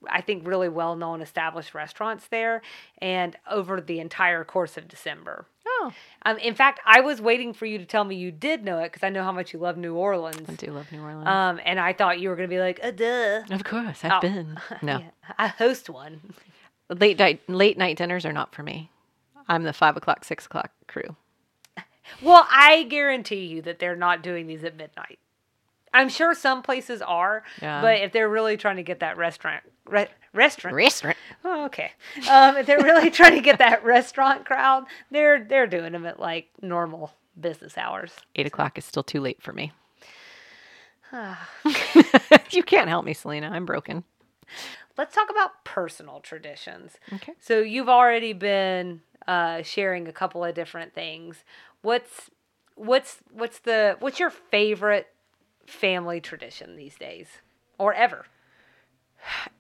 [0.09, 2.63] I think really well known established restaurants there,
[2.99, 5.47] and over the entire course of December.
[5.67, 5.93] Oh,
[6.25, 8.85] Um, in fact, I was waiting for you to tell me you did know it
[8.93, 10.49] because I know how much you love New Orleans.
[10.49, 11.27] I do love New Orleans.
[11.29, 13.43] Um, and I thought you were going to be like, uh, duh.
[13.51, 14.21] of course, I've oh.
[14.21, 14.59] been.
[14.83, 16.35] No, Yeah, I host one.
[16.89, 18.91] late night late night dinners are not for me.
[19.49, 21.17] I'm the five o'clock, six o'clock crew.
[22.21, 25.19] Well, I guarantee you that they're not doing these at midnight.
[25.95, 27.81] I'm sure some places are, Yeah.
[27.81, 31.17] but if they're really trying to get that restaurant, re- restaurant, Restaurant.
[31.45, 31.93] oh, okay,
[32.31, 36.19] um, if they're really trying to get that restaurant crowd, they're they're doing them at
[36.21, 38.13] like normal business hours.
[38.37, 39.73] Eight o'clock is still too late for me.
[42.51, 43.51] you can't help me, Selena.
[43.51, 44.05] I'm broken.
[44.99, 46.93] Let's talk about personal traditions.
[47.15, 47.33] Okay.
[47.41, 51.45] So you've already been uh, sharing a couple of different things.
[51.83, 52.31] What's
[52.75, 55.09] what's what's the what's your favorite
[55.67, 57.29] family tradition these days,
[57.79, 58.27] or ever?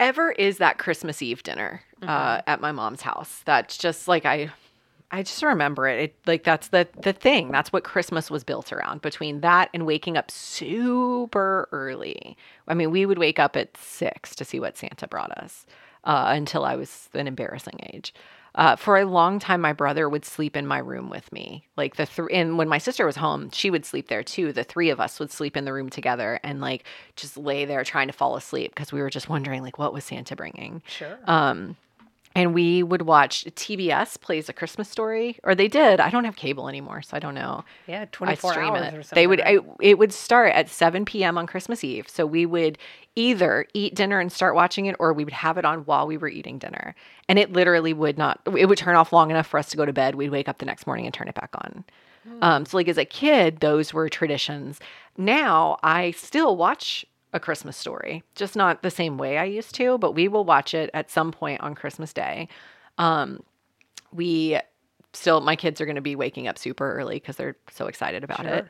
[0.00, 3.42] Ever is that Christmas Eve dinner uh, at my mom's house.
[3.44, 4.50] That's just like I,
[5.10, 6.00] I just remember it.
[6.00, 6.16] it.
[6.26, 7.50] Like that's the the thing.
[7.52, 9.02] That's what Christmas was built around.
[9.02, 12.36] Between that and waking up super early.
[12.66, 15.66] I mean, we would wake up at six to see what Santa brought us
[16.04, 18.14] uh, until I was an embarrassing age.
[18.54, 21.66] Uh, for a long time, my brother would sleep in my room with me.
[21.76, 24.52] Like the three, and when my sister was home, she would sleep there too.
[24.52, 26.84] The three of us would sleep in the room together and like
[27.16, 30.04] just lay there trying to fall asleep because we were just wondering like what was
[30.04, 30.82] Santa bringing.
[30.86, 31.18] Sure.
[31.26, 31.76] Um,
[32.34, 36.00] and we would watch TBS plays a Christmas story, or they did.
[36.00, 37.64] I don't have cable anymore, so I don't know.
[37.86, 38.94] yeah, twenty four hours it.
[38.94, 39.14] or something.
[39.14, 39.40] They would.
[39.40, 39.60] right?
[39.60, 41.36] I, it would start at 7 p.m.
[41.38, 42.08] on Christmas Eve.
[42.08, 42.78] So we would
[43.14, 46.16] either eat dinner and start watching it, or we would have it on while we
[46.16, 46.94] were eating dinner.
[47.28, 48.40] And it literally would not.
[48.56, 50.14] It would turn off long enough for us to go to bed.
[50.14, 51.84] We'd wake up the next morning and turn it back on.
[52.40, 54.78] Um, so like as a kid, those were traditions.
[55.16, 59.98] Now I still watch a Christmas story, just not the same way I used to,
[59.98, 62.48] but we will watch it at some point on Christmas Day.
[62.98, 63.42] Um,
[64.12, 64.58] we
[65.14, 68.24] still, my kids are going to be waking up super early because they're so excited
[68.24, 68.66] about it.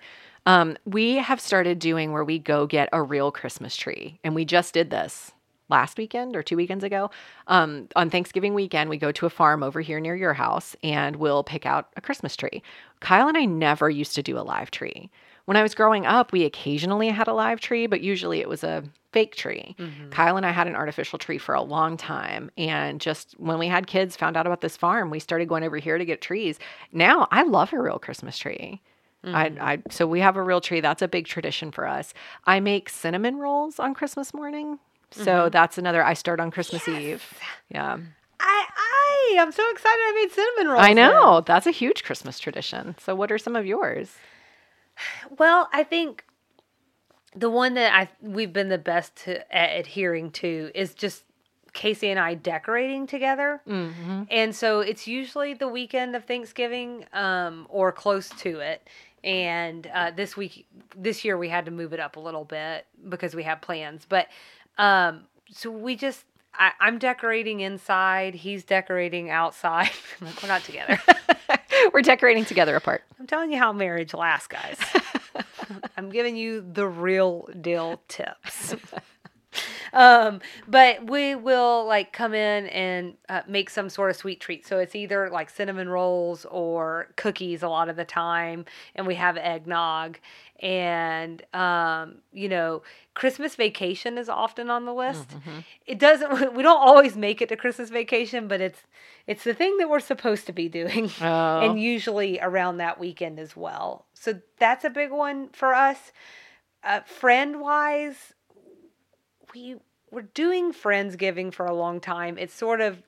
[0.47, 4.45] Um, we have started doing where we go get a real Christmas tree, and we
[4.45, 5.33] just did this
[5.69, 7.11] last weekend or two weekends ago.
[7.47, 11.17] Um, on Thanksgiving weekend, we go to a farm over here near your house and
[11.17, 12.63] we'll pick out a Christmas tree.
[13.01, 15.11] Kyle and I never used to do a live tree.
[15.45, 18.63] When I was growing up, we occasionally had a live tree, but usually it was
[18.63, 19.75] a fake tree.
[19.79, 20.11] Mm-hmm.
[20.11, 22.51] Kyle and I had an artificial tree for a long time.
[22.57, 25.77] And just when we had kids, found out about this farm, we started going over
[25.77, 26.59] here to get trees.
[26.93, 28.81] Now I love a real Christmas tree.
[29.25, 29.63] I, mm-hmm.
[29.63, 30.81] I so we have a real tree.
[30.81, 32.13] That's a big tradition for us.
[32.45, 34.81] I make cinnamon rolls on Christmas morning.
[35.13, 35.51] So mm-hmm.
[35.51, 36.03] that's another.
[36.05, 37.23] I start on Christmas Eve.
[37.71, 37.99] Yeah,
[38.41, 40.85] I I I'm so excited I made cinnamon rolls.
[40.85, 40.97] I then.
[40.97, 42.97] know that's a huge Christmas tradition.
[42.99, 44.13] So what are some of yours?
[45.39, 46.25] Well, I think
[47.35, 51.25] the one that I we've been the best to, at adhering to is just
[51.73, 53.61] Casey and I decorating together.
[53.67, 54.25] Mm-hmm.
[54.31, 58.87] And so it's usually the weekend of Thanksgiving um, or close to it.
[59.25, 60.67] And uh, this week,
[60.97, 64.05] this year, we had to move it up a little bit because we have plans.
[64.07, 64.29] But
[64.79, 66.25] um, so we just,
[66.55, 68.35] I, I'm decorating inside.
[68.35, 69.91] He's decorating outside.
[70.21, 71.01] like, we're not together.
[71.93, 73.05] We're decorating together apart.
[73.19, 74.77] I'm telling you how marriage lasts, guys.
[75.97, 78.75] I'm giving you the real deal tips.
[79.93, 84.67] um, but we will like come in and uh, make some sort of sweet treat.
[84.67, 88.65] So it's either like cinnamon rolls or cookies a lot of the time,
[88.95, 90.19] and we have eggnog.
[90.63, 92.83] And um, you know,
[93.15, 95.29] Christmas vacation is often on the list.
[95.87, 96.55] It doesn't.
[96.55, 98.81] We don't always make it to Christmas vacation, but it's
[99.27, 101.61] it's the thing that we're supposed to be doing Oh.
[101.61, 104.07] and usually around that weekend as well.
[104.15, 106.13] So that's a big one for us.
[106.85, 108.33] Uh, friend wise,
[109.55, 109.77] we
[110.11, 112.39] we're doing friendsgiving for a long time.
[112.39, 113.03] It's sort of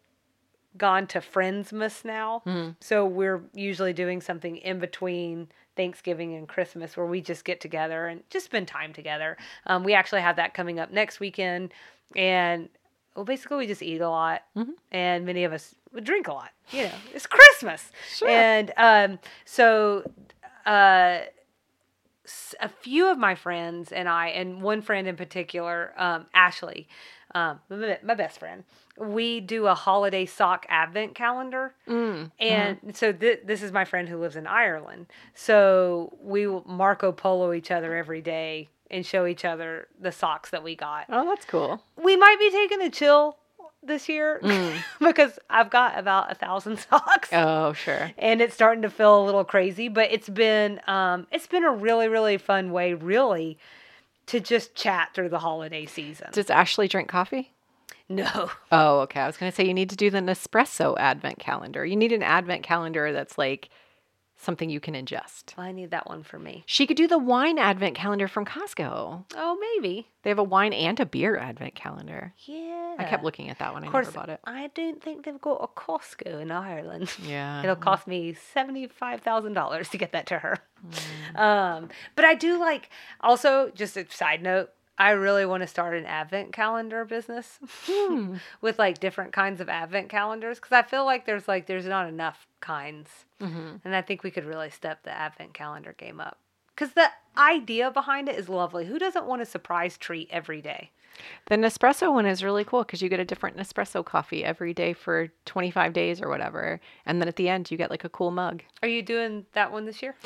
[0.77, 2.43] gone to friendsmas now.
[2.81, 8.07] So we're usually doing something in between Thanksgiving and Christmas where we just get together
[8.07, 9.37] and just spend time together.
[9.67, 11.73] Um, we actually have that coming up next weekend,
[12.17, 12.69] and
[13.17, 14.43] well, basically we just eat a lot,
[14.93, 16.51] and many of us would drink a lot.
[16.71, 18.29] You know, it's Christmas, Sure.
[18.29, 20.11] and um, so.
[20.67, 21.21] Uh,
[22.61, 26.89] a few of my friends and I, and one friend in particular, um, Ashley,
[27.35, 28.65] um, my best friend,
[28.97, 31.75] we do a holiday sock advent calendar.
[31.89, 32.31] Mm.
[32.39, 35.07] And so th- this is my friend who lives in Ireland.
[35.35, 40.51] So we will Marco Polo each other every day and show each other the socks
[40.51, 41.07] that we got.
[41.09, 41.83] Oh, that's cool.
[42.03, 43.39] We might be taking a chill
[43.87, 44.41] this year
[45.01, 47.29] because I've got about a thousand socks.
[47.33, 48.11] Oh, sure.
[48.19, 51.71] and it's starting to feel a little crazy but it's been um it's been a
[51.73, 53.59] really really fun way really
[54.27, 57.51] to just chat through the holiday season Does Ashley drink coffee?
[58.09, 59.21] no Oh, okay.
[59.21, 61.85] I was going to say you need to do the Nespresso advent calendar.
[61.87, 63.69] You need an advent calendar that's like
[64.45, 65.55] something you can ingest.
[65.59, 69.25] i need that one for me She could do the wine advent calendar from Costco.
[69.37, 72.33] oh maybe They have a wine and a beer advent calendar.
[72.45, 73.83] yeah I kept looking at that one.
[73.85, 74.41] I course never bought it.
[74.45, 77.63] i don't think they've got a costco in ireland Yeah.
[77.63, 80.59] It'll cost me seventy-five thousand dollars to get that to her.
[81.35, 81.39] Mm.
[81.41, 82.91] Um, but I do like.
[83.21, 88.37] Also, just a side note, I really want to start an advent calendar business Hmm.
[88.61, 92.09] with like different kinds of advent calendars because I feel like there's like there's not
[92.09, 93.81] enough kinds, Mhm.
[93.85, 96.39] and I think we could really step the advent calendar game up.
[96.75, 98.87] Because the idea behind it is lovely.
[98.87, 100.91] Who doesn't want a surprise treat every day?
[101.47, 104.93] The Nespresso one is really cool because you get a different Nespresso coffee every day
[104.93, 106.81] for 25 days or whatever.
[107.07, 108.63] And then at the end, you get like a cool mug.
[108.83, 110.17] Are you doing that one this year?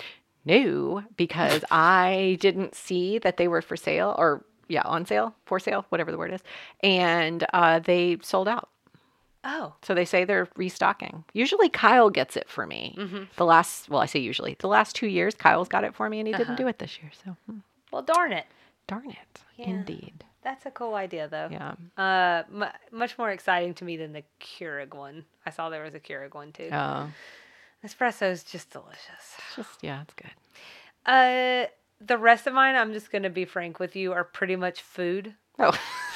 [0.47, 5.61] No, because I didn't see that they were for sale or, yeah, on sale, for
[5.61, 6.41] sale, whatever the word is.
[6.83, 8.71] And uh, they sold out.
[9.51, 11.25] Oh, So they say they're restocking.
[11.33, 12.95] Usually Kyle gets it for me.
[12.99, 13.23] Mm-hmm.
[13.37, 16.19] The last, well, I say usually, the last two years, Kyle's got it for me
[16.21, 16.45] and he Uh-huh.
[16.45, 17.11] didn't do it this year.
[17.25, 17.59] So hmm,
[17.91, 18.45] well, darn it.
[18.87, 19.41] darn it.
[19.57, 19.71] Yeah.
[19.71, 20.25] Indeed.
[20.43, 21.49] That's a cool idea, though.
[21.51, 21.75] Yeah.
[21.97, 25.25] Uh, mu much more exciting to me than the Keurig one.
[25.47, 26.69] I saw there was a Keurig one too.
[26.73, 27.11] Oh,
[27.85, 29.37] Espresso is just delicious.
[29.57, 30.31] just, yeah, it's good.
[31.07, 31.67] Uh,
[32.01, 35.35] the rest of mine, I'm just gonna be frank with you, are pretty much food.
[35.59, 35.77] Oh,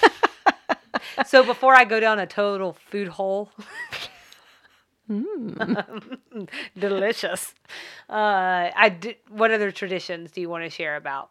[1.26, 3.50] so before I go down a total food hole,
[5.10, 6.48] Mm.
[6.78, 7.54] delicious.
[8.08, 11.30] Uh, I did, what other traditions do you want to share about?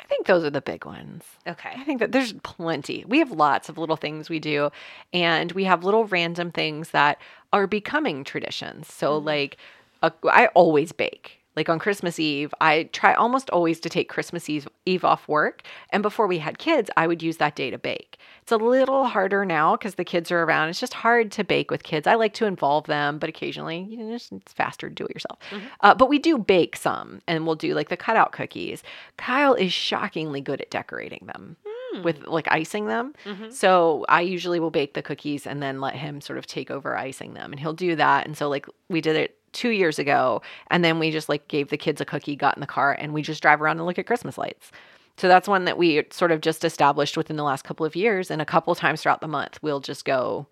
[0.00, 1.24] I think those are the big ones.
[1.46, 1.70] Okay.
[1.74, 3.04] I think that there's plenty.
[3.06, 4.70] We have lots of little things we do,
[5.12, 7.20] and we have little random things that
[7.52, 8.92] are becoming traditions.
[8.92, 9.56] So, like,
[10.02, 11.43] a, I always bake.
[11.56, 15.62] Like on Christmas Eve, I try almost always to take Christmas Eve, Eve off work.
[15.90, 18.18] And before we had kids, I would use that day to bake.
[18.42, 20.68] It's a little harder now because the kids are around.
[20.68, 22.06] It's just hard to bake with kids.
[22.06, 25.38] I like to involve them, but occasionally, you know, it's faster to do it yourself.
[25.50, 25.66] Mm-hmm.
[25.80, 28.82] Uh, but we do bake some, and we'll do like the cutout cookies.
[29.16, 32.02] Kyle is shockingly good at decorating them hmm.
[32.02, 33.14] with like icing them.
[33.24, 33.50] Mm-hmm.
[33.50, 36.98] So I usually will bake the cookies and then let him sort of take over
[36.98, 37.52] icing them.
[37.52, 38.26] And he'll do that.
[38.26, 40.42] And so like we did it two years ago.
[40.70, 43.14] And then we just like gave the kids a cookie, got in the car, and
[43.14, 44.70] we just drive around and look at Christmas lights.
[45.16, 48.30] So that's one that we sort of just established within the last couple of years.
[48.30, 50.46] And a couple times throughout the month, we'll just go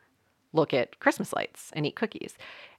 [0.53, 2.37] look at Christmas lights and eat cookies.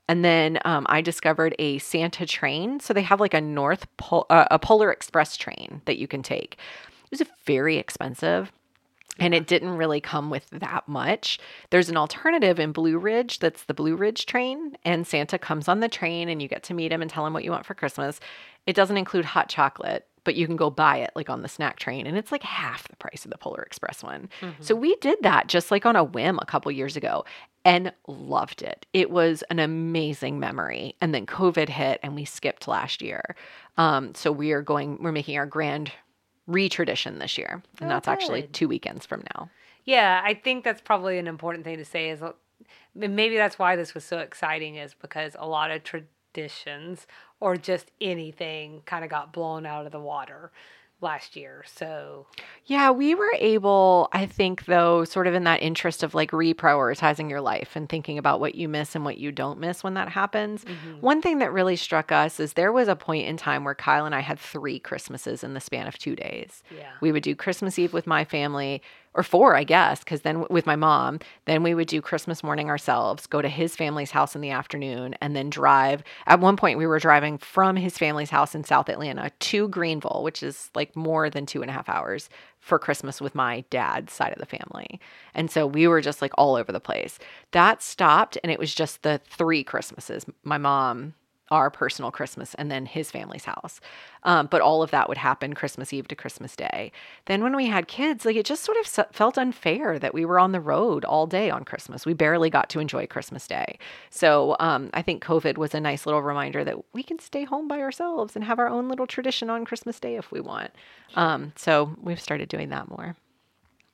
[0.07, 2.79] And then um, I discovered a Santa train.
[2.79, 6.23] So they have like a North Pol- uh, a Polar Express train that you can
[6.23, 6.57] take.
[7.11, 8.51] It was very expensive
[9.19, 11.39] and it didn't really come with that much.
[11.69, 15.79] There's an alternative in Blue Ridge that's the Blue Ridge train, and Santa comes on
[15.81, 17.75] the train and you get to meet him and tell him what you want for
[17.75, 18.19] Christmas.
[18.65, 21.77] It doesn't include hot chocolate, but you can go buy it like on the snack
[21.77, 24.29] train, and it's like half the price of the Polar Express one.
[24.61, 27.25] So we did that just like on a whim a couple years ago
[27.65, 28.85] and loved it.
[28.93, 30.95] It was an amazing memory.
[31.01, 33.35] And then COVID hit and we skipped last year.
[33.77, 35.91] Um, so we are going, we're making our grand
[36.47, 37.63] re-tradition this year.
[37.79, 39.49] And Oh, that's actually two weekends from now.
[39.85, 42.09] Yeah, I think that's probably an important thing to say.
[42.09, 42.21] Is
[42.95, 47.05] maybe that's why this was so exciting, is because a lot of traditions
[47.39, 50.51] or just anything kind of got blown out of the water
[51.03, 51.63] last year.
[51.67, 52.25] So.
[52.65, 57.29] Yeah we were able i think though sort of in that interest of like reprioritizing
[57.29, 60.09] your life and thinking about what you miss and what you don't miss when that
[60.09, 60.63] happens.
[60.63, 61.01] Mm-hmm.
[61.01, 64.05] One thing that really struck us is there was a point in time where kyle
[64.05, 66.63] and i had three christmases in the span of two days.
[66.75, 68.81] Yeah, we would do Christmas Eve with my family,
[69.15, 72.69] or four, I guess, because then with my mom, then we would do Christmas morning
[72.69, 76.03] ourselves, go to his family's house in the afternoon, and then drive.
[76.25, 80.21] At one point, we were driving from his family's house in South Atlanta to Greenville,
[80.23, 82.29] which is like more than two and a half hours
[82.59, 84.99] for Christmas with my dad's side of the family.
[85.33, 87.19] And so we were just like all over the place.
[87.51, 91.13] That stopped, and it was just the three Christmases my mom,
[91.53, 93.79] our personal Christmas and then his family's house.
[94.23, 96.91] Um, but all of that would happen Christmas Eve to Christmas Day.
[97.25, 100.39] Then when we had kids, like it just sort of felt unfair that we were
[100.39, 102.07] on the road all day on Christmas.
[102.07, 103.77] We barely got to enjoy Christmas Day.
[104.09, 107.67] So um, I think COVID was a nice little reminder that we can stay home
[107.67, 110.71] by ourselves and have our own little tradition on Christmas Day if we want.
[111.13, 113.15] Um, so we've started doing that more.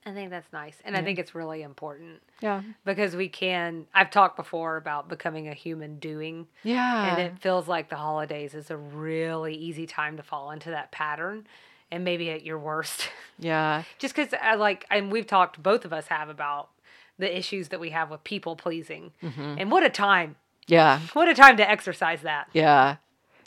[0.05, 2.61] I think that's nice, and I think it's really important Yeah.
[2.85, 3.85] because we can.
[3.93, 6.47] I've talked before about becoming a human doing.
[6.63, 7.11] Yeah.
[7.11, 10.91] and it feels like the holidays is a really easy time to fall into that
[10.91, 11.47] pattern
[11.91, 13.09] and maybe at your worst
[13.39, 13.83] yeah.
[13.97, 16.69] just because i like and we've talked both of us have about
[17.17, 19.11] the issues that we have with people pleasing.
[19.21, 19.55] Mm-hmm.
[19.59, 20.37] And what a time.
[20.67, 21.01] Yeah.
[21.13, 22.47] What a time to exercise that.
[22.53, 22.95] Yeah.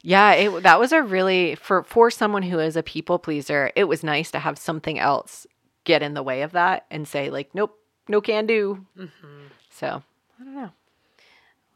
[0.02, 3.84] Yeah, it that was a really for for someone who is a people pleaser, it
[3.84, 5.46] was nice to have something else
[5.84, 7.76] get in the way of that and say like, nope,
[8.08, 8.86] no can do.
[9.70, 10.02] So,
[10.40, 10.70] I don't know.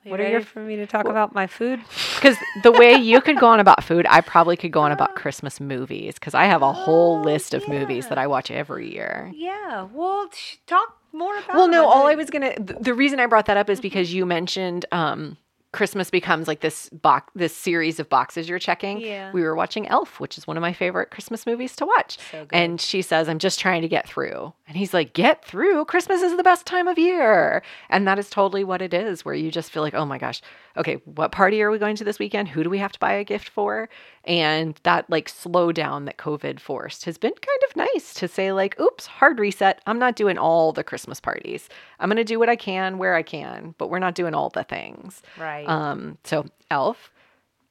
[0.04, 1.80] You What are ready your- for me to talk about my food?
[2.16, 5.14] Because the way you could go on about food, I probably could go on about
[5.22, 8.90] Christmas movies because I have a whole Oh, list of movies that I watch every
[8.92, 9.30] year.
[9.34, 9.86] Yeah.
[9.92, 11.54] Well, sh- talk more about.
[11.54, 11.90] Well, no, them.
[11.90, 12.54] all I was gonna.
[12.56, 15.36] th- The reason I brought that up is because you mentioned um,
[15.72, 19.00] Christmas becomes like this box, this series of boxes you're checking.
[19.00, 19.30] Yeah.
[19.32, 22.18] We were watching Elf, which is one of my favorite Christmas movies to watch.
[22.30, 22.56] So good.
[22.56, 25.84] And she says, "I'm just trying to get through," and he's like, "Get through.
[25.84, 29.24] Christmas is the best time of year," and that is totally what it is.
[29.24, 30.40] Where you just feel like, "Oh my gosh,
[30.76, 32.48] okay, what party are we going to this weekend?
[32.48, 33.88] Who do we have to buy a gift for?"
[34.26, 38.78] And that like slowdown that COVID forced has been kind of nice to say like,
[38.80, 39.80] "Oops, hard reset.
[39.86, 41.68] I'm not doing all the Christmas parties.
[42.00, 44.50] I'm going to do what I can where I can, but we're not doing all
[44.50, 45.68] the things." Right.
[45.68, 47.12] Um, so Elf,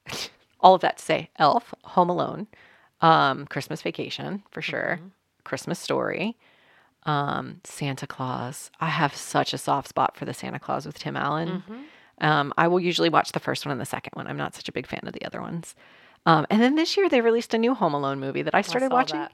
[0.60, 2.46] all of that to say, Elf, Home Alone,
[3.02, 4.98] um, Christmas Vacation for sure,
[5.44, 6.36] Christmas Story,
[7.04, 8.70] um, Santa Claus.
[8.80, 11.62] I have such a soft spot for the Santa Claus with Tim Allen.
[12.22, 14.26] Um, I will usually watch the first one and the second one.
[14.26, 15.74] I'm not such a big fan of the other ones.
[16.26, 18.90] Um, and then this year they released a new Home Alone movie that I started
[18.90, 19.20] saw watching.
[19.20, 19.32] that.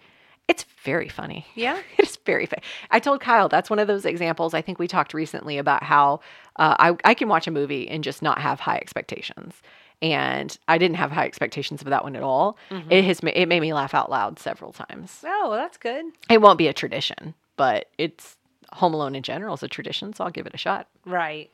[0.49, 1.47] It's very funny.
[1.55, 1.81] Yeah?
[1.99, 2.63] it is very funny.
[2.91, 4.55] I told Kyle that's one of those examples.
[4.55, 6.21] I think we talked recently about how
[6.57, 9.55] uh, I, I can watch a movie and just not have high expectations.
[10.03, 12.59] And I didn't have high expectations of that one at all.
[12.91, 15.23] It has it made me laugh out loud several times.
[15.25, 16.07] oh, well, that's good.
[16.29, 18.37] It won't be a tradition, but it's
[18.73, 20.89] Home Alone in general is a tradition, so I'll give it a shot.
[21.07, 21.51] Right.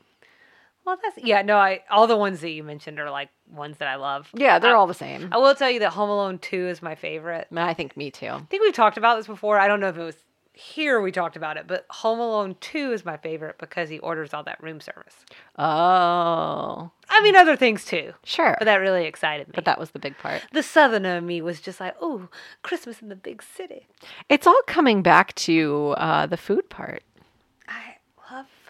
[0.89, 1.43] Well, that's yeah.
[1.43, 4.31] No, I all the ones that you mentioned are like ones that I love.
[4.33, 5.29] Yeah, they're I- all the same.
[5.31, 7.47] I will tell you that Home Alone Two is my favorite.
[7.55, 8.29] I think me too.
[8.29, 9.59] I think we've talked about this before.
[9.59, 10.17] I don't know if it was
[10.55, 14.35] here we talked about it, but Home Alone 2 is my favorite because he orders
[14.35, 15.15] all that room service.
[15.57, 18.57] Oh, I mean, other things too, sure.
[18.59, 19.53] but that really excited me.
[19.55, 20.43] but that was the big part.
[20.53, 22.29] the southerner me was just like, oh,
[22.63, 23.87] Christmas in the big city.
[24.29, 27.05] It's all coming back to uh, the food part.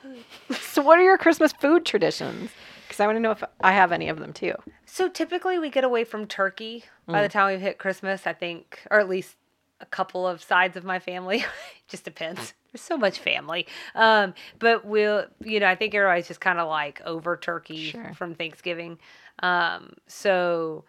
[0.03, 0.25] Food.
[0.61, 2.51] So, what are your Christmas food traditions?
[2.87, 4.55] Because I want to know if I have any of them too.
[4.87, 7.23] So typically we get away from turkey by Mm.
[7.25, 9.37] the time we've hit Christmas, I think, or at least
[9.81, 11.45] a couple of sides of my family.
[11.89, 12.55] just depends.
[12.73, 13.67] There's so much family.
[13.95, 18.13] Um, but we'll, you know, I think everybody's just kind of like over turkey Sure.
[18.15, 18.99] from Thanksgiving.
[19.43, 20.85] Um, so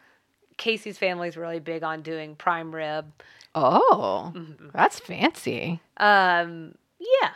[0.57, 3.11] Casey's family's really big on doing prime rib.
[3.55, 4.69] Oh, Mm-hmm.
[4.73, 5.81] that's fancy.
[5.97, 7.31] Um, yeah.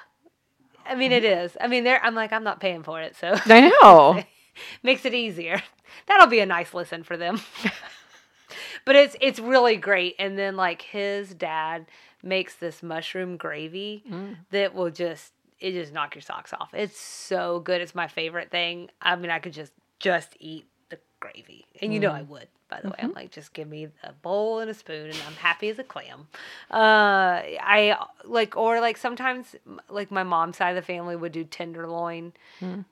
[0.85, 1.55] I mean, it is.
[1.59, 2.03] I mean, there.
[2.03, 4.23] I'm like, I'm not paying for it, so I know.
[4.83, 5.61] makes it easier.
[6.07, 7.41] That'll be a nice listen for them.
[8.85, 10.15] but it's it's really great.
[10.19, 11.85] And then like his dad
[12.21, 14.37] makes this mushroom gravy mm.
[14.51, 16.73] that will just it just knock your socks off.
[16.73, 17.81] It's so good.
[17.81, 18.89] It's my favorite thing.
[19.01, 22.27] I mean, I could just just eat the gravy, and you know I mm.
[22.27, 22.47] would.
[22.73, 25.33] By the way, I'm like, just give me a bowl and a spoon, and I'm
[25.35, 26.27] happy as a clam.
[26.71, 29.55] Uh, I like, or like sometimes,
[29.89, 32.33] like my mom's side of the family would do tenderloin,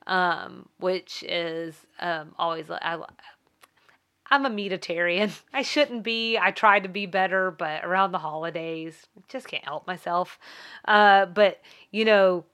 [0.06, 2.98] um, which is um, always I,
[4.30, 5.32] I'm a meatitarian.
[5.52, 6.38] I shouldn't be.
[6.38, 10.38] I try to be better, but around the holidays, just can't help myself.
[10.84, 11.60] Uh, but
[11.90, 12.44] you know,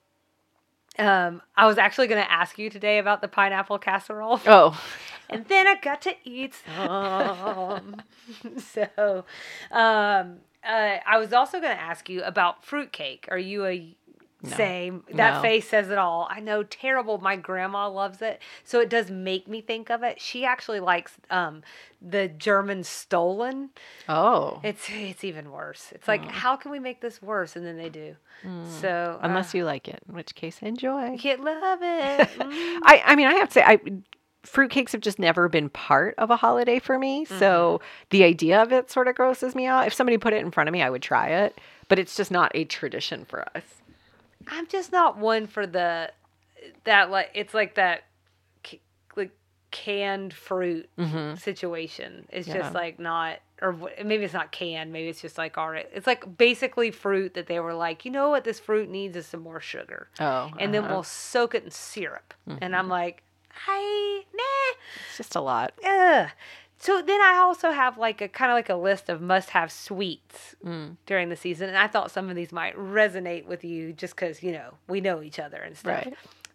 [0.99, 4.79] um, I was actually going to ask you today about the pineapple casserole, Oh,
[5.29, 8.01] and then I got to eat some.
[8.57, 9.25] so,
[9.71, 13.27] um, uh, I was also going to ask you about fruitcake.
[13.31, 13.95] Are you a
[14.43, 15.03] same?
[15.13, 15.41] That No.
[15.41, 16.27] face says it all.
[16.29, 17.17] I know, terrible.
[17.17, 20.21] My grandma loves it, so it does make me think of it.
[20.21, 21.61] She actually likes um,
[22.01, 23.69] the German Stollen.
[24.07, 24.59] oh.
[24.63, 25.91] It's it's even worse.
[25.93, 27.55] It's like, how can we make this worse?
[27.55, 28.15] And then they do.
[28.79, 31.11] So Unless you like it, in which case enjoy.
[31.11, 32.29] you can't love it.
[32.29, 32.79] Mm.
[32.83, 33.79] I, I mean, I have to say, I
[34.45, 37.25] fruitcakes have just never been part of a holiday for me.
[37.25, 39.85] So the idea of it sort of grosses me out.
[39.87, 41.59] If somebody put it in front of me, I would try it,
[41.89, 43.63] but it's just not a tradition for us.
[44.49, 46.11] I'm just not one for the
[46.83, 48.03] that like it's like that
[49.15, 49.31] like
[49.71, 50.89] canned fruit
[51.37, 52.25] situation.
[52.29, 52.57] It's Mm-hmm.
[52.57, 52.63] Yeah.
[52.63, 55.87] just like not or maybe it's not canned, maybe it's just like all right.
[55.93, 59.25] It's like basically fruit that they were like, "You know what this fruit needs is
[59.25, 60.93] some more sugar." Oh, And then uh-huh.
[60.93, 62.33] we'll soak it in syrup.
[62.61, 63.21] And I'm like,
[63.67, 64.77] "I nah."
[65.09, 65.73] it's just a lot.
[65.85, 66.29] Ugh.
[66.81, 70.55] So then I also have like a kind of like a list of must-have sweets
[71.05, 74.41] during the season, and I thought some of these might resonate with you just because
[74.41, 76.05] you know we know each other and stuff.
[76.05, 76.13] Right.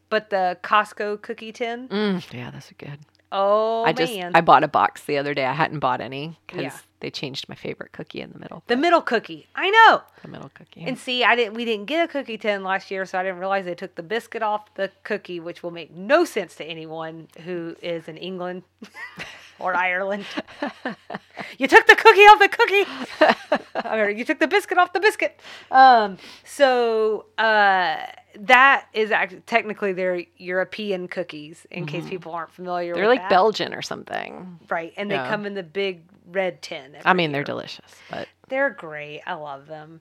[0.08, 2.98] But the Costco cookie tin, Mm, yeah, those are good.
[3.32, 5.44] oh I just I bought a box the other day.
[5.44, 6.78] I hadn't bought any because Yeah.
[7.04, 8.62] They changed my favorite cookie in the middle.
[8.66, 9.46] The middle cookie.
[9.54, 10.00] I know.
[10.22, 10.84] the middle cookie.
[10.86, 11.52] And see, I didn't.
[11.52, 14.02] We didn't get a cookie tin last year, so I didn't realize they took the
[14.02, 18.62] biscuit off the cookie, which will make no sense to anyone who is in England
[19.58, 20.24] or Ireland.
[21.58, 25.38] you took the cookie off the cookie, or you took the biscuit off the biscuit.
[25.70, 27.98] Um, so uh,
[28.36, 31.66] that is actually technically they're European cookies.
[31.70, 33.00] In case people aren't familiar, Mm-hmm.
[33.00, 33.30] They're like that.
[33.30, 34.58] Belgian or something.
[34.70, 34.92] right?
[34.96, 36.96] And they come in the big red tin.
[37.04, 39.22] I mean, they're delicious, but They're great.
[39.26, 40.00] I love them.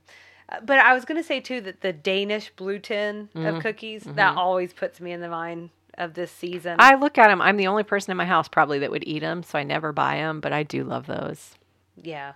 [0.50, 3.46] Uh, But I was going to say too that the Danish blue tin Mm-hmm.
[3.46, 6.78] of cookies that always puts me in the mind of this season.
[6.80, 7.42] I look at them.
[7.42, 9.92] I'm the only person in my house probably that would eat them, so I never
[9.92, 10.40] buy them.
[10.40, 11.56] But I do love those.
[12.02, 12.34] yeah,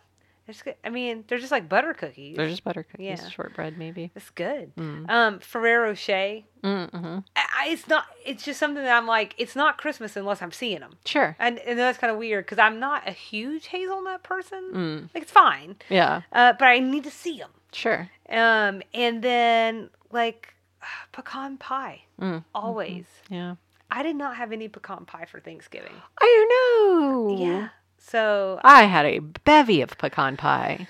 [0.48, 0.76] it's good.
[0.84, 2.38] I mean, they're just like butter cookies.
[2.38, 3.30] They're just butter cookies, Yeah.
[3.30, 4.12] shortbread maybe.
[4.16, 4.72] it's good.
[4.78, 6.42] Um, Ferrero Rocher.
[6.64, 7.20] Mm-hmm.
[7.36, 8.06] I, it's not.
[8.26, 9.36] It's just something that I'm like.
[9.38, 10.98] It's not Christmas unless I'm seeing them.
[11.06, 11.36] Sure.
[11.40, 14.72] And, and that's kind of weird because I'm not a huge hazelnut person.
[14.74, 15.10] Mm.
[15.14, 16.22] Like it's fine, Yeah.
[16.32, 17.52] uh, but I need to see them.
[17.72, 18.10] Sure.
[18.30, 20.54] Um, and then like
[21.12, 22.44] pecan pie, Mm.
[22.56, 23.06] always.
[23.30, 23.56] Yeah.
[23.90, 25.94] I did not have any pecan pie for Thanksgiving.
[26.20, 27.38] I know.
[27.40, 27.70] Yeah.
[28.10, 30.88] So I had a bevy of pecan pie.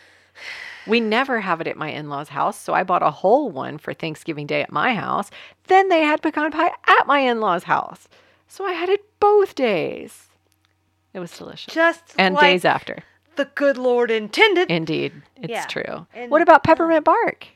[0.86, 3.78] We never have it at my in law's house, so I bought a whole one
[3.78, 5.30] for Thanksgiving Day at my house.
[5.66, 8.08] Then they had pecan pie at my in law's house.
[8.48, 10.28] So I had it both days.
[11.14, 11.74] It was delicious.
[11.74, 13.04] just and like days after.
[13.36, 14.70] the good Lord intended.
[14.70, 15.24] Indeed.
[15.36, 15.66] It's Yeah.
[15.66, 16.08] true.
[16.14, 17.48] And- what about peppermint bark?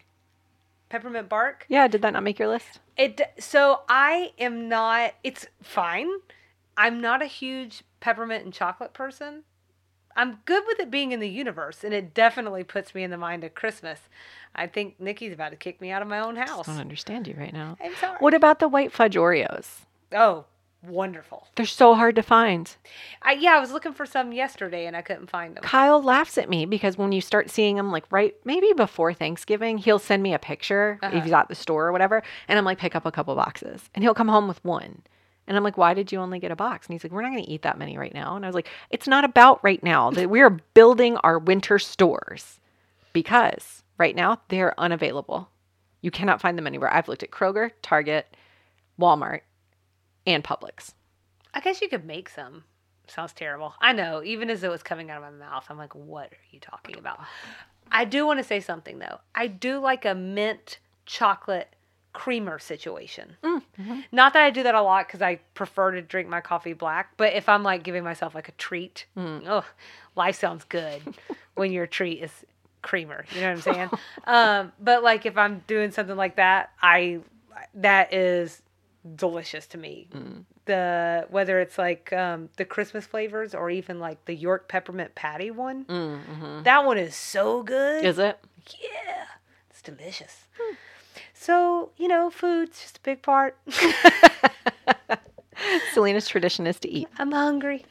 [0.90, 1.66] Peppermint bark.
[1.70, 2.80] Yeah, did that not make your list?
[2.98, 5.14] It so I am not.
[5.24, 6.10] It's fine.
[6.76, 9.44] I'm not a huge peppermint and chocolate person.
[10.16, 13.18] I'm good with it being in the universe, and it definitely puts me in the
[13.18, 14.00] mind of Christmas.
[14.56, 16.68] I think Nikki's about to kick me out of my own house.
[16.68, 17.78] I don't understand you right now.
[17.84, 18.18] I'm sorry.
[18.20, 19.82] What about the white fudge Oreos?
[20.14, 20.46] Oh,
[20.84, 21.48] wonderful.
[21.56, 22.76] They're so hard to find.
[23.22, 25.64] I yeah, I was looking for some yesterday and I couldn't find them.
[25.64, 29.78] Kyle laughs at me because when you start seeing him, like right maybe before Thanksgiving,
[29.78, 31.16] he'll send me a picture Uh-huh.
[31.16, 33.90] if he's at the store or whatever, and I'm like, pick up a couple boxes,
[33.96, 35.04] and he'll come home with one.
[35.48, 36.88] And I'm like, why did you only get a box?
[36.88, 38.36] And he's like, we're not going to eat that many right now.
[38.36, 40.12] And I was like, it's not about right now.
[40.12, 42.60] That we are building our winter stores
[43.12, 45.50] because right now they're unavailable.
[46.02, 46.94] You cannot find them anywhere.
[46.94, 48.36] I've looked at Kroger, Target,
[49.00, 49.42] Walmart,
[50.26, 50.94] and Publix.
[51.54, 52.64] I guess you could make some.
[53.08, 53.74] Sounds terrible.
[53.82, 54.24] I know.
[54.24, 56.98] Even as it was coming out of my mouth, I'm like, what are you talking
[56.98, 57.20] about?
[57.92, 59.20] I do want to say something though.
[59.36, 61.76] I do like a mint chocolate
[62.14, 63.36] creamer situation.
[63.44, 64.00] Mm, mm-hmm.
[64.12, 67.14] Not that I do that a lot because I prefer to drink my coffee black,
[67.18, 69.66] but if I'm like giving myself like a treat, oh,
[70.16, 71.02] life sounds good
[71.56, 72.32] when your treat is
[72.82, 73.26] creamer.
[73.34, 73.90] You know what I'm saying?
[74.26, 77.20] um, but like if I'm doing something like that, I
[77.76, 78.62] that is
[79.16, 80.08] delicious to me.
[80.14, 80.46] Mm.
[80.66, 85.52] The whether it's like um, the Christmas flavors or even like the York peppermint patty
[85.52, 86.64] one, mm-hmm.
[86.64, 88.04] that one is so good.
[88.06, 88.40] Is it?
[88.80, 89.26] yeah,
[89.70, 90.46] it's delicious.
[90.60, 90.76] Hmm.
[91.42, 93.58] So you know, food's just a big part.
[95.94, 97.08] Selena's tradition is to eat.
[97.18, 97.84] I'm hungry.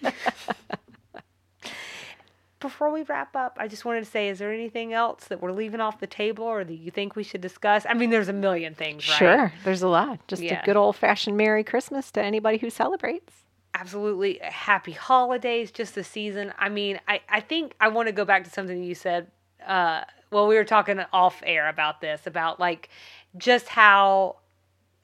[2.61, 5.51] Before we wrap up, I just wanted to say, is there anything else that we're
[5.51, 7.87] leaving off the table or that you think we should discuss?
[7.89, 9.17] I mean, there's a million things, right?
[9.19, 10.21] Sure, there's a lot.
[10.29, 10.63] Just Yeah.
[10.63, 13.33] a good old fashioned Merry Christmas to anybody who celebrates.
[13.75, 18.25] absolutely happy holidays just the season i mean i, I think i want to go
[18.25, 19.29] back to something you said
[19.65, 20.03] uh,
[20.33, 22.89] well we were talking off air about this about like
[23.37, 24.37] just how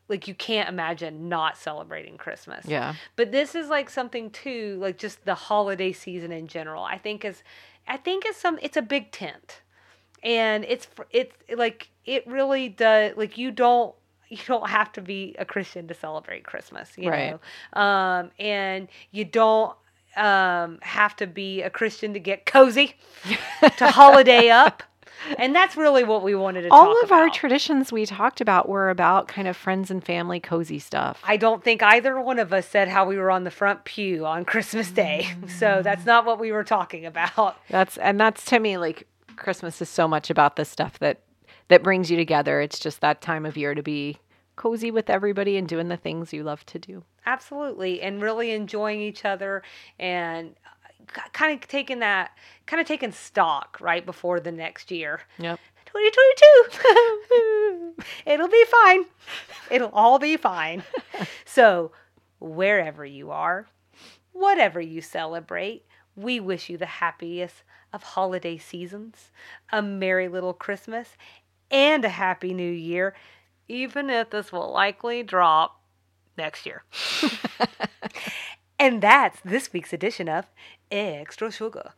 [0.08, 2.94] like you can't imagine not celebrating christmas Yeah.
[3.16, 7.24] but this is like something too like just the holiday season in general i think
[7.24, 7.42] is
[7.88, 9.62] i think it's some it's a big tent
[10.22, 13.94] and it's it's like it really does like you don't
[14.28, 17.38] you don't have to be a christian to celebrate christmas you Right.
[17.74, 19.76] know um and you don't
[20.16, 22.94] um have to be a christian to get cozy
[23.76, 24.82] to holiday up
[25.38, 28.90] and that's really what we wanted to All of our traditions we talked about were
[28.90, 31.20] about kind of friends and family cozy stuff.
[31.24, 34.26] I don't think either one of us said how we were on the front pew
[34.26, 35.26] on Christmas Day.
[35.26, 35.51] Mm.
[35.51, 37.56] So that's not what we were talking about.
[37.68, 39.06] That's and that's to me like
[39.36, 41.20] Christmas is so much about the stuff that
[41.68, 42.60] that brings you together.
[42.60, 44.18] It's just that time of year to be
[44.56, 47.05] cozy with everybody and doing the things you love to do.
[47.26, 48.01] Absolutely.
[48.01, 49.62] And really enjoying each other
[49.98, 50.55] and
[51.32, 52.32] kind of taking that,
[52.66, 55.20] kind of taking stock right before the next year.
[55.38, 55.58] Yep.
[55.86, 57.94] 2022.
[58.26, 59.04] It'll be fine.
[59.70, 60.82] It'll all be fine.
[61.48, 61.92] So,
[62.38, 63.66] wherever you are,
[64.32, 67.62] whatever you celebrate, we wish you the happiest
[67.94, 69.30] of holiday seasons,
[69.72, 71.16] a merry little Christmas,
[71.70, 73.14] and a happy new year,
[73.68, 75.80] even if this will likely drop
[76.36, 76.84] next year.
[78.78, 80.46] and that's this week's edition of
[80.90, 81.92] Extra Sugar.